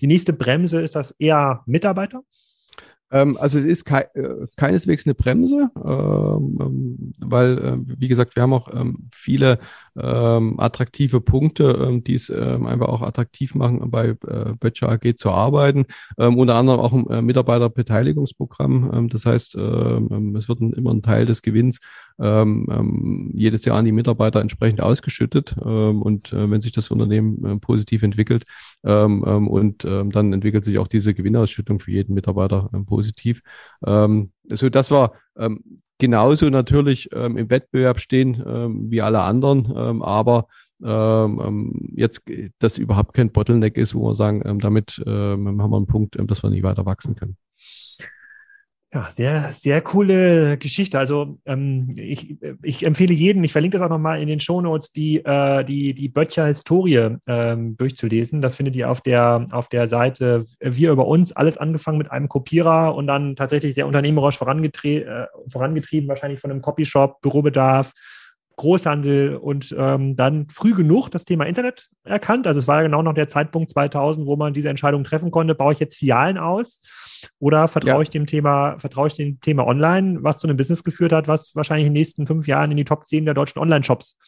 die 0.00 0.06
nächste 0.06 0.32
Bremse, 0.32 0.80
ist 0.80 0.96
das 0.96 1.10
eher 1.18 1.62
Mitarbeiter? 1.66 2.22
Ähm, 3.10 3.36
also 3.38 3.58
es 3.58 3.64
ist 3.64 3.84
kei 3.84 4.02
äh, 4.14 4.46
keineswegs 4.56 5.06
eine 5.06 5.14
Bremse, 5.14 5.70
ähm, 5.76 6.58
ähm 6.60 7.14
weil, 7.20 7.58
äh, 7.58 7.76
wie 8.00 8.08
gesagt, 8.08 8.36
wir 8.36 8.42
haben 8.42 8.52
auch 8.52 8.72
ähm, 8.74 9.08
viele 9.12 9.58
ähm, 9.96 10.60
attraktive 10.60 11.20
Punkte, 11.20 11.86
ähm, 11.86 12.04
die 12.04 12.14
es 12.14 12.30
einfach 12.30 12.88
auch 12.88 13.02
attraktiv 13.02 13.54
machen, 13.54 13.90
bei 13.90 14.08
äh, 14.08 14.52
Böttcher 14.58 14.90
AG 14.90 15.16
zu 15.16 15.30
arbeiten. 15.30 15.86
unter 16.16 16.54
anderem 16.54 16.80
auch 16.80 16.92
ein 16.92 17.08
äh, 17.08 17.22
Mitarbeiterbeteiligungsprogramm. 17.22 19.08
das 19.10 19.26
heißt, 19.26 19.54
es 19.54 20.48
wird 20.48 20.60
ein, 20.60 20.72
immer 20.72 20.92
ein 20.92 21.02
Teil 21.02 21.26
des 21.26 21.42
Gewinns 21.42 21.80
jedes 23.32 23.64
Jahr 23.64 23.76
an 23.76 23.84
die 23.84 23.92
Mitarbeiter 23.92 24.40
entsprechend 24.40 24.80
ausgeschüttet. 24.80 25.56
und 25.58 26.32
äh, 26.32 26.50
wenn 26.50 26.60
sich 26.60 26.72
das 26.72 26.90
Unternehmen 26.90 27.60
positiv 27.60 28.02
entwickelt 28.02 28.44
und 28.82 29.84
dann 29.84 30.32
entwickelt 30.32 30.64
sich 30.64 30.78
auch 30.78 30.88
diese 30.88 31.14
Gewinnausschüttung 31.14 31.80
für 31.80 31.92
jeden 31.92 32.14
Mitarbeiter 32.14 32.70
positiv 32.86 32.97
positiv. 32.98 33.42
Ähm, 33.86 34.32
so 34.50 34.68
dass 34.68 34.90
wir 34.90 35.12
ähm, 35.36 35.62
genauso 35.98 36.50
natürlich 36.50 37.08
ähm, 37.12 37.36
im 37.36 37.48
Wettbewerb 37.50 38.00
stehen 38.00 38.42
ähm, 38.46 38.90
wie 38.90 39.02
alle 39.02 39.20
anderen, 39.20 39.72
ähm, 39.76 40.02
aber 40.02 40.48
ähm, 40.82 41.40
ähm 41.44 41.92
jetzt 41.94 42.24
das 42.58 42.78
überhaupt 42.78 43.14
kein 43.14 43.30
Bottleneck 43.30 43.76
ist, 43.76 43.94
wo 43.94 44.08
wir 44.08 44.14
sagen, 44.14 44.42
ähm, 44.44 44.60
damit 44.60 45.02
ähm, 45.06 45.60
haben 45.62 45.70
wir 45.70 45.76
einen 45.76 45.86
Punkt, 45.86 46.16
ähm, 46.16 46.26
dass 46.26 46.42
wir 46.42 46.50
nicht 46.50 46.62
weiter 46.62 46.86
wachsen 46.86 47.14
können. 47.14 47.36
Ja, 48.90 49.04
sehr, 49.10 49.52
sehr 49.52 49.82
coole 49.82 50.56
Geschichte. 50.56 50.98
Also 50.98 51.38
ähm, 51.44 51.92
ich, 51.96 52.38
ich 52.62 52.86
empfehle 52.86 53.12
jeden, 53.12 53.44
ich 53.44 53.52
verlinke 53.52 53.76
das 53.76 53.84
auch 53.84 53.90
nochmal 53.90 54.22
in 54.22 54.28
den 54.28 54.40
Shownotes, 54.40 54.92
die, 54.92 55.22
äh, 55.22 55.62
die, 55.62 55.92
die 55.92 56.08
Böttcher 56.08 56.46
Historie 56.46 57.16
ähm, 57.26 57.76
durchzulesen. 57.76 58.40
Das 58.40 58.54
findet 58.54 58.76
ihr 58.76 58.90
auf 58.90 59.02
der, 59.02 59.44
auf 59.50 59.68
der 59.68 59.88
Seite 59.88 60.46
Wir 60.58 60.90
über 60.90 61.06
uns, 61.06 61.32
alles 61.32 61.58
angefangen 61.58 61.98
mit 61.98 62.10
einem 62.10 62.30
Kopierer 62.30 62.94
und 62.94 63.06
dann 63.06 63.36
tatsächlich 63.36 63.74
sehr 63.74 63.86
unternehmerisch 63.86 64.38
vorangetre 64.38 65.04
äh, 65.04 65.26
vorangetrieben, 65.48 66.08
wahrscheinlich 66.08 66.40
von 66.40 66.50
einem 66.50 66.62
Copyshop, 66.62 67.20
Bürobedarf, 67.20 67.92
Großhandel 68.58 69.36
und 69.36 69.74
ähm, 69.78 70.16
dann 70.16 70.48
früh 70.50 70.74
genug 70.74 71.10
das 71.10 71.24
Thema 71.24 71.44
Internet 71.44 71.88
erkannt. 72.04 72.46
Also 72.46 72.60
es 72.60 72.66
war 72.66 72.78
ja 72.78 72.82
genau 72.82 73.02
noch 73.02 73.14
der 73.14 73.28
Zeitpunkt 73.28 73.70
2000, 73.70 74.26
wo 74.26 74.36
man 74.36 74.52
diese 74.52 74.68
Entscheidung 74.68 75.04
treffen 75.04 75.30
konnte, 75.30 75.54
baue 75.54 75.72
ich 75.72 75.78
jetzt 75.78 75.96
Filialen 75.96 76.38
aus 76.38 76.80
oder 77.38 77.68
vertraue 77.68 77.94
ja. 77.94 78.02
ich 78.02 78.10
dem 78.10 78.26
Thema, 78.26 78.76
vertraue 78.78 79.06
ich 79.06 79.14
dem 79.14 79.40
Thema 79.40 79.66
Online, 79.66 80.18
was 80.22 80.40
zu 80.40 80.48
einem 80.48 80.56
Business 80.56 80.82
geführt 80.82 81.12
hat, 81.12 81.28
was 81.28 81.54
wahrscheinlich 81.54 81.86
in 81.86 81.94
den 81.94 82.00
nächsten 82.00 82.26
fünf 82.26 82.48
Jahren 82.48 82.70
in 82.72 82.76
die 82.76 82.84
Top 82.84 83.06
10 83.06 83.24
der 83.24 83.34
deutschen 83.34 83.60
Online-Shops 83.60 84.18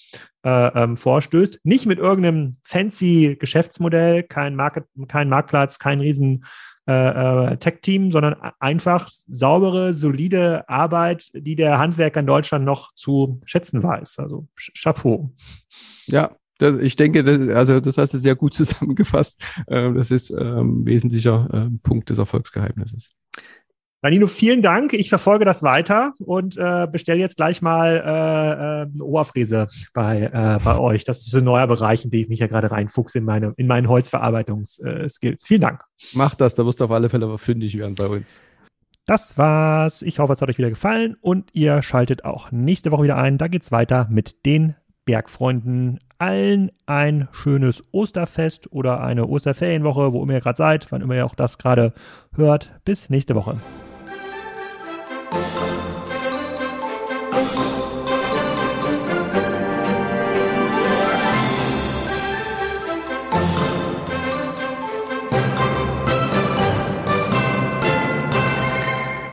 äh, 0.44 0.82
ähm, 0.82 0.96
vorstößt. 0.96 1.60
Nicht 1.64 1.86
mit 1.86 1.98
irgendeinem 1.98 2.56
fancy 2.64 3.36
Geschäftsmodell, 3.38 4.22
kein 4.22 4.54
Market, 4.54 4.84
kein 5.08 5.28
Marktplatz, 5.28 5.78
kein 5.80 6.00
riesen 6.00 6.44
äh, 6.86 7.52
äh, 7.52 7.56
Tech-Team, 7.56 8.10
sondern 8.10 8.36
einfach 8.58 9.10
saubere, 9.26 9.94
solide 9.94 10.68
Arbeit, 10.68 11.30
die 11.34 11.54
der 11.54 11.78
Handwerker 11.78 12.20
in 12.20 12.26
Deutschland 12.26 12.64
noch 12.64 12.92
zu 12.94 13.40
schätzen 13.44 13.82
weiß. 13.82 14.18
Also 14.18 14.48
Chapeau. 14.56 15.32
Ja, 16.06 16.30
das, 16.58 16.76
ich 16.76 16.96
denke, 16.96 17.24
das, 17.24 17.48
also 17.48 17.80
das 17.80 17.98
hast 17.98 18.14
du 18.14 18.18
sehr 18.18 18.36
gut 18.36 18.54
zusammengefasst. 18.54 19.42
Ähm, 19.68 19.94
das 19.94 20.10
ist 20.10 20.30
ähm, 20.30 20.84
wesentlicher 20.84 21.48
äh, 21.52 21.78
Punkt 21.82 22.10
des 22.10 22.18
Erfolgsgeheimnisses. 22.18 23.10
Danilo, 24.02 24.28
vielen 24.28 24.62
Dank. 24.62 24.94
Ich 24.94 25.10
verfolge 25.10 25.44
das 25.44 25.62
weiter 25.62 26.14
und 26.20 26.56
äh, 26.56 26.86
bestelle 26.90 27.20
jetzt 27.20 27.36
gleich 27.36 27.60
mal 27.60 27.96
äh, 27.96 28.00
äh, 28.00 28.92
eine 28.94 29.04
Oberfräse 29.04 29.68
bei, 29.92 30.22
äh, 30.32 30.58
bei 30.64 30.78
euch. 30.78 31.04
Das 31.04 31.26
ist 31.26 31.34
ein 31.34 31.44
neuer 31.44 31.66
Bereich, 31.66 32.04
in 32.04 32.10
den 32.10 32.22
ich 32.22 32.28
mich 32.28 32.40
ja 32.40 32.46
gerade 32.46 32.70
reinfuchse 32.70 33.18
in, 33.18 33.24
meine, 33.24 33.52
in 33.58 33.66
meinen 33.66 33.88
Holzverarbeitungsskills. 33.88 35.42
Äh, 35.42 35.46
vielen 35.46 35.60
Dank. 35.60 35.84
Mach 36.14 36.34
das, 36.34 36.54
da 36.54 36.64
wirst 36.64 36.80
du 36.80 36.84
auf 36.84 36.90
alle 36.90 37.10
Fälle 37.10 37.26
aber 37.26 37.38
fündig 37.38 37.76
werden 37.76 37.94
bei 37.94 38.06
uns. 38.06 38.40
Das 39.04 39.36
war's. 39.36 40.00
Ich 40.00 40.18
hoffe, 40.18 40.32
es 40.32 40.40
hat 40.40 40.48
euch 40.48 40.58
wieder 40.58 40.70
gefallen 40.70 41.16
und 41.20 41.50
ihr 41.52 41.82
schaltet 41.82 42.24
auch 42.24 42.52
nächste 42.52 42.92
Woche 42.92 43.02
wieder 43.02 43.16
ein. 43.16 43.36
Da 43.36 43.48
geht's 43.48 43.70
weiter 43.70 44.06
mit 44.08 44.46
den 44.46 44.76
Bergfreunden. 45.04 45.98
Allen 46.16 46.70
ein 46.86 47.28
schönes 47.32 47.82
Osterfest 47.92 48.72
oder 48.72 49.00
eine 49.00 49.26
Osterferienwoche, 49.26 50.12
wo 50.12 50.22
immer 50.22 50.34
ihr 50.34 50.40
gerade 50.40 50.56
seid, 50.56 50.90
wann 50.90 51.02
immer 51.02 51.16
ihr 51.16 51.26
auch 51.26 51.34
das 51.34 51.58
gerade 51.58 51.92
hört. 52.34 52.72
Bis 52.84 53.10
nächste 53.10 53.34
Woche. 53.34 53.60